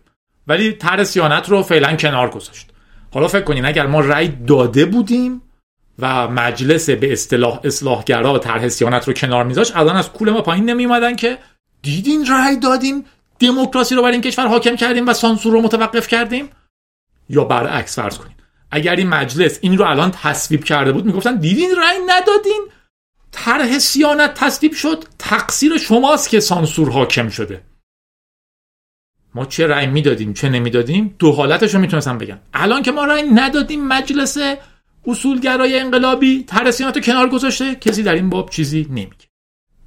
ولی 0.48 0.72
طرح 0.72 1.04
سیانت 1.04 1.50
رو 1.50 1.64
فعلا 1.64 1.96
کنار 1.96 2.30
گذاشت. 2.30 2.70
حالا 3.14 3.28
فکر 3.28 3.44
کنین 3.44 3.66
اگر 3.66 3.88
ما 3.88 4.00
رأی 4.00 4.28
داده 4.28 4.86
بودیم 4.86 5.42
و 6.00 6.28
مجلس 6.28 6.90
به 6.90 7.14
اصطلاح 7.14 7.60
اصلاحگرا 7.64 8.40
طرح 8.40 8.68
سیانت 8.68 9.08
رو 9.08 9.14
کنار 9.14 9.44
میذاشت 9.44 9.78
الان 9.78 9.96
از 9.96 10.10
کول 10.10 10.30
ما 10.30 10.42
پایین 10.42 10.70
نمیومدن 10.70 11.16
که 11.16 11.38
دیدین 11.82 12.26
رأی 12.28 12.58
دادیم 12.58 13.06
دموکراسی 13.40 13.96
رو 13.96 14.02
بر 14.02 14.12
این 14.12 14.22
کشور 14.22 14.48
حاکم 14.48 14.76
کردیم 14.76 15.08
و 15.08 15.14
سانسور 15.14 15.54
رو 15.54 15.62
متوقف 15.62 16.08
کردیم؟ 16.08 16.50
یا 17.30 17.44
برعکس 17.44 18.00
فرض 18.00 18.18
کنیم 18.18 18.36
اگر 18.76 18.96
این 18.96 19.08
مجلس 19.10 19.60
این 19.62 19.78
رو 19.78 19.86
الان 19.86 20.12
تصویب 20.12 20.64
کرده 20.64 20.92
بود 20.92 21.06
می‌گفتن 21.06 21.36
دیدین 21.36 21.72
رأی 21.78 21.98
ندادین؟ 22.08 22.68
طرح 23.32 23.80
سیانت 23.80 24.34
تصویب 24.34 24.74
شد 24.74 25.04
تقصیر 25.20 25.78
شماست 25.78 26.30
که 26.30 26.40
سانسور 26.40 26.92
حاکم 26.92 27.30
شده. 27.30 27.64
ما 29.36 29.46
چه 29.46 29.68
رأی 29.68 29.88
می‌دادیم 29.88 30.34
چه 30.34 30.50
نمی‌دادیم؟ 30.50 31.16
دو 31.20 31.32
حالتش 31.32 31.74
رو 31.74 31.82
می‌تونستم 31.82 32.18
بگم. 32.18 32.40
الان 32.54 32.82
که 32.82 32.92
ما 32.92 33.06
رأی 33.06 33.24
ندادیم 33.24 33.88
مجلس 33.88 34.38
اصولگرای 35.08 35.80
انقلابی 35.80 36.44
طرح 36.44 36.72
سیانت 36.72 36.96
رو 36.96 37.02
کنار 37.02 37.30
گذاشته 37.30 37.76
کسی 37.76 38.04
در 38.04 38.14
این 38.14 38.30
باب 38.30 38.50
چیزی 38.50 38.88
نمیگه. 38.90 39.28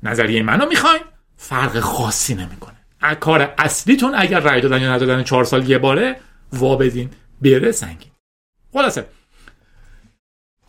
نظریه 0.03 0.43
منو 0.43 0.69
می‌خواین؟ 0.69 1.03
فرق 1.37 1.81
خاصی 1.81 2.35
نمی‌کنه. 2.35 2.77
کار 3.21 3.55
اصلیتون 3.59 4.15
اگر 4.17 4.41
رأی 4.41 4.61
دادن 4.61 4.83
یا 4.83 4.95
ندادن 4.95 5.23
چهار 5.23 5.45
سال 5.45 5.71
یه 5.71 5.79
باره 5.79 6.21
وا 6.53 6.77
بدین 6.77 7.11
بره 7.43 7.73
سنگین. 7.73 8.11
خلاصه. 8.77 9.07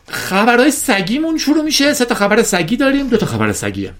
خبرهای 0.08 0.70
سگیمون 0.70 1.38
شروع 1.38 1.62
میشه 1.62 1.92
سه 1.92 2.04
تا 2.04 2.14
خبر 2.14 2.42
سگی 2.42 2.76
داریم 2.76 3.08
دو 3.08 3.16
تا 3.16 3.26
خبر 3.26 3.52
سگیه. 3.52 3.92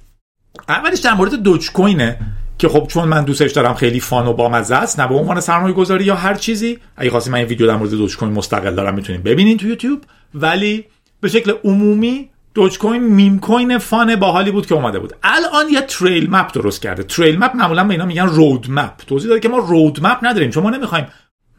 اولش 0.69 0.99
در 0.99 1.15
مورد 1.15 1.35
دوج 1.35 1.73
کوینه 1.73 2.19
که 2.59 2.69
خب 2.69 2.87
چون 2.87 3.09
من 3.09 3.25
دوستش 3.25 3.53
دارم 3.53 3.75
خیلی 3.75 4.01
فان 4.01 4.27
و 4.27 4.33
بامزه 4.33 4.75
است 4.75 5.01
نه 5.01 5.09
به 5.09 5.15
عنوان 5.15 5.41
سرمایه 5.41 5.75
گذاری 5.75 6.05
یا 6.05 6.17
هر 6.17 6.35
چیزی. 6.35 6.79
اگه 6.97 7.11
خواستید 7.11 7.33
من 7.33 7.39
این 7.39 7.49
ویدیو 7.49 7.67
در 7.67 7.77
مورد 7.77 7.91
دوج 7.91 8.17
کوین 8.17 8.33
مستقل 8.33 8.75
دارم 8.75 8.95
می‌تونید 8.95 9.23
ببینین 9.23 9.57
تو 9.57 9.67
یوتیوب. 9.67 10.01
ولی 10.35 10.85
به 11.21 11.29
شکل 11.29 11.53
عمومی 11.65 12.31
Dogecoin 12.55 13.03
meme 13.03 13.39
coin 13.39 13.79
fun 13.79 14.17
باحالی 14.17 14.51
بود 14.51 14.67
که 14.67 14.75
اومده 14.75 14.99
بود. 14.99 15.13
الان 15.23 15.69
یه 15.73 15.81
trail 15.81 16.31
map 16.31 16.53
درست 16.53 16.83
کرده. 16.83 17.03
trail 17.03 17.39
map 17.39 17.57
معمولا 17.57 17.85
به 17.85 17.91
اینا 17.91 18.07
میگن 18.07 18.27
road 18.27 18.67
map. 18.71 18.97
توضیح 19.07 19.29
داده 19.29 19.41
که 19.41 19.49
ما 19.49 19.59
road 19.59 20.07
map 20.07 20.19
نداریم 20.23 20.51
چون 20.51 20.63
ما 20.63 20.71
نمی‌خوایم 20.71 21.07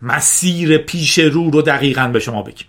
مسیر 0.01 0.77
پیش 0.77 1.19
رو 1.19 1.49
رو 1.49 1.61
دقیقا 1.61 2.07
به 2.07 2.19
شما 2.19 2.41
بگیم. 2.41 2.67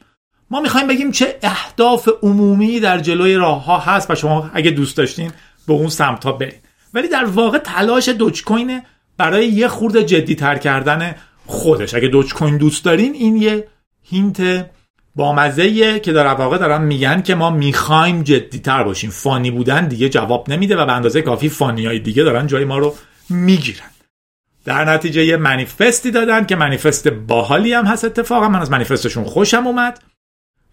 ما 0.51 0.61
می‌خوایم 0.61 0.87
بگیم 0.87 1.13
چه 1.13 1.39
اهداف 1.43 2.09
عمومی 2.23 2.81
در 2.81 2.99
جلوی 2.99 3.35
راه 3.35 3.65
ها 3.65 3.79
هست 3.79 4.11
و 4.11 4.15
شما 4.15 4.51
اگه 4.55 4.71
دوست 4.71 4.97
داشتین 4.97 5.33
به 5.67 5.73
اون 5.73 5.89
سمت 5.89 6.25
ها 6.25 6.33
برید. 6.33 6.61
ولی 6.95 7.09
در 7.09 7.25
واقع 7.25 7.59
تلاش 7.59 8.09
Dogecoin 8.09 8.83
برای 9.17 9.47
یه 9.47 9.69
خورده 9.69 10.05
جدی 10.05 10.35
تر 10.35 10.59
کردن 10.59 11.15
خودش. 11.47 11.95
اگه 11.95 12.09
Dogecoin 12.09 12.57
دوست 12.57 12.85
دارین 12.85 13.15
این 13.15 13.37
یه 13.37 13.69
هینت 14.03 14.67
با 15.15 15.33
مزه 15.33 16.01
که 16.01 16.13
در 16.13 16.27
واقع 16.27 16.59
دارن 16.59 16.83
میگن 16.83 17.23
که 17.23 17.35
ما 17.35 17.51
می‌خوایم 17.51 18.23
جدی 18.23 18.59
تر 18.59 18.83
باشیم. 18.83 19.11
فانی 19.11 19.51
بودن 19.51 19.89
دیگه 19.89 20.09
جواب 20.09 20.51
نمیده 20.51 20.77
و 20.77 20.87
به 20.87 20.93
اندازه 20.93 21.23
کافی 21.23 21.49
فانی 21.49 21.87
های 21.87 21.99
دیگه 21.99 22.23
دارن 22.23 22.47
جای 22.47 22.65
ما 22.65 22.79
رو 22.79 22.95
می‌گیرن. 23.31 23.91
در 24.65 24.85
نتیجه 24.85 25.25
یه 25.25 25.37
منیفستی 25.37 26.11
دادن 26.11 26.47
که 26.47 26.57
منیفست 26.57 27.09
باحالی 27.09 27.73
هم 27.73 27.85
هست 27.85 28.05
اتفاقا. 28.05 28.49
من 28.49 28.61
از 28.61 28.71
منیفستشون 28.71 29.25
خوشم 29.25 29.67
اومد 29.67 30.03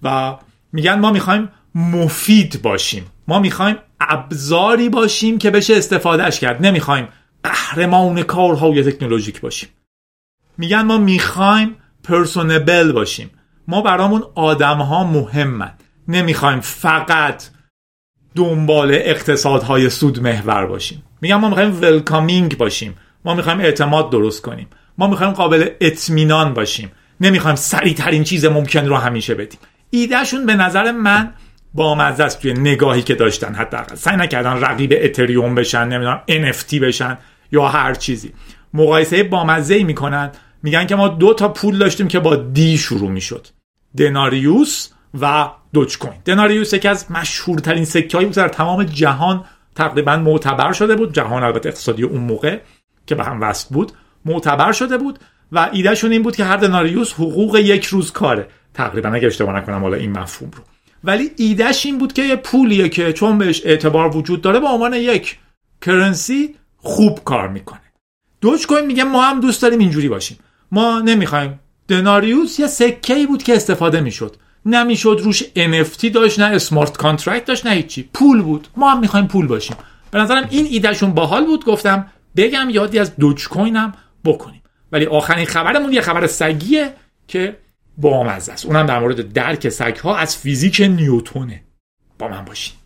و 0.02 0.36
میگن 0.74 1.00
ما 1.00 1.12
می‌خوایم 1.12 1.50
مفید 1.76 2.62
باشیم. 2.62 3.06
ما 3.28 3.40
می‌خوایم 3.40 3.76
ابزاری 4.00 4.90
باشیم 4.90 5.38
که 5.38 5.52
بشه 5.52 5.76
استفادهش 5.76 6.40
کرد. 6.40 6.66
نمی‌خوایم 6.66 7.08
قهرمان 7.44 8.24
کارهای 8.24 8.84
تکنولوژیک 8.84 9.42
باشیم. 9.42 9.70
میگن 10.58 10.82
ما 10.82 10.98
می‌خوایم 10.98 11.76
پرسونبل 12.04 12.92
باشیم. 12.92 13.32
ما 13.68 13.82
برامون 13.82 14.24
آدم 14.36 14.78
ها 14.78 15.04
مهمن. 15.04 15.74
نمی‌خوایم 16.08 16.60
فقط 16.60 17.44
دنبال 18.36 18.92
اقتصادهای 18.94 19.90
سود 19.90 20.20
محور 20.20 20.66
باشیم. 20.66 21.04
میگن 21.22 21.36
ما 21.36 21.50
می‌خوایم 21.50 21.82
ولکامینگ 21.82 22.58
باشیم. 22.58 22.98
ما 23.26 23.34
می‌خوایم 23.34 23.60
اعتماد 23.60 24.12
درست 24.12 24.42
کنیم. 24.42 24.68
ما 24.98 25.08
می‌خوایم 25.08 25.34
قابل 25.34 25.70
اطمینان 25.82 26.54
باشیم. 26.54 26.92
نمی‌خوایم 27.22 27.56
سریع 27.56 27.94
ترین 27.94 28.24
چیز 28.24 28.46
ممکن 28.46 28.86
رو 28.86 28.96
همیشه 28.96 29.36
بدیم. 29.36 29.60
ایدهشون 29.90 30.46
به 30.46 30.56
نظر 30.56 30.92
من 30.92 31.34
با 31.74 31.96
مزه 31.96 32.24
است 32.24 32.42
توی 32.42 32.54
نگاهی 32.54 33.02
که 33.02 33.16
داشتن 33.16 33.56
حداقل. 33.56 33.96
سعی 33.96 34.18
نکردن 34.18 34.62
رقیب 34.62 34.94
اتریوم 35.02 35.56
بشن 35.56 35.88
نمی‌دونم 35.88 36.22
NFT 36.30 36.74
بشن 36.74 37.18
یا 37.52 37.68
هر 37.68 37.94
چیزی. 37.94 38.34
مقایسه 38.74 39.24
با 39.24 39.44
مزه 39.44 39.84
می‌کنن. 39.84 40.32
میگن 40.64 40.88
که 40.88 40.96
ما 40.96 41.08
دو 41.08 41.34
تا 41.34 41.50
پول 41.50 41.78
داشتیم 41.78 42.08
که 42.08 42.20
با 42.20 42.36
دی 42.36 42.78
شروع 42.78 43.10
می‌شد. 43.12 43.48
دناریوس 43.98 44.90
و 45.22 45.50
دوج 45.74 45.98
کوین 45.98 46.18
دناریوس 46.26 46.74
یکی 46.74 46.88
از 46.88 47.12
مشهورترین 47.12 47.86
سکه 47.86 48.18
بود 48.18 48.32
در 48.32 48.48
تمام 48.48 48.84
جهان 48.84 49.46
تقریبا 49.76 50.18
معتبر 50.18 50.74
شده 50.74 50.96
بود. 50.96 51.14
جهان 51.14 51.44
البته 51.44 51.70
اقتصادی 51.70 52.04
اون 52.04 52.22
موقع. 52.22 52.58
که 53.08 53.16
به 53.16 53.24
هم 53.24 53.42
وصل 53.42 53.74
بود 53.74 53.92
معتبر 54.26 54.72
شده 54.72 54.98
بود 54.98 55.20
و 55.52 55.70
ایدهشون 55.72 56.12
این 56.12 56.24
بود 56.24 56.36
که 56.36 56.44
هر 56.44 56.58
دناریوس 56.58 57.14
حقوق 57.14 57.56
یک 57.56 57.86
روز 57.86 58.12
کاره. 58.12 58.48
تقریبا 58.74 59.10
اگه 59.10 59.28
اشتباه 59.28 59.56
نکنم 59.56 59.82
حالا 59.82 59.98
این 59.98 60.12
مفهوم 60.12 60.52
رو. 60.56 60.64
ولی 61.04 61.32
ایدهش 61.38 61.86
این 61.86 61.98
بود 61.98 62.14
که 62.14 62.24
یه 62.24 62.36
پولیه 62.36 62.90
که 62.90 63.14
چون 63.14 63.38
بهش 63.38 63.62
اعتبار 63.66 64.18
وجود 64.18 64.42
داره 64.42 64.60
به 64.60 64.68
عنوان 64.68 64.94
یک 64.94 65.38
currency 65.82 66.56
خوب 66.78 67.24
کار 67.24 67.48
می‌کنه. 67.48 67.82
Dogecoin 68.42 68.86
میگه 68.86 69.04
ما 69.04 69.22
هم 69.22 69.40
دوست 69.40 69.62
داریم 69.62 69.80
اینجوری 69.80 70.10
باشیم. 70.10 70.38
ما 70.72 71.00
نمی‌خوایم. 71.00 71.60
دناریوس 71.88 72.60
یه 72.60 72.68
سکه 72.68 73.14
ای 73.14 73.26
بود 73.26 73.44
که 73.44 73.56
استفاده 73.56 74.02
می‌شد. 74.02 74.36
نمی‌شد 74.66 75.20
روش 75.24 75.44
NFT 75.44 76.06
داشت 76.14 76.40
نه 76.40 76.46
smart 76.46 76.98
contract 76.98 77.46
داشت 77.46 77.66
نه 77.66 77.72
هیچی. 77.72 78.10
پول 78.14 78.42
بود. 78.42 78.68
ما 78.78 78.92
هم 78.92 79.00
می‌خوایم 79.00 79.28
پول 79.28 79.48
باشیم. 79.48 79.78
به 80.12 80.20
نظرم 80.20 80.48
این 80.50 80.66
ایدهشون 80.66 81.14
باحال 81.14 81.46
بود 81.46 81.66
گفتم 81.66 82.08
بگم 82.36 82.70
یادی 82.70 83.00
از 83.00 83.16
Dogecoin 83.16 83.48
م 83.48 83.94
بکنیم. 84.26 84.64
ولی 84.92 85.06
آخرین 85.06 85.46
خبرمون 85.46 85.94
یه 85.94 86.02
خبر 86.02 86.28
سگیه 86.28 86.94
که 87.28 87.58
با 87.98 88.26
است. 88.26 88.66
اونم 88.66 88.86
در 88.86 89.00
مورد 89.00 89.34
درک 89.34 89.70
سگ 89.70 89.96
ها 89.96 90.18
از 90.18 90.38
فیزیک 90.38 90.82
نیوتونه. 90.82 91.64
با 92.20 92.28
من 92.28 92.46
باشین. 92.46 92.78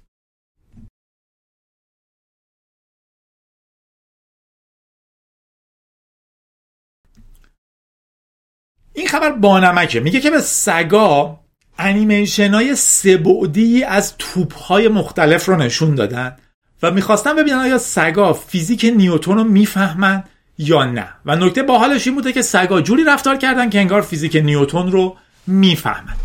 این 8.93 9.07
خبر 9.07 9.31
بانمکه 9.31 9.99
میگه 9.99 10.19
که 10.19 10.31
به 10.31 10.39
سگا 10.41 11.39
انیمیشن 11.77 12.53
های 12.53 12.75
سبعدی 12.75 13.83
از 13.83 14.17
توپ 14.17 14.53
های 14.53 14.87
مختلف 14.87 15.45
رو 15.45 15.55
نشون 15.55 15.95
دادن. 15.95 16.37
و 16.83 16.91
می‌خواستن 16.91 17.35
ببینن 17.35 17.57
آیا 17.57 17.77
سگا 17.77 18.33
فیزیک 18.33 18.85
نیوتون 18.97 19.37
رو 19.37 19.43
می‌فهمن 19.43 20.23
یا 20.57 20.85
نه. 20.85 21.07
و 21.25 21.35
نکته 21.35 21.63
باحالش 21.63 22.07
این 22.07 22.15
بوده 22.15 22.33
که 22.33 22.41
سگا 22.41 22.81
جوری 22.81 23.03
رفتار 23.03 23.37
کردن 23.37 23.69
که 23.69 23.79
انگار 23.79 24.01
فیزیک 24.01 24.35
نیوتون 24.35 24.91
رو 24.91 25.17
می‌فهمن. 25.47 26.15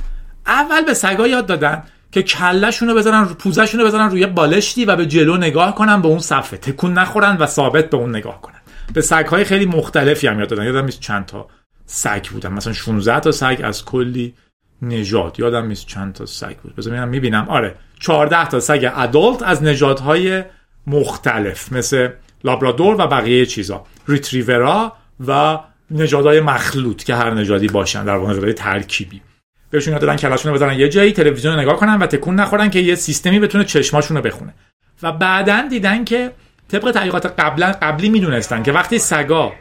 اول 0.47 0.85
به 0.85 0.95
سگا 0.95 1.27
یاد 1.27 1.47
دادن 1.47 1.83
که 2.13 2.23
کلشون 2.23 2.89
رو 2.89 2.95
بذارن 2.95 3.25
پوزشون 3.25 3.81
رو 3.81 3.87
بذارن 3.87 4.11
روی 4.11 4.27
بالشتی 4.27 4.85
و 4.85 4.97
به 4.97 5.07
جلو 5.07 5.37
نگاه 5.37 5.75
کنن 5.75 6.03
به 6.03 6.09
اون 6.09 6.19
صفحه. 6.19 6.59
تکون 6.59 6.93
نخورن 6.93 7.37
و 7.37 7.47
ثابت 7.47 7.91
به 7.91 7.97
اون 7.97 8.11
نگاه 8.11 8.41
کنن. 8.41 8.61
به 8.95 9.01
سگهای 9.01 9.45
خیلی 9.45 9.67
مختلفی 9.67 10.27
هم 10.27 10.39
یاد 10.39 10.49
دادن. 10.49 10.65
یادم 10.65 10.85
نیست 10.85 11.01
چند 11.01 11.27
تا 11.27 11.49
سگ 11.87 12.27
بودن. 12.33 12.53
مثلا 12.53 12.73
16 12.73 13.21
تا 13.21 13.33
سگ 13.33 13.61
از 13.65 13.85
کلی 13.85 14.35
نژاد. 14.83 15.41
یادم 15.41 15.67
نیست 15.67 15.87
چند 15.87 16.13
تا 16.13 16.27
سگ 16.27 16.57
بود. 16.57 16.77
بذار 16.77 17.05
می‌بینم. 17.05 17.49
آره. 17.49 17.75
14 18.01 18.49
تا 18.49 18.61
سگ 18.61 18.93
ادالت 18.97 19.43
از 19.43 19.63
نژادهای 19.63 20.45
مختلف 20.87 21.73
مثل 21.73 22.09
لابرادور 22.45 22.95
و 22.95 23.07
بقیه 23.07 23.47
چیزا. 23.47 23.87
ریتریورا 24.09 24.93
و 25.27 25.59
نژادهای 25.91 26.41
مخلوط 26.41 27.05
که 27.05 27.15
هر 27.15 27.35
نژادی 27.35 27.67
باشن 27.67 28.05
در 28.05 28.17
واقع 28.17 28.31
نژادهای 28.31 28.53
ترکیبی. 28.53 29.23
بهشون 29.71 29.93
یاد 29.93 30.01
دادن 30.01 30.17
کلاشون 30.17 30.53
رو 30.53 30.57
بذارن 30.57 30.79
یه 30.79 30.89
جایی 30.89 31.13
تلویزیون 31.13 31.55
رو 31.55 31.61
نگاه 31.61 31.77
کنن 31.77 31.99
و 31.99 32.07
تکون 32.07 32.35
نخورن 32.35 32.71
که 32.71 32.79
یه 32.79 32.95
سیستمی 32.95 33.39
بتونه 33.41 33.65
چشماشون 33.65 34.17
رو 34.17 34.23
بخونه. 34.23 34.55
و 35.03 35.13
بعدا 35.13 35.69
دیدن 35.71 36.05
که 36.05 36.33
طبق 36.69 36.91
تحقیقات 36.91 37.27
قبلا 37.27 37.73
قبلی 37.83 38.09
می‌دونستن 38.09 38.63
که 38.63 38.73
وقتی 38.73 38.99
سگا 38.99 39.53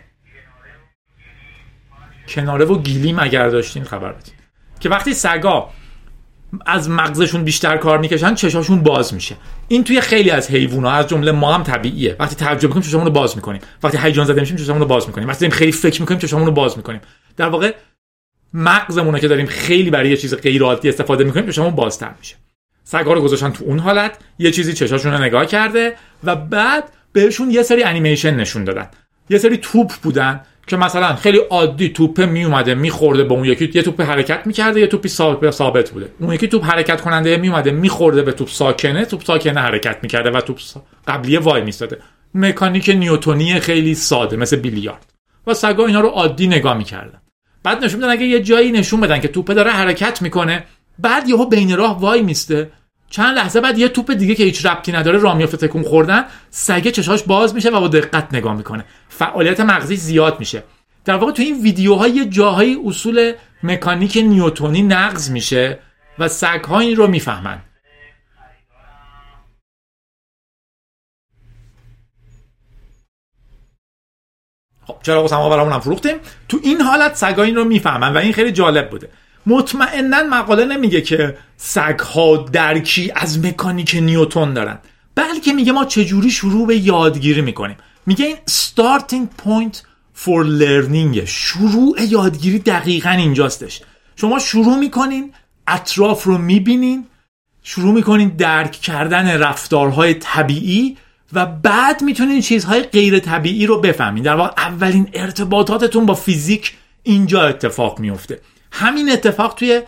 کناره 2.28 2.66
و 2.66 2.82
گیلیم 2.82 3.20
اگر 3.20 3.50
داشتین 3.50 3.84
خبر 3.84 4.12
بدین. 4.12 4.34
که 4.80 4.90
وقتی 4.90 5.14
سگا 5.14 5.70
از 6.66 6.90
مغزشون 6.90 7.44
بیشتر 7.44 7.78
کار 7.78 7.98
می‌کشن 7.98 8.36
چشاشون 8.36 8.84
باز 8.84 9.14
میشه. 9.14 9.36
این 9.68 9.84
توی 9.84 10.02
خیلی 10.02 10.30
از 10.30 10.52
حیوونا 10.52 10.92
از 10.92 11.08
جمله 11.08 11.32
ما 11.32 11.54
هم 11.54 11.64
طبیعیه. 11.64 12.16
وقتی 12.20 12.36
تعجب 12.36 12.64
می‌کنیم 12.64 12.84
چشامون 12.84 13.08
رو 13.08 13.14
باز 13.14 13.36
می‌کنیم. 13.36 13.62
وقتی 13.84 13.98
هیجان 13.98 14.26
زده 14.26 14.42
میشیم 14.42 14.58
چشامون 14.58 14.82
رو 14.82 14.88
باز 14.88 15.08
می‌کنیم. 15.08 15.28
وقتی 15.28 15.50
خیلی 15.50 15.72
فکر 15.72 16.02
می‌کنیم 16.02 16.20
چشامون 16.20 16.46
رو 16.46 16.52
باز 16.52 16.78
می‌کنیم. 16.78 17.02
در 17.38 17.50
واقع 17.50 17.74
مغزمون 18.54 19.20
که 19.20 19.28
داریم 19.28 19.46
خیلی 19.46 19.90
برای 19.90 20.10
یه 20.10 20.18
چیز 20.18 20.36
غیر 20.36 20.64
عادی 20.64 20.90
استفاده 20.90 21.24
می‌کنیم 21.24 21.46
چشامون 21.46 21.76
بازتر 21.76 22.12
میشه. 22.20 22.36
سگا 22.84 23.14
رو 23.14 23.22
گذاشتن 23.22 23.50
تو 23.50 23.64
اون 23.64 23.80
حالت 23.80 24.18
یه 24.40 24.52
چیزی 24.52 24.74
چشاشون 24.74 25.14
رو 25.14 25.24
نگاه 25.24 25.46
کرده 25.46 25.96
و 26.24 26.36
بعد 26.36 26.84
بهشون 27.14 27.52
یه 27.52 27.64
سری 27.64 27.84
انیمیشن 27.84 28.36
نشون 28.36 28.64
دادن. 28.64 28.88
یه 29.30 29.38
سری 29.38 29.58
توپ 29.58 29.92
بودن. 29.94 30.42
که 30.68 30.78
مثلا 30.78 31.16
خیلی 31.16 31.38
عادی 31.38 31.90
توپ 31.90 32.22
می 32.22 32.46
اومده 32.46 32.76
میخورده 32.76 33.24
به 33.24 33.34
اون 33.34 33.46
یکی 33.46 33.72
یه 33.74 33.82
توپ 33.82 34.02
حرکت 34.02 34.48
می‌کرده 34.48 34.80
یه 34.80 34.88
توپی 34.88 35.10
ثابت 35.10 35.92
بوده. 35.92 36.10
اون 36.20 36.34
یکی 36.34 36.48
توپ 36.48 36.66
حرکت 36.66 37.02
کننده 37.02 37.38
می 37.38 37.50
اومده 37.50 37.72
میخورده 37.72 38.22
به 38.22 38.32
توپ 38.32 38.50
ساکنه 38.50 39.06
توپ 39.06 39.24
ساکنه 39.24 39.62
حرکت 39.62 39.98
می‌کرده 40.04 40.32
و 40.32 40.42
توپ 40.42 40.60
قبلی 41.08 41.38
وای 41.38 41.62
میستاده. 41.62 41.98
مکانیک 42.34 42.90
نیوتونی 42.90 43.60
خیلی 43.60 43.96
ساده 43.96 44.38
مثل 44.38 44.56
بیلیارد. 44.56 45.06
و 45.48 45.54
سگا 45.54 45.86
اینا 45.86 46.02
رو 46.02 46.10
عادی 46.10 46.48
نگاه 46.48 46.78
می‌کردن. 46.78 47.22
بعد 47.64 47.84
نشون 47.84 48.00
میدن 48.00 48.12
اگه 48.12 48.26
یه 48.26 48.42
جایی 48.42 48.72
نشون 48.72 49.02
بدن 49.02 49.20
که 49.20 49.28
توپ 49.28 49.52
داره 49.52 49.72
حرکت 49.72 50.22
می‌کنه 50.22 50.64
بعد 51.00 51.30
یهو 51.30 51.46
بین 51.46 51.78
راه 51.78 52.00
وای 52.00 52.22
میسته. 52.22 52.72
چند 53.16 53.38
لحظه 53.38 53.62
بعد 53.62 53.78
یه 53.78 53.90
توپ 53.90 54.12
دیگه 54.12 54.36
که 54.36 54.44
هیچ 54.44 54.66
ربطی 54.66 54.92
نداره 54.92 55.20
راه 55.20 55.38
میفته 55.38 55.58
تکون 55.58 55.84
خوردن 55.84 56.26
سگه 56.50 56.92
چشاش 56.92 57.24
باز 57.24 57.56
میشه 57.56 57.70
و 57.70 57.80
با 57.80 57.88
دقت 57.88 58.34
نگاه 58.34 58.56
می‌کنه. 58.56 58.86
فعالیت 59.10 59.60
مغزی 59.60 59.96
زیاد 59.96 60.40
میشه. 60.40 60.64
در 61.06 61.16
واقع 61.16 61.32
تو 61.32 61.42
این 61.42 61.62
ویدیوها 61.62 62.08
یه 62.08 62.26
جاهای 62.26 62.78
اصول 62.86 63.34
مکانیک 63.64 64.18
نیوتونی 64.18 64.82
نقض 64.82 65.32
میشه 65.32 65.80
و 66.20 66.28
سگها 66.28 66.80
این 66.80 66.96
رو 66.96 67.08
می‌فهمن. 67.08 67.62
خب 74.88 74.98
چرا 75.04 75.24
برامون 75.24 75.74
هم 75.74 75.80
فروختیم؟ 75.80 76.16
تو 76.50 76.60
این 76.64 76.82
حالت 76.82 77.16
سگا 77.16 77.44
این 77.44 77.56
رو 77.56 77.64
می‌فهمن 77.64 78.14
و 78.14 78.18
این 78.18 78.34
خیلی 78.34 78.52
جالب 78.52 78.90
بوده. 78.90 79.10
مطمئنا 79.48 80.24
مقاله 80.24 80.66
نمیگه 80.66 81.02
که 81.02 81.38
سگ 81.58 82.00
ها 82.00 82.38
درکی 82.38 83.12
از 83.16 83.46
مکانیک 83.46 83.96
نیوتون 84.02 84.54
دارن. 84.54 84.78
بلکه 85.16 85.54
میگه 85.54 85.72
ما 85.72 85.86
چجوری 85.86 86.32
شروع 86.32 86.68
به 86.68 86.78
یادگیری 86.78 87.42
می‌کنیم. 87.42 87.78
میگه 88.06 88.26
این 88.26 88.38
starting 88.48 89.42
point 89.44 89.76
for 90.24 90.46
learning 90.60 91.26
شروع 91.26 92.02
یادگیری 92.02 92.60
دقیقا 92.60 93.10
اینجاستش. 93.10 93.82
شما 94.16 94.40
شروع 94.40 94.80
می‌کنین 94.80 95.34
اطراف 95.68 96.24
رو 96.24 96.38
می‌بینین 96.38 97.06
شروع 97.64 97.94
می‌کنین 97.94 98.30
درک 98.30 98.72
کردن 98.72 99.40
رفتارهای 99.40 100.14
طبیعی 100.14 100.98
و 101.34 101.46
بعد 101.46 102.02
می‌تونین 102.02 102.42
چیزهای 102.42 102.82
غیر 102.82 103.20
طبیعی 103.20 103.66
رو 103.66 103.82
بفهمین. 103.82 104.24
در 104.24 104.36
واقع 104.36 104.52
اولین 104.58 105.10
ارتباطاتتون 105.14 106.06
با 106.06 106.14
فیزیک 106.14 106.74
اینجا 107.04 107.42
اتفاق 107.48 108.00
میفته 108.00 108.42
همین 108.78 109.12
اتفاق 109.12 109.54
توی 109.54 109.82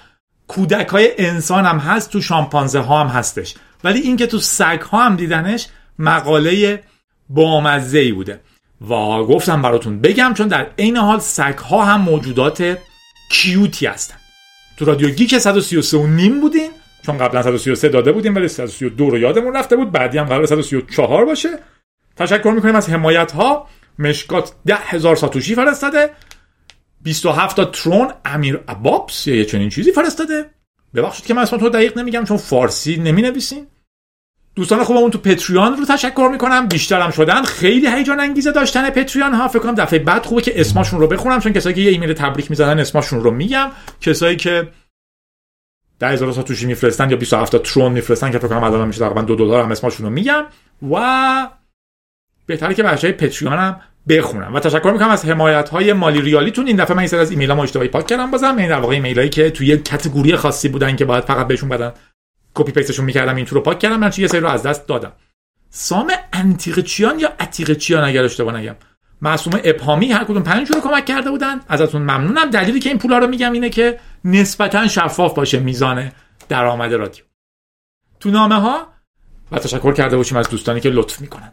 کودک 0.47 0.87
های 0.87 1.09
انسان 1.17 1.65
هم 1.65 1.77
هست 1.77 2.09
تو 2.09 2.21
شامپانزه 2.21 2.79
ها 2.79 3.01
هم 3.01 3.07
هستش. 3.07 3.55
ولی 3.83 3.99
اینکه 3.99 4.27
تو 4.27 4.39
سگ 4.39 4.81
ها 4.81 5.05
هم 5.05 5.15
دیدنش 5.15 5.67
مقاله 5.99 6.83
بامزه 7.29 7.99
ای 7.99 8.11
بوده. 8.11 8.41
و 8.81 8.95
گفتم 9.23 9.61
براتون 9.61 10.01
بگم 10.01 10.33
چون 10.37 10.47
در 10.47 10.67
عین 10.79 10.97
حال 10.97 11.19
سگ 11.19 11.57
ها 11.57 11.85
هم 11.85 12.01
موجودات 12.01 12.77
کیوتی 13.31 13.85
هستن. 13.85 14.15
تو 14.77 14.85
رادیو 14.85 15.09
گیک 15.09 15.37
133 15.37 15.97
و 15.97 16.07
نیم 16.07 16.41
بودین 16.41 16.71
چون 17.05 17.17
قبلا 17.17 17.43
133 17.43 17.89
داده 17.89 18.11
بودیم 18.11 18.35
ولی 18.35 18.47
132 18.47 19.09
رو 19.09 19.17
یادمون 19.17 19.55
رفته 19.55 19.75
بود 19.75 19.91
بعدی 19.91 20.17
هم 20.17 20.25
قرار 20.25 20.45
134 20.45 21.25
باشه. 21.25 21.49
تشکر 22.15 22.51
می‌کنیم 22.55 22.75
از 22.75 22.89
حمایت 22.89 23.31
ها 23.31 23.67
مشکات 23.99 24.51
ده 24.65 24.75
هزار 24.75 25.15
ساتوشی 25.15 25.55
فرستاده. 25.55 26.09
27 27.07 27.55
تا 27.55 27.65
ترون 27.65 28.13
امیر 28.25 28.59
ابابس 28.67 29.27
یا 29.27 29.35
یه 29.35 29.45
چنین 29.45 29.69
چیزی 29.69 29.91
فرستاده. 29.91 30.49
ببخشید 30.95 31.25
که 31.25 31.33
من 31.33 31.41
اسم 31.41 31.57
تو 31.57 31.69
دقیق 31.69 31.97
نمیگم 31.97 32.23
چون 32.23 32.37
فارسی 32.37 32.97
نمی 32.97 33.21
نویسین 33.21 33.67
دوستان 34.55 34.83
خوبمون 34.83 35.11
تو 35.11 35.17
پتریان 35.17 35.77
رو 35.77 35.85
تشکر 35.85 36.29
می‌کنم. 36.31 36.67
بیشترم 36.67 37.11
شدن. 37.11 37.43
خیلی 37.43 37.87
هیجان 37.87 38.19
انگیزه 38.19 38.51
داشتن 38.51 38.89
پتریان 38.89 39.33
ها. 39.33 39.47
فکر 39.47 39.59
کنم 39.59 39.75
دفعه 39.75 39.99
بعد 39.99 40.25
خوبه 40.25 40.41
که 40.41 40.61
اسمشون 40.61 40.99
رو 40.99 41.07
بخونم 41.07 41.39
چون 41.39 41.53
کسایی 41.53 41.75
که 41.75 41.81
یه 41.81 41.91
ایمیل 41.91 42.13
تبریک 42.13 42.49
می‌زنن 42.49 42.79
اسمشون 42.79 43.23
رو 43.23 43.31
میگم. 43.31 43.71
کسایی 44.01 44.35
که 44.35 44.67
10000 45.99 46.31
ساتوشی 46.31 46.65
میفرستن 46.65 47.09
یا 47.09 47.17
27 47.17 47.51
تا 47.51 47.57
ترون 47.57 47.91
میفرستن 47.91 48.31
که 48.31 48.39
فکر 48.39 48.47
کنم 48.47 48.63
الان 48.63 48.87
میشه 48.87 48.99
تقریبا 48.99 49.21
2 49.21 49.35
دلار 49.35 49.63
هم 49.63 49.71
اسمشون 49.71 50.05
رو 50.05 50.11
میگم. 50.11 50.45
و 50.91 51.49
بهتره 52.45 52.73
که 52.73 52.83
بچه‌های 52.83 53.13
Patreon 53.13 53.57
هم 53.57 53.81
بخونم. 54.09 54.55
و 54.55 54.59
تشکر 54.59 54.91
می‌کنم 54.91 55.09
از 55.09 55.25
حمایت 55.25 55.69
های 55.69 55.93
مالی 55.93 56.21
ریالیتون 56.21 56.67
این 56.67 56.75
دفعه 56.75 56.95
من 56.95 57.03
این 57.03 57.15
از 57.15 57.31
ایمیل 57.31 57.51
ها 57.51 57.63
اشتباهی 57.63 57.89
پاک 57.89 58.07
کردم. 58.07 58.31
بازم 58.31 58.57
این 58.57 58.69
در 58.69 58.79
واقع 58.79 58.93
ایمیل 58.93 59.17
هایی 59.17 59.29
که 59.29 59.51
توی 59.51 59.77
category 59.77 60.35
خاصی 60.35 60.69
بودن 60.69 60.95
که 60.95 61.05
باید 61.05 61.23
فقط 61.23 61.47
بهشون 61.47 61.69
بدن 61.69 61.93
copy 62.53 62.71
paste 62.71 62.90
شون 62.90 63.05
می‌کردم 63.05 63.35
این 63.35 63.45
رو 63.45 63.61
پاک 63.61 63.79
کردم. 63.79 63.99
من 63.99 64.11
یه 64.17 64.27
سری 64.27 64.39
رو 64.39 64.47
از 64.47 64.63
دست 64.63 64.87
دادم. 64.87 65.11
سام 65.69 66.11
انتیقچیان 66.33 67.19
یا 67.19 67.33
اتیقچیان 67.39 68.03
اگر 68.03 68.23
اشتباه 68.23 68.57
نگم. 68.57 68.75
معصوم 69.21 69.59
ابهامی 69.63 70.11
هر 70.11 70.23
کدوم 70.23 70.43
5 70.43 70.69
یورو 70.69 70.81
کمک 70.81 71.05
کرده 71.05 71.29
بودن. 71.29 71.61
ازتون 71.67 72.01
ممنونم. 72.01 72.49
دلیلی 72.49 72.79
که 72.79 72.89
این 72.89 72.97
پولا 72.97 73.17
رو 73.17 73.27
میگم 73.27 73.51
اینه 73.51 73.69
که 73.69 73.99
نسبتا 74.25 74.87
شفاف 74.87 75.33
باشه 75.33 75.59
میزان 75.59 76.11
درآمد 76.49 76.93
رادیو. 76.93 77.23
تو 78.19 78.29
نامه 78.29 78.55
ها 78.55 78.87
و 79.51 79.59
تشکر 79.59 79.93
کرده 79.93 80.17
باشیم 80.17 80.37
از 80.37 80.49
دوستانی 80.49 80.79
که 80.79 80.89
لطف 80.89 81.21
می‌کنن. 81.21 81.51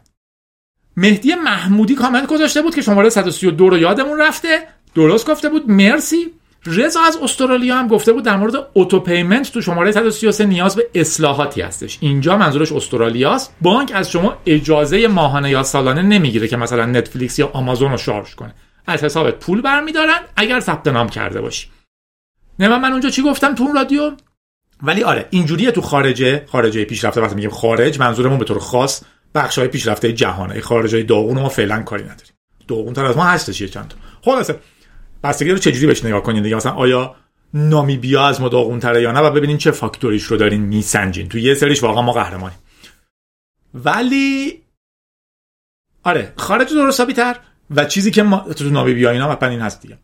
مهدی 0.97 1.35
محمودی 1.35 1.95
کامنت 1.95 2.27
گذاشته 2.27 2.63
بود 2.63 2.75
که 2.75 2.83
شماره 2.83 3.09
132 3.09 3.71
رو 3.71 3.79
یادمون 3.79 4.21
رفته. 4.21 4.69
درست 4.95 5.31
گفته 5.31 5.49
بود. 5.49 5.71
مرسی. 5.71 6.27
رضا 6.67 7.01
از 7.01 7.17
استرالیا 7.17 7.77
هم 7.77 7.89
گفته 7.89 8.13
بود 8.13 8.25
در 8.25 8.37
مورد 8.37 8.55
auto 8.73 9.01
payment 9.01 9.53
تو 9.53 9.61
شماره 9.61 9.93
133 9.93 10.47
نیاز 10.47 10.77
به 10.77 10.87
اصلاحاتی 10.95 11.63
هستش. 11.63 11.99
اینجا 12.01 12.37
منظورش 12.37 12.73
استرالیاست. 12.73 13.55
بانک 13.61 13.93
از 13.95 14.11
شما 14.11 14.37
اجازه 14.47 15.07
ماهانه 15.07 15.51
یا 15.51 15.63
سالانه 15.63 16.03
نمی‌گیره 16.03 16.49
که 16.49 16.57
مثلا 16.57 16.87
نتفلیکس 16.87 17.39
یا 17.39 17.51
آمازون 17.53 17.91
رو 17.91 17.97
شارژ 17.97 18.35
کنه. 18.35 18.55
از 18.87 19.05
حسابت 19.05 19.39
پول 19.39 19.61
برمیدارن. 19.61 20.21
اگر 20.37 20.61
ثبت 20.61 20.89
نام 20.89 21.09
کرده 21.09 21.41
باشی. 21.41 21.69
نه 22.59 22.79
من 22.79 22.93
اونجا 22.93 23.11
چی 23.11 23.23
گفتم 23.23 23.55
تو 23.55 23.65
اون 23.65 23.75
رادیو؟ 23.75 24.13
ولی 24.83 25.03
آره 25.03 25.27
اینجوریه 25.31 25.71
تو 25.71 25.81
خارجه. 25.81 26.45
خارجه 26.47 26.85
پیشرفته 26.85 27.21
وقتی 27.21 27.35
میگیم 27.35 27.51
خارج 27.51 28.01
منظورمون 28.01 28.39
به 28.39 28.45
طور 28.45 28.59
خاص 28.59 29.03
بخش 29.35 29.59
های 29.59 29.69
پیشرفته 29.69 30.13
جهانه 30.13 30.61
خارج 30.61 30.95
های 30.95 31.05
داغون 31.05 31.39
ما 31.39 31.49
فعلا 31.49 31.83
کاری 31.83 32.03
نداریم. 32.03 32.33
داغون 32.69 32.95
تر 32.95 33.05
از 33.05 33.17
ما 33.17 33.25
هستش 33.25 33.61
یه 33.61 33.69
چند 33.69 33.95
خلاصه 34.23 34.59
بستگی 35.23 35.51
رو 35.51 35.59
چجوری 35.59 35.87
بهش 35.87 36.05
نگاه 36.05 36.23
کنین 36.23 36.43
دیگه 36.43 36.57
مثلا 36.57 36.73
آیا 36.73 37.15
نامیبیا 37.55 38.27
از 38.27 38.41
ما 38.41 38.49
داغون 38.49 38.81
تره 38.81 39.03
یا 39.03 39.13
نه؟ 39.13 39.21
و 39.21 39.31
ببینین 39.31 39.59
چه 39.59 39.71
فاکتوریش 39.71 40.23
رو 40.23 40.37
دارین 40.37 40.61
میسنجین 40.61 41.29
تو 41.29 41.39
یه 41.39 41.55
سریش 41.55 41.83
واقعا 41.83 42.03
ما 42.03 42.13
قهرمانیم. 42.13 42.59
ولی 43.75 44.63
آره 46.05 46.33
خارج 46.37 46.69
درست 46.73 47.07
تر 47.07 47.37
و 47.71 47.85
چیزی 47.85 48.11
که 48.11 48.23
ما 48.23 48.41
تو 48.41 48.65
نامیبیا 48.65 49.11
اینا 49.11 49.37
مثلا 49.37 49.49
این 49.49 49.61
هست 49.61 49.83
دیگه. 49.83 49.99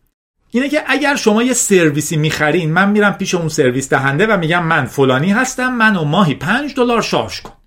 اینه 0.51 0.69
که 0.69 0.83
اگر 0.87 1.17
شما 1.17 1.43
یه 1.43 1.53
سرویسی 1.53 2.17
می‌خرین 2.17 2.73
من 2.73 2.91
میرم 2.91 3.13
پیش 3.13 3.35
اون 3.35 3.49
سرویس 3.49 3.89
دهنده 3.89 4.27
و 4.27 4.37
میگم 4.37 4.65
من 4.65 4.85
فلانی 4.85 5.33
هستم 5.33 5.75
منو 5.75 6.05
ماهی 6.05 6.35
5 6.35 6.75
دلار 6.75 7.03
شارژ 7.03 7.41
کن. 7.41 7.60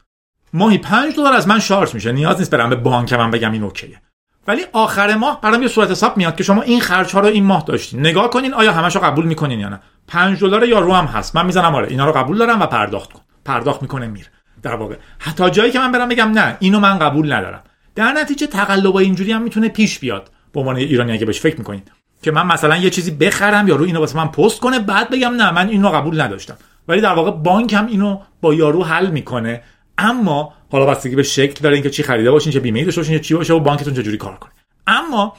ماهی 0.54 0.78
5 0.78 1.16
دلار 1.16 1.34
از 1.34 1.48
من 1.48 1.60
شارژ 1.60 1.94
میشه. 1.94 2.12
نیاز 2.12 2.40
نیست 2.40 2.52
برم 2.52 2.70
به 2.70 2.76
بانک 2.76 3.14
من 3.14 3.32
بگم 3.32 3.52
این 3.52 3.64
اوکیه. 3.64 4.02
ولی 4.48 4.62
آخر 4.74 5.16
ماه 5.16 5.42
برام 5.42 5.62
یه 5.62 5.68
صورت 5.68 5.92
حساب 5.92 6.18
میاد 6.18 6.36
که 6.36 6.44
شما 6.44 6.62
این 6.62 6.82
خرج 6.82 7.14
ها 7.14 7.20
رو 7.20 7.28
این 7.28 7.44
ماه 7.44 7.64
داشتین. 7.68 8.00
نگاه 8.00 8.30
کنین 8.30 8.54
آیا 8.54 8.74
همشو 8.74 9.00
قبول 9.00 9.26
می‌کنین 9.26 9.60
یا 9.60 9.70
نه. 9.70 9.80
5 10.08 10.40
دلار 10.40 10.68
یا 10.68 10.80
رو 10.80 10.94
هم 10.94 11.06
هست. 11.06 11.36
من 11.36 11.46
می‌زنم 11.46 11.76
آره 11.76 11.88
اینا 11.88 12.06
رو 12.06 12.12
قبول 12.12 12.38
دارم 12.38 12.62
و 12.62 12.66
پرداخت 12.66 13.14
کن. 13.14 13.22
پرداخت 13.46 13.82
می‌کنه 13.82 14.08
میره 14.08 14.28
در 14.62 14.76
واقع. 14.76 14.96
حتی 15.20 15.50
جایی 15.50 15.72
که 15.72 15.80
من 15.80 15.92
برم 15.92 16.10
بگم 16.10 16.32
نه 16.32 16.58
اینو 16.60 16.80
من 16.80 17.00
قبول 17.00 17.34
ندارم. 17.34 17.64
در 17.96 18.12
نتیجه 18.12 18.48
تقلب 18.48 18.96
اینجوری 18.96 19.32
هم 19.32 19.42
می‌تونه 19.42 19.70
پیش 19.70 20.00
بیاد. 20.00 20.32
به 20.54 20.60
عنوان 20.60 20.76
ایرانی 20.76 21.12
اگه 21.12 21.26
بهش 21.26 21.40
فکر 21.40 21.58
می‌کنین. 21.58 21.82
که 22.22 22.32
من 22.32 22.48
مثلا 22.48 22.78
یه 22.78 22.90
چیزی 22.90 23.12
بخرم 23.12 23.68
یا 23.68 23.76
رو 23.76 23.86
اینو 23.86 24.00
واسه 24.00 24.18
من 24.18 24.28
پست 24.28 24.60
کنه 24.60 24.80
بعد 24.80 25.10
بگم 25.10 25.34
نه 25.36 25.52
من 25.52 25.70
اینو 25.70 25.90
قبول 25.90 26.22
نداشتم. 26.22 26.58
ولی 26.88 27.02
در 27.02 27.14
واقع 27.14 27.32
بانک 27.32 27.74
هم 27.74 27.88
اینو 27.88 28.20
با 28.42 28.54
یارو 28.54 28.84
حل 28.84 29.08
می‌کنه. 29.08 29.62
اما 29.98 30.54
حالا 30.72 30.86
بستگی 30.86 31.16
به 31.16 31.24
شکل 31.24 31.62
داره 31.64 31.76
اینکه 31.76 31.90
چی 31.90 32.04
خریده 32.04 32.32
باشین 32.32 32.52
چه 32.52 32.60
بیمه 32.60 32.84
داشته 32.84 33.02
باشین 33.02 33.20
چی 33.20 33.34
باشه 33.34 33.54
و 33.54 33.60
بانکتون 33.60 33.94
چجوری 33.94 34.18
کار 34.18 34.36
کنه. 34.36 34.52
اما 34.88 35.36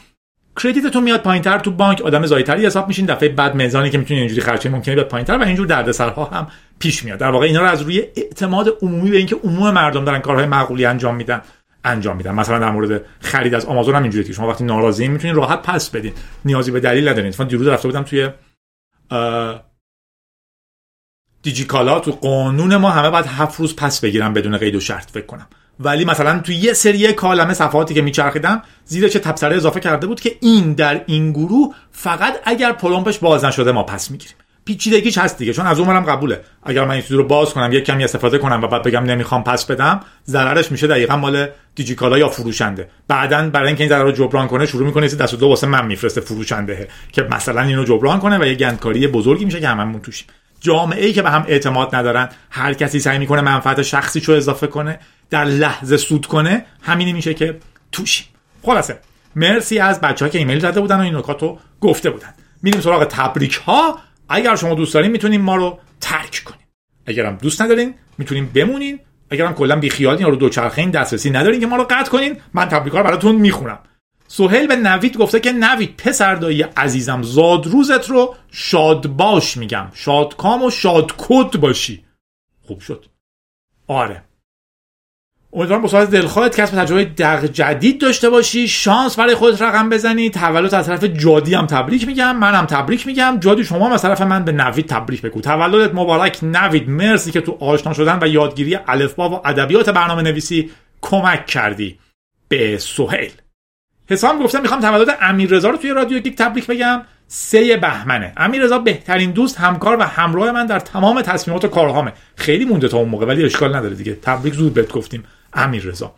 کردیتتون 0.62 1.02
میاد 1.02 1.22
پایینتر 1.22 1.58
تو 1.58 1.70
بانک 1.70 2.00
آدم 2.00 2.26
زایتری 2.26 2.66
حساب 2.66 2.88
میشین 2.88 3.06
دفعه 3.06 3.28
بعد 3.28 3.54
میزانی 3.54 3.90
که 3.90 3.98
می‌تونین 3.98 4.20
اینجوری 4.22 4.40
خرج 4.40 4.68
ممکنه 4.68 4.94
بیاد 4.94 5.08
پایینتر 5.08 5.38
و 5.38 5.42
اینجور 5.42 5.66
دردسرها 5.66 6.24
هم 6.24 6.46
پیش 6.78 7.04
میاد. 7.04 7.18
در 7.18 7.30
واقع 7.30 7.46
اینا 7.46 7.60
رو 7.60 7.66
از 7.66 7.82
روی 7.82 7.98
اعتماد 8.16 8.78
عمومی 8.82 9.10
به 9.10 9.16
اینکه 9.16 9.36
عموم 9.44 9.70
مردم 9.70 10.04
دارن 10.04 10.18
کارهای 10.18 10.46
معقولی 10.46 10.84
انجام 10.84 11.16
میدن 11.16 11.42
انجام 11.84 12.16
میدن. 12.16 12.34
مثلا 12.34 12.58
در 12.58 12.70
مورد 12.70 13.04
خرید 13.20 13.54
از 13.54 13.66
آمازون 13.66 13.94
هم 13.94 14.02
اینجوریه 14.02 14.26
که 14.26 14.32
شما 14.32 14.48
وقتی 14.48 14.64
ناراضی 14.64 15.08
می‌تونین 15.08 15.36
راحت 15.36 15.62
پس 15.62 15.90
بدین. 15.90 16.12
نیازی 16.44 16.70
به 16.70 16.80
دلیل 16.80 17.08
ندارین. 17.08 17.34
من 17.38 17.46
دیروز 17.46 17.66
رفته 17.66 17.88
بودم 17.88 18.02
توی 18.02 18.28
دیجیکالا 21.44 22.00
تو 22.00 22.10
قانون 22.10 22.76
ما 22.76 22.90
همه 22.90 23.10
باید 23.10 23.26
هفت 23.26 23.60
روز 23.60 23.76
پس 23.76 24.00
بگیرم 24.00 24.32
بدون 24.32 24.58
قید 24.58 24.74
و 24.74 24.80
شرط 24.80 25.10
فکر 25.10 25.26
کنم. 25.26 25.46
ولی 25.80 26.04
مثلا 26.04 26.38
تو 26.38 26.52
یه 26.52 26.72
سری 26.72 27.12
کالمه 27.12 27.54
صفحاتی 27.54 27.94
که 27.94 28.02
میچرخیدم 28.02 28.62
زیر 28.84 29.08
چه 29.08 29.18
تبصره 29.18 29.56
اضافه 29.56 29.80
کرده 29.80 30.06
بود 30.06 30.20
که 30.20 30.36
این 30.40 30.72
در 30.72 31.00
این 31.06 31.32
گروه 31.32 31.74
فقط 31.92 32.34
اگر 32.44 32.72
پلمپش 32.72 33.18
باز 33.18 33.44
نشده 33.44 33.72
ما 33.72 33.82
پس 33.82 34.10
می‌گیریم. 34.10 34.36
پیچیدگیش 34.64 35.18
هست 35.18 35.38
دیگه 35.38 35.52
چون 35.52 35.66
از 35.66 35.78
اونم 35.78 36.00
قبوله. 36.00 36.40
اگر 36.62 36.84
من 36.84 36.94
این 36.94 37.02
رو 37.10 37.24
باز 37.24 37.50
کنم 37.50 37.72
یک 37.72 37.84
کمی 37.84 38.04
استفاده 38.04 38.38
کنم 38.38 38.62
و 38.62 38.66
بعد 38.66 38.82
بگم 38.82 39.04
نمی‌خوام 39.04 39.44
پس 39.44 39.64
بدم 39.64 40.00
ضررش 40.26 40.72
میشه 40.72 40.86
دقیقا 40.86 41.16
مال 41.16 41.48
دیجیکالا 41.74 42.18
یا 42.18 42.28
فروشنده. 42.28 42.88
بعدا 43.08 43.50
برای 43.50 43.66
اینکه 43.66 43.84
این 43.84 43.88
ضرر 43.88 44.02
رو 44.02 44.12
جبران 44.12 44.48
کنه 44.48 44.66
شروع 44.66 44.86
می‌کنه 44.86 45.06
دست 45.06 45.34
دو 45.34 45.48
واسه 45.48 45.66
من 45.66 45.86
میفرسته 45.86 46.20
فروشنده 46.20 46.88
که 47.12 47.22
مثلا 47.22 47.62
اینو 47.62 47.84
جبران 47.84 48.20
کنه 48.20 48.38
و 48.38 48.44
یه 48.44 48.54
گندکاری 48.54 49.06
بزرگی 49.06 49.44
میشه 49.44 49.60
که 49.60 49.68
هممون 49.68 50.00
توشیم. 50.00 50.26
جامعه 50.64 51.06
ای 51.06 51.12
که 51.12 51.22
به 51.22 51.30
هم 51.30 51.44
اعتماد 51.48 51.94
ندارن 51.94 52.28
هر 52.50 52.74
کسی 52.74 53.00
سعی 53.00 53.18
می‌کنه 53.18 53.40
منفعت 53.40 53.82
شخصی 53.82 54.20
رو 54.20 54.34
اضافه 54.34 54.66
کنه 54.66 54.98
در 55.30 55.44
لحظه 55.44 55.96
سود 55.96 56.26
کنه 56.26 56.66
همینی 56.82 57.12
میشه 57.12 57.34
که 57.34 57.58
توشیم. 57.92 58.26
خلاصه 58.62 58.98
مرسی 59.36 59.78
از 59.78 60.00
بچه 60.00 60.24
ها 60.24 60.28
که 60.28 60.38
ایمیل 60.38 60.58
زده 60.58 60.80
بودن 60.80 60.96
و 60.96 61.00
این 61.00 61.16
نکات 61.16 61.42
رو 61.42 61.58
گفته 61.80 62.10
بودن. 62.10 62.34
میریم 62.62 62.80
سراغ 62.80 63.04
تبریک 63.04 63.54
ها 63.54 63.98
اگر 64.28 64.56
شما 64.56 64.74
دوست 64.74 64.94
دارین 64.94 65.10
می‌تونین 65.10 65.40
ما 65.40 65.56
رو 65.56 65.78
ترک 66.00 66.42
کنین 66.44 66.66
اگرم 67.06 67.36
دوست 67.36 67.62
ندارین 67.62 67.94
می‌تونین 68.18 68.46
بمونین. 68.54 69.00
اگرم 69.30 69.54
کلا 69.54 69.76
بی 69.76 69.90
خیالین 69.90 70.20
یا 70.20 70.28
رو 70.28 70.36
دوچرخه 70.36 70.80
این 70.80 70.90
دسترسی 70.90 71.30
ندارین 71.30 71.60
که 71.60 71.66
ما 71.66 71.76
رو 71.76 71.86
قطع 71.90 72.10
کنین 72.10 72.36
من 72.54 72.68
تبریک 72.68 72.94
رو 72.94 73.02
براتون 73.02 73.36
می‌خونم. 73.36 73.78
سهیل 74.36 74.66
به 74.66 74.76
نوید 74.76 75.16
گفته 75.16 75.40
که 75.40 75.52
نوید 75.52 75.96
پسر 75.96 76.34
دایی 76.34 76.62
عزیزم 76.62 77.22
زاد 77.22 77.66
روزت 77.66 78.10
رو 78.10 78.34
شاد 78.50 79.06
باش 79.06 79.56
میگم. 79.56 79.90
شادکام 79.94 80.62
و 80.62 80.70
شادکد 80.70 81.56
باشی. 81.60 82.04
خوب 82.66 82.80
شد. 82.80 83.06
آره. 83.88 84.22
امیدوارم 85.52 85.82
با 85.82 85.88
صورت 85.88 86.10
دلخواهت 86.10 86.60
کسب 86.60 86.82
تجربه 86.82 87.04
دق 87.04 87.44
جدید 87.44 88.00
داشته 88.00 88.30
باشی. 88.30 88.68
شانس 88.68 89.16
برای 89.16 89.34
خودت 89.34 89.62
رقم 89.62 89.88
بزنی. 89.88 90.30
تولد 90.30 90.74
از 90.74 90.86
طرف 90.86 91.04
جادی 91.04 91.54
هم 91.54 91.66
تبریک 91.66 92.06
میگم. 92.06 92.36
منم 92.36 92.66
تبریک 92.66 93.06
میگم. 93.06 93.36
جادی 93.40 93.64
شما 93.64 93.94
از 93.94 94.02
طرف 94.02 94.20
من 94.20 94.44
به 94.44 94.52
نوید 94.52 94.86
تبریک 94.86 95.22
بگو. 95.22 95.40
تولدت 95.40 95.94
مبارک. 95.94 96.38
نوید 96.42 96.88
مرسی 96.88 97.30
که 97.30 97.40
تو 97.40 97.56
آشنا 97.60 97.92
شدن 97.92 98.18
و 98.22 98.26
یادگیری 98.26 98.78
الفبا 98.86 99.30
و 99.30 99.48
ادبیات 99.48 99.90
برنامه 99.90 100.22
نویسی 100.22 100.70
کمک 101.00 101.46
کردی 101.46 101.98
به 102.48 102.78
سهیل. 102.78 103.30
حسام 104.10 104.42
گفتم 104.42 104.62
می‌خوام 104.62 104.80
تولد 104.80 105.18
امیر 105.20 105.50
رضا 105.50 105.70
رو 105.70 105.76
توی 105.76 105.90
رادیو 105.90 106.18
گیک 106.18 106.36
تبریک 106.36 106.66
بگم. 106.66 107.02
سه 107.26 107.76
بهمنه. 107.76 108.32
امیر 108.36 108.62
رضا 108.62 108.78
بهترین 108.78 109.30
دوست 109.30 109.60
همکار 109.60 109.96
و 109.96 110.02
همراه 110.02 110.50
من 110.50 110.66
در 110.66 110.80
تمام 110.80 111.22
تصمیمات 111.22 111.64
و 111.64 111.68
کارهامه. 111.68 112.12
خیلی 112.36 112.64
مونده 112.64 112.88
تا 112.88 112.98
اون 112.98 113.08
موقع 113.08 113.26
ولی 113.26 113.44
اشکال 113.44 113.76
نداره 113.76 113.94
دیگه. 113.94 114.18
تبریک 114.22 114.54
زود 114.54 114.74
بهت 114.74 114.92
گفتیم 114.92 115.24
امیر 115.52 115.84
رضا 115.84 116.14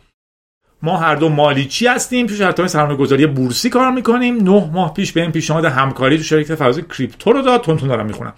ما 0.81 0.97
هر 0.97 1.15
دو 1.15 1.29
مالیچی 1.29 1.87
هستیم؟ 1.87 2.27
تو 2.27 2.35
شرکت 2.35 2.67
سرمایه 2.67 2.97
گذاری 2.97 3.27
بورسی 3.27 3.69
کار 3.69 3.91
می‌کنیم. 3.91 4.43
نه 4.43 4.69
ماه 4.73 4.93
پیش 4.93 5.11
به 5.11 5.21
این 5.21 5.31
پیشنهاد 5.31 5.65
همکاری 5.65 6.17
تو 6.17 6.23
شرکت 6.23 6.55
فراز 6.55 6.79
کریپتو 6.79 7.31
رو 7.31 7.41
داد. 7.41 7.61
تون 7.61 7.75
دارم 7.75 8.05
می‌خونم. 8.05 8.33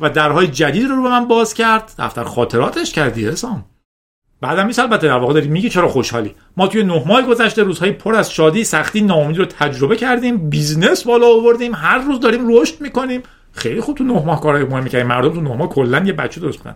و 0.00 0.10
درهای 0.10 0.46
جدید 0.46 0.88
رو 0.88 1.02
به 1.02 1.08
من 1.08 1.28
باز 1.28 1.54
کرد. 1.54 1.92
دفتر 1.98 2.24
خاطراتش 2.24 2.92
کردی 2.92 3.28
حسام. 3.28 3.64
بعدم 4.40 4.66
نیست 4.66 4.78
البته 4.78 5.06
در 5.06 5.18
واقع 5.18 5.34
داری 5.34 5.48
میگی 5.48 5.68
چرا 5.68 5.88
خوشحالی؟ 5.88 6.34
ما 6.56 6.66
توی 6.66 6.82
نه 6.82 7.02
ماه 7.06 7.22
گذشته 7.22 7.62
روزهای 7.62 7.92
پر 7.92 8.14
از 8.14 8.32
شادی 8.32 8.64
سختی 8.64 9.00
ناامیدی 9.00 9.38
رو 9.38 9.44
تجربه 9.44 9.96
کردیم 9.96 10.50
business 10.50 11.04
بالا 11.04 11.26
آوردیم 11.26 11.74
هر 11.74 11.98
روز 11.98 12.20
داریم 12.20 12.58
رشد 12.58 12.80
می‌کنیم. 12.80 13.22
خیلی 13.52 13.80
خوب 13.80 13.96
تو 13.96 14.04
نه 14.04 14.12
ماه 14.12 14.40
کارهای 14.40 14.64
مهمی 14.64 14.90
کردیم. 14.90 15.06
مردم 15.06 15.34
تو 15.34 15.40
نه 15.40 15.54
ماه 15.54 15.68
کلا 15.68 16.02
یه 16.06 16.12
بچه 16.12 16.40
درست 16.40 16.58
کنن. 16.58 16.74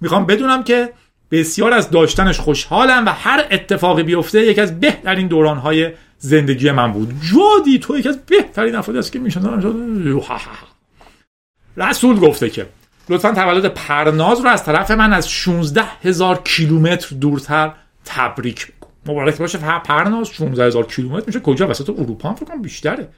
می‌خوام 0.00 0.26
بدونم 0.26 0.64
که 0.64 0.92
بسیار 1.30 1.72
از 1.72 1.90
داشتنش 1.90 2.40
خوشحالم 2.40 3.06
و 3.06 3.08
هر 3.08 3.44
اتفاقی 3.50 4.02
بیفته 4.02 4.46
یکی 4.46 4.60
از 4.60 4.80
بهترین 4.80 5.26
دورانهای 5.28 5.92
زندگی 6.18 6.70
من 6.70 6.92
بود. 6.92 7.12
جادی 7.32 7.78
تو 7.78 7.98
یکی 7.98 8.08
از 8.08 8.18
بهترین 8.26 8.74
افرادی 8.74 8.98
است 8.98 9.12
که 9.12 9.18
می‌شناسم. 9.18 10.20
رسول 11.76 12.18
گفته 12.18 12.50
که 12.50 12.66
لطفا 13.08 13.32
تولد 13.32 13.66
پرناز 13.66 14.40
رو 14.40 14.48
از 14.48 14.64
طرف 14.64 14.90
من 14.90 15.12
از 15.12 15.30
16 15.30 15.82
هزار 15.82 16.42
کیلومتر 16.42 17.16
دورتر 17.16 17.74
تبریک 18.04 18.66
بگو. 18.66 18.88
مبارک 19.06 19.38
باشه. 19.38 19.58
پرناز 19.58 20.28
16 20.28 20.66
هزار 20.66 20.86
کیلومتر 20.86 21.26
میشه 21.26 21.40
کجا؟ 21.40 21.68
وسط 21.68 21.90
اروپا 21.90 22.28
هم 22.28 22.34
فکر 22.34 22.56
بیشتره. 22.56 23.08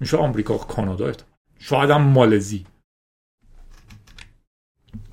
میشه 0.00 0.16
آمریکا 0.16 0.58
کانادا 0.58 1.12
شاید 1.58 1.90
هم 1.90 2.02
مالزی. 2.02 2.66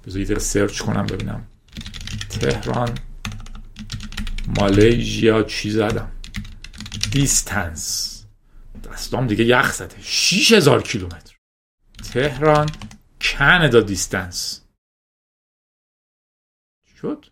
بذار 0.07 0.22
یه 0.22 0.39
سرچ 0.39 0.82
کنم 0.82 1.05
ببینم. 1.05 1.47
تهران 2.30 2.89
مالیژیا 4.59 5.43
چی 5.43 5.72
زدم. 5.72 6.12
دیستنس. 7.12 8.26
دستام 8.91 9.28
دیگه 9.28 9.45
یخ 9.45 9.74
زده. 9.74 9.95
6000 10.01 10.84
کیلومتر. 10.84 11.36
تهران 12.14 12.70
کانادا 13.24 13.82
distance 13.82 14.65
شد 17.01 17.26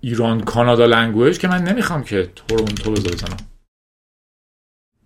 ایران 0.00 0.44
کانادا 0.44 0.86
language 0.86 1.38
که 1.38 1.48
من 1.48 1.62
نمی‌خوام 1.62 2.04
که 2.04 2.26
تورنتو 2.26 2.90
بزنم 2.90 3.36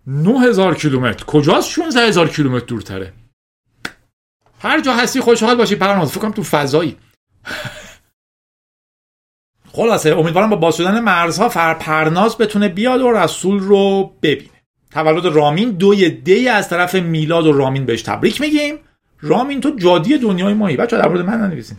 9000 0.07 0.75
کیلومتر. 0.75 1.25
کجاست 1.25 1.69
16000 1.69 2.29
کیلومتر 2.29 2.65
دورتره؟ 2.65 3.13
هر 4.59 4.81
جا 4.81 4.93
هستی 4.93 5.21
خوشحال 5.21 5.55
باشی 5.55 5.75
پرناز 5.75 6.11
فکر 6.11 6.21
کنم 6.21 6.31
تو 6.31 6.43
فضایی. 6.43 6.97
خلاصه 9.73 10.09
امیدوارم 10.09 10.49
با 10.49 10.55
باز 10.55 10.77
شدن 10.77 10.99
مرزها 10.99 11.49
فر 11.49 11.73
پرناز 11.73 12.37
بتونه 12.37 12.69
بیاد 12.69 13.01
و 13.01 13.11
رسول 13.11 13.59
رو 13.59 14.13
ببینه 14.21 14.52
تولد 14.93 15.25
رامین 15.25 15.71
دوی 15.71 16.09
دی 16.09 16.49
از 16.49 16.69
طرف 16.69 16.95
میلاد 16.95 17.47
و 17.47 17.51
رامین 17.51 17.85
بهش 17.85 18.01
تبریک 18.01 18.41
میگیم. 18.41 18.75
رامین 19.21 19.61
تو 19.61 19.71
جادی 19.77 20.17
دنیای 20.17 20.53
مایی. 20.53 20.77
بچا 20.77 20.97
در 20.97 21.07
مورد 21.07 21.21
من 21.21 21.33
ننویسین. 21.33 21.77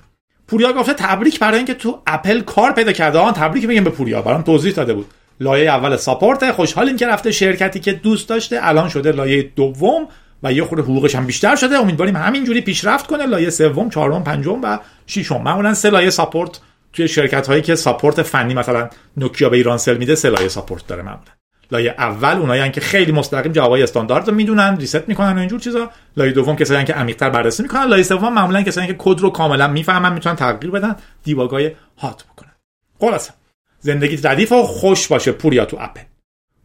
پوریا 0.48 0.72
گفته 0.72 0.94
تبریک 0.94 1.38
برای 1.38 1.56
اینکه 1.56 1.74
تو 1.74 2.02
اپل 2.06 2.40
کار 2.40 2.72
پیدا 2.72 2.92
کرده. 2.92 3.18
آن 3.18 3.32
تبریک 3.32 3.64
میگیم 3.64 3.84
به 3.84 3.90
پوریا. 3.90 4.22
برام 4.22 4.42
توضیح 4.42 4.72
داده 4.72 4.94
بود. 4.94 5.06
لایه 5.40 5.70
اول 5.70 5.96
support. 5.96 6.52
خوشحالیم 6.52 6.96
که 6.96 7.06
رفته 7.06 7.32
شرکتی 7.32 7.80
که 7.80 7.92
دوست 7.92 8.28
داشته. 8.28 8.58
الان 8.62 8.88
شده 8.88 9.12
لایه 9.12 9.42
دوم 9.56 10.08
و 10.42 10.52
یه 10.52 10.64
خورده 10.64 10.82
حقوقش 10.82 11.14
هم 11.14 11.26
بیشتر 11.26 11.56
شده. 11.56 11.76
امیدواریم 11.76 12.16
همینجوری 12.16 12.60
پیشرفت 12.60 13.06
کنه. 13.06 13.26
لایه 13.26 13.50
سوم 13.50 13.90
چهارم 13.90 14.24
پنجم 14.24 14.62
و 14.62 14.78
ششم. 15.06 15.42
معمولا 15.42 15.74
سه 15.74 15.90
لایه 15.90 16.10
support 16.10 16.60
توی 16.92 17.08
شرکت 17.08 17.46
هایی 17.46 17.62
که 17.62 17.74
support 17.74 18.22
فنی 18.22 18.54
مثلا 18.54 18.88
نوکیا 19.16 19.48
به 19.48 19.56
ایران 19.56 19.78
سل 19.78 19.96
میده 19.96 20.14
سه 20.14 20.30
لایه 20.30 20.48
support 20.48 20.86
داره 20.86 21.02
معمولا. 21.02 21.43
لایه 21.70 21.94
اول 21.98 22.36
اونایی 22.36 22.70
که 22.70 22.80
خیلی 22.80 23.12
مستقیم 23.12 23.52
جوابای 23.52 23.82
استاندارد 23.82 24.28
رو 24.28 24.34
می‌دونن 24.34 24.76
reset 24.76 25.08
می‌کنن 25.08 25.36
و 25.36 25.38
اینجور 25.38 25.60
چیزا. 25.60 25.90
لایه 26.16 26.32
دوم 26.32 26.56
کسایی 26.56 26.84
که 26.84 26.92
عمیق‌تر 26.92 27.30
بررسی 27.30 27.62
می‌کنن. 27.62 27.84
لایه 27.84 28.02
سوم 28.02 28.32
معمولا 28.32 28.62
کسایی 28.62 28.86
که 28.86 28.94
کد 28.98 29.20
رو 29.20 29.30
کاملا 29.30 29.68
می‌فهمن 29.68 30.12
می‌تونن 30.12 30.36
تغییر 30.36 30.70
بدن 30.70 30.96
debug 31.24 31.72
ای 31.98 32.03
hard 32.03 32.24
بکنن. 32.24 32.52
خلاص 33.00 33.30
زندگیت 33.80 34.26
ردیف 34.26 34.52
و 34.52 34.62
خوش 34.62 35.08
باشه 35.08 35.32
پوریا 35.32 35.64
تو 35.64 35.76
اپل. 35.80 36.00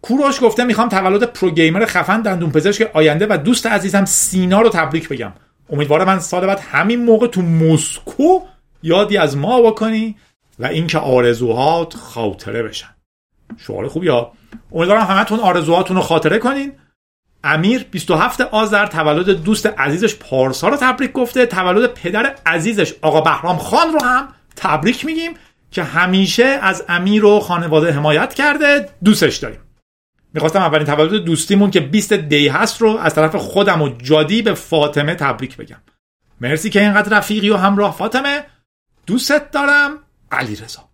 کوروش 0.01 0.39
گفته 0.41 0.63
می‌خوام 0.63 0.89
تولد 0.89 1.23
pro 1.23 1.51
gamer 1.51 1.85
خفن 1.85 2.21
دندون 2.21 2.51
پزشک 2.51 2.91
آینده 2.93 3.27
و 3.29 3.37
دوست 3.37 3.67
عزیزم 3.67 4.05
سینا 4.05 4.61
رو 4.61 4.69
تبریک 4.69 5.09
بگم. 5.09 5.33
امیدوارم 5.69 6.07
من 6.07 6.19
سال 6.19 6.47
بعد 6.47 6.59
همین 6.59 7.05
موقع 7.05 7.27
تو 7.27 7.41
مسکو 7.41 8.39
یادی 8.83 9.17
از 9.17 9.37
ما 9.37 9.61
بکنی 9.61 10.15
و 10.59 10.65
اینکه 10.65 10.97
آرزوهات 10.97 11.93
خاطره 11.95 12.63
بشن. 12.63 12.95
شعار 13.57 13.87
خوبی 13.87 14.07
ها. 14.07 14.33
امیدوارم 14.71 15.05
همتون 15.05 15.39
آرزوهاتون 15.39 15.95
رو 15.95 16.01
خاطره 16.01 16.39
کنین. 16.39 16.71
امیر 17.43 17.83
27 17.91 18.41
آذر 18.41 18.85
تولد 18.85 19.29
دوست 19.29 19.65
عزیزش 19.65 20.15
پارسا 20.15 20.67
رو 20.69 20.77
تبریک 20.77 21.11
گفته. 21.11 21.45
تولد 21.45 21.93
پدر 21.93 22.35
عزیزش 22.45 22.93
آقا 23.01 23.21
بهرام 23.21 23.57
خان 23.57 23.93
رو 23.93 24.03
هم 24.03 24.27
تبریک 24.55 25.05
میگیم 25.05 25.33
که 25.71 25.83
همیشه 25.83 26.43
از 26.45 26.85
امیر 26.89 27.25
و 27.25 27.39
خانواده 27.39 27.91
حمایت 27.91 28.33
کرده. 28.33 28.89
دوستش 29.03 29.37
داریم. 29.37 29.59
می‌خواستم 30.33 30.59
اولین 30.59 30.87
تولد 30.87 31.23
دوستیمون 31.23 31.71
که 31.71 31.79
20 31.79 32.13
دی 32.13 32.47
هست 32.47 32.81
رو 32.81 32.97
از 32.97 33.15
طرف 33.15 33.35
خودم 33.35 33.81
و 33.81 33.89
جادی 33.89 34.41
به 34.41 34.53
فاطمه 34.53 35.15
تبریک 35.15 35.57
بگم. 35.57 35.81
مرسی 36.41 36.69
که 36.69 36.81
اینقدر 36.81 37.17
رفیقی 37.17 37.49
و 37.49 37.57
همراه 37.57 37.95
فاطمه. 37.95 38.45
دوستت 39.07 39.51
دارم. 39.51 39.97
علی 40.31 40.55
رضا 40.55 40.88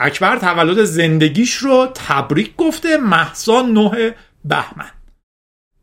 اکبر 0.00 0.38
تولد 0.38 0.84
زندگیش 0.84 1.54
رو 1.54 1.88
تبریک 1.94 2.56
گفته 2.56 2.96
محسا 2.96 3.62
نه 3.62 4.14
بهمن. 4.44 4.90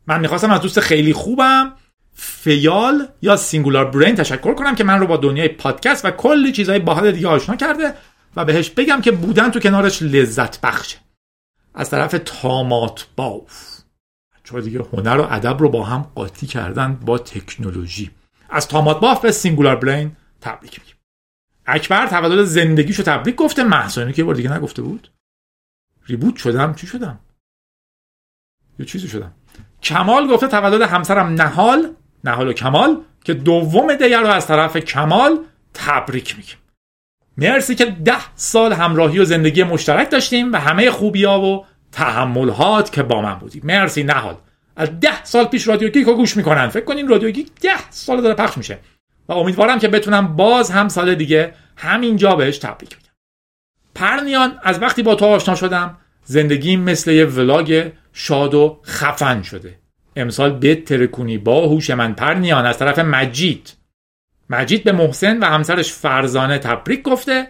من 0.08 0.20
می‌خواستم 0.20 0.52
از 0.52 0.62
دوست 0.62 0.80
خیلی 0.80 1.14
خوبم 1.14 1.74
فیال 2.14 3.08
یا 3.22 3.36
سینگولار 3.36 3.86
برین 3.86 4.16
تشکر 4.16 4.54
کنم 4.54 4.76
که 4.76 4.84
من 4.84 5.00
رو 5.00 5.08
با 5.08 5.18
دنیای 5.18 5.48
پادکست 5.48 6.06
و 6.06 6.12
کلی 6.12 6.52
چیزهای 6.52 6.80
باحال 6.80 7.12
دیگه 7.12 7.28
آشنا 7.28 7.56
کرده 7.56 7.94
و 8.36 8.46
بهش 8.46 8.70
بگم 8.70 9.02
که 9.02 9.12
بودن 9.12 9.52
تو 9.52 9.60
کنارش 9.60 10.02
لذت 10.02 10.62
بخشه. 10.62 10.98
از 11.76 11.90
طرف 11.90 12.16
تامات 12.26 13.08
باف 13.16 13.78
چون 14.44 14.62
دیگه 14.62 14.86
هنر 14.94 15.18
و 15.18 15.28
ادب 15.30 15.60
رو 15.60 15.70
با 15.70 15.84
هم 15.84 16.12
قاطی 16.16 16.48
کردن 16.48 16.96
با 16.96 17.18
تکنولوژی. 17.18 18.12
از 18.50 18.68
تامات 18.68 19.00
باف 19.00 19.22
به 19.22 19.32
سینگولار 19.32 19.76
برین 19.76 20.16
تبریک 20.42 20.80
میگیم. 20.80 20.97
اکبر 21.68 22.08
تولد 22.08 22.44
زندگیشو 22.44 23.04
تبریک 23.04 23.36
گفته. 23.36 23.64
محسا 23.64 24.12
که 24.12 24.24
بار 24.24 24.36
دیگه 24.36 24.54
نگفته 24.54 24.82
بود. 24.82 25.12
ریبوت 26.08 26.36
شدم؟ 26.38 26.74
چی 26.74 26.88
شدم؟ 26.88 27.20
یه 28.80 28.86
چیزی 28.86 29.08
شدم. 29.08 29.32
کمال 29.84 30.28
گفته 30.28 30.48
تولد 30.48 30.82
همسرم 30.82 31.28
نهال. 31.42 31.94
نهال 32.24 32.48
و 32.48 32.54
کمال. 32.54 33.02
که 33.24 33.34
دوم 33.34 33.96
دیگر 33.96 34.22
رو 34.22 34.28
از 34.28 34.48
طرف 34.48 34.78
کمال 34.78 35.40
تبریک 35.74 36.38
میگیم 36.38 36.58
مرسی 37.38 37.76
که 37.76 37.86
ده 37.86 38.36
سال 38.36 38.74
همراهی 38.74 39.20
و 39.20 39.26
زندگی 39.26 39.64
مشترک 39.64 40.10
داشتیم 40.10 40.54
و 40.54 40.56
همه 40.56 40.92
خوبی 40.92 41.24
ها 41.24 41.42
و 41.42 41.66
تحملات 41.92 42.92
که 42.92 43.04
با 43.04 43.22
من 43.22 43.34
بودیم 43.34 43.62
مرسی 43.66 44.04
نهال. 44.04 44.38
از 44.76 45.00
ده 45.00 45.24
سال 45.24 45.46
پیش 45.46 45.68
رادیو 45.68 45.90
گیک 45.90 46.08
رو 46.08 46.16
گوش 46.16 46.38
می‌کنن. 46.38 46.68
فکر 46.68 46.86
کنین 46.86 47.08
رادیو 47.08 47.32
گیک 47.32 47.52
ده 47.62 47.92
سال 47.92 48.22
داره 48.22 48.36
پخش 48.36 48.58
میشه. 48.58 48.80
و 49.28 49.34
امیدوارم 49.34 49.80
که 49.80 49.88
بتونم 49.88 50.36
باز 50.36 50.72
هم 50.72 50.88
سال 50.88 51.16
دیگه 51.16 51.54
همینجا 51.76 52.36
بهش 52.36 52.58
تبریک 52.58 52.98
بگم. 52.98 53.08
پرنیان 53.96 54.60
از 54.64 54.82
وقتی 54.82 55.04
با 55.04 55.16
تو 55.16 55.26
آشنا 55.26 55.56
شدم 55.56 55.98
زندگیم 56.24 56.82
مثل 56.82 57.12
یه 57.12 57.26
vlog 57.26 57.92
شاد 58.14 58.54
و 58.54 58.82
خفن 58.86 59.42
شده. 59.42 59.80
امسال 60.16 60.52
بترکونی 60.52 61.38
با 61.38 61.68
هوش 61.68 61.90
من. 61.90 62.14
پرنیان 62.14 62.66
از 62.66 62.78
طرف 62.78 63.00
مجید. 63.00 63.74
مجید 64.50 64.84
به 64.84 64.92
محسن 64.92 65.40
و 65.40 65.46
همسرش 65.46 65.94
فرزانه 65.94 66.58
تبریک 66.58 67.02
گفته. 67.02 67.48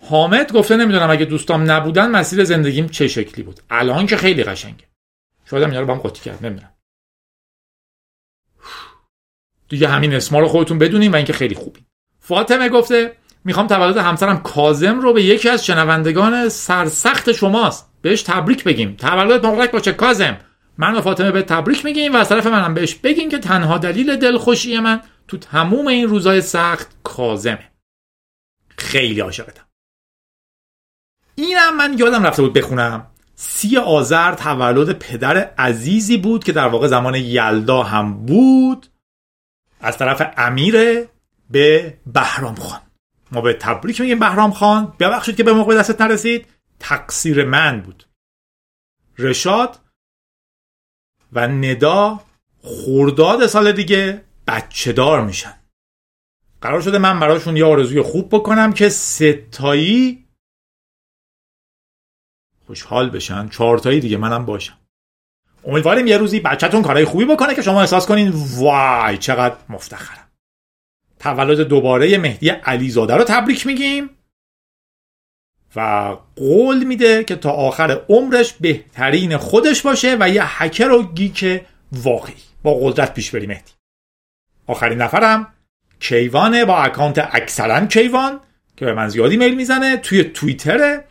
حامد 0.00 0.52
گفته 0.52 0.76
نمی‌دونم 0.76 1.10
اگه 1.10 1.24
دوستام 1.24 1.70
نبودن 1.70 2.10
مسیر 2.10 2.44
زندگیم 2.44 2.88
چه 2.88 3.08
شکلی 3.08 3.44
بود. 3.44 3.60
الان 3.70 4.06
که 4.06 4.16
خیلی 4.16 4.44
قشنگه. 4.44 4.84
شاید 5.50 5.62
اینا 5.62 5.80
رو 5.80 5.86
با 5.86 5.94
هم 5.94 6.00
قاطی 6.00 6.22
کرد 6.22 6.46
نمی‌دونم. 6.46 6.72
دیگه 9.68 9.88
همین 9.88 10.14
اسما 10.14 10.40
رو 10.40 10.48
خودتون 10.48 10.78
بدونیم 10.78 11.12
و 11.12 11.16
اینکه 11.16 11.32
خیلی 11.32 11.54
خوبی 11.54 11.80
فاطمه 12.20 12.68
گفته 12.68 13.16
می‌خوام 13.44 13.66
تولد 13.66 13.96
همسرم 13.96 14.42
کازم 14.42 15.00
رو 15.00 15.12
به 15.12 15.22
یکی 15.22 15.48
از 15.48 15.66
شنوندگان 15.66 16.48
سرسخت 16.48 17.32
شماست. 17.32 17.90
بهش 18.02 18.22
تبریک 18.22 18.64
بگیم. 18.64 18.96
تولد 18.96 19.46
مبارک 19.46 19.70
باشه 19.70 19.92
کازم 19.92 20.36
من 20.78 20.94
و 20.94 21.00
فاطمه 21.00 21.30
به 21.30 21.42
تبریک 21.42 21.84
میگیم 21.84 22.14
و 22.14 22.16
از 22.16 22.28
طرف 22.28 22.46
منم 22.46 22.74
بهش 22.74 22.94
بگیم 22.94 23.28
که 23.28 23.38
تنها 23.38 23.78
دلیل 23.78 24.16
دلخوشی 24.16 24.78
من 24.78 25.00
تو 25.28 25.36
تموم 25.36 25.86
این 25.86 26.08
روزای 26.08 26.40
سخت 26.40 26.96
کازمه 27.02 27.70
خیلی 28.76 29.20
عاشقتم. 29.20 29.62
اینم 31.34 31.76
من 31.76 31.98
یادم 31.98 32.22
رفته 32.22 32.42
بود 32.42 32.52
بخونم. 32.52 33.06
سی 33.34 33.76
آذر 33.76 34.34
تولد 34.34 34.98
پدر 34.98 35.36
عزیزی 35.58 36.16
بود 36.16 36.44
که 36.44 36.52
در 36.52 36.68
واقع 36.68 36.86
زمان 36.86 37.14
یلدا 37.14 37.82
هم 37.82 38.26
بود. 38.26 38.86
از 39.86 39.98
طرف 39.98 40.32
امیر 40.36 41.06
به 41.50 41.98
بهرام 42.06 42.54
خان. 42.54 42.80
ما 43.32 43.40
به 43.40 43.52
تبریک 43.52 44.00
میگیم 44.00 44.18
بهرام 44.18 44.50
خان. 44.50 44.96
ببخشید 45.00 45.36
که 45.36 45.42
به 45.42 45.52
موقع 45.52 45.78
دستت 45.78 46.00
نرسید. 46.00 46.46
تقصیر 46.80 47.44
من 47.44 47.80
بود. 47.80 48.06
رشاد 49.18 49.78
و 51.32 51.48
ندا 51.48 52.20
خورداد 52.62 53.46
سال 53.46 53.72
دیگه 53.72 54.24
بچه 54.46 54.92
دار 54.92 55.24
میشن. 55.24 55.58
قرار 56.60 56.80
شده 56.80 56.98
من 56.98 57.20
براشون 57.20 57.56
یه 57.56 57.64
آرزوی 57.64 58.02
خوب 58.02 58.28
بکنم 58.28 58.72
که 58.72 58.88
ستایی 58.88 60.26
خوشحال 62.66 63.10
بشن. 63.10 63.48
چهارتایی 63.48 64.00
دیگه 64.00 64.16
منم 64.16 64.46
باشم. 64.46 64.78
امیدواریم 65.66 66.06
یه 66.06 66.18
روزی 66.18 66.40
بچهتون 66.40 66.82
کارهای 66.82 67.04
خوبی 67.04 67.24
بکنه 67.24 67.54
که 67.54 67.62
شما 67.62 67.80
احساس 67.80 68.06
کنین 68.06 68.32
وای 68.56 69.18
چقدر 69.18 69.54
مفتخرم. 69.68 70.28
تولد 71.20 71.60
دوباره 71.60 72.18
مهدی 72.18 72.48
علیزاده 72.48 73.14
رو 73.14 73.24
تبریک 73.24 73.66
میگیم. 73.66 74.10
و 75.76 76.16
قول 76.36 76.84
میده 76.84 77.24
که 77.24 77.36
تا 77.36 77.50
آخر 77.50 78.00
عمرش 78.08 78.52
بهترین 78.52 79.36
خودش 79.36 79.82
باشه 79.82 80.16
و 80.20 80.28
یه 80.28 80.62
هکر 80.62 80.90
و 80.90 81.02
گیک 81.02 81.60
واقعی. 81.92 82.34
با 82.62 82.78
قدرت 82.82 83.14
پیش 83.14 83.30
بری 83.30 83.46
مهدی. 83.46 83.72
آخرین 84.66 85.02
نفرم 85.02 85.52
کیوانه 86.00 86.64
با 86.64 86.76
account 86.76 87.28
اکثرا 87.32 87.86
کیوان 87.86 88.40
که 88.76 88.84
به 88.84 88.94
من 88.94 89.08
زیادی 89.08 89.36
میل 89.36 89.54
می‌زنه 89.54 89.96
توی 89.96 90.24
توییتره 90.24 91.04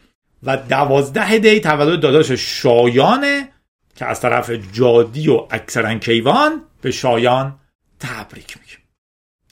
و 0.44 0.58
دوازده 0.58 1.38
دی 1.38 1.60
تولد 1.60 2.00
داداش 2.00 2.32
شایانه 2.32 3.50
که 3.96 4.06
از 4.06 4.22
طرف 4.22 4.52
جادی 4.72 5.30
و 5.30 5.48
اکثرا 5.52 5.96
کیوان 5.96 6.62
به 6.82 6.92
شایان 6.92 7.60
تبریک 8.00 8.58
میگیم. 8.58 8.80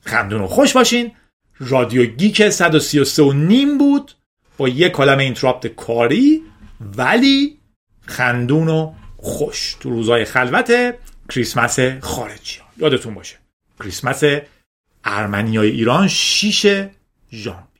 خندون 0.05 0.41
و 0.41 0.47
خوش 0.47 0.73
باشین. 0.73 1.11
رادیو 1.59 2.05
گیک 2.05 2.49
133 2.49 3.23
و 3.23 3.33
نیم 3.33 3.77
بود. 3.77 4.11
با 4.57 4.67
یه 4.69 4.89
کلم 4.89 5.17
interrupt 5.17 5.67
کاری. 5.67 6.43
ولی 6.97 7.59
خندون 8.05 8.69
و 8.69 8.93
خوش 9.17 9.77
تو 9.79 9.89
روزای 9.89 10.25
خلوت 10.25 10.95
کریسمس 11.29 11.79
خارجی. 12.01 12.59
یادتون 12.77 13.13
باشه. 13.13 13.35
کریسمس 13.79 14.23
ارمنی 15.03 15.57
های 15.57 15.69
ایران 15.69 16.07
6 16.07 16.87
ژانویه. 17.31 17.72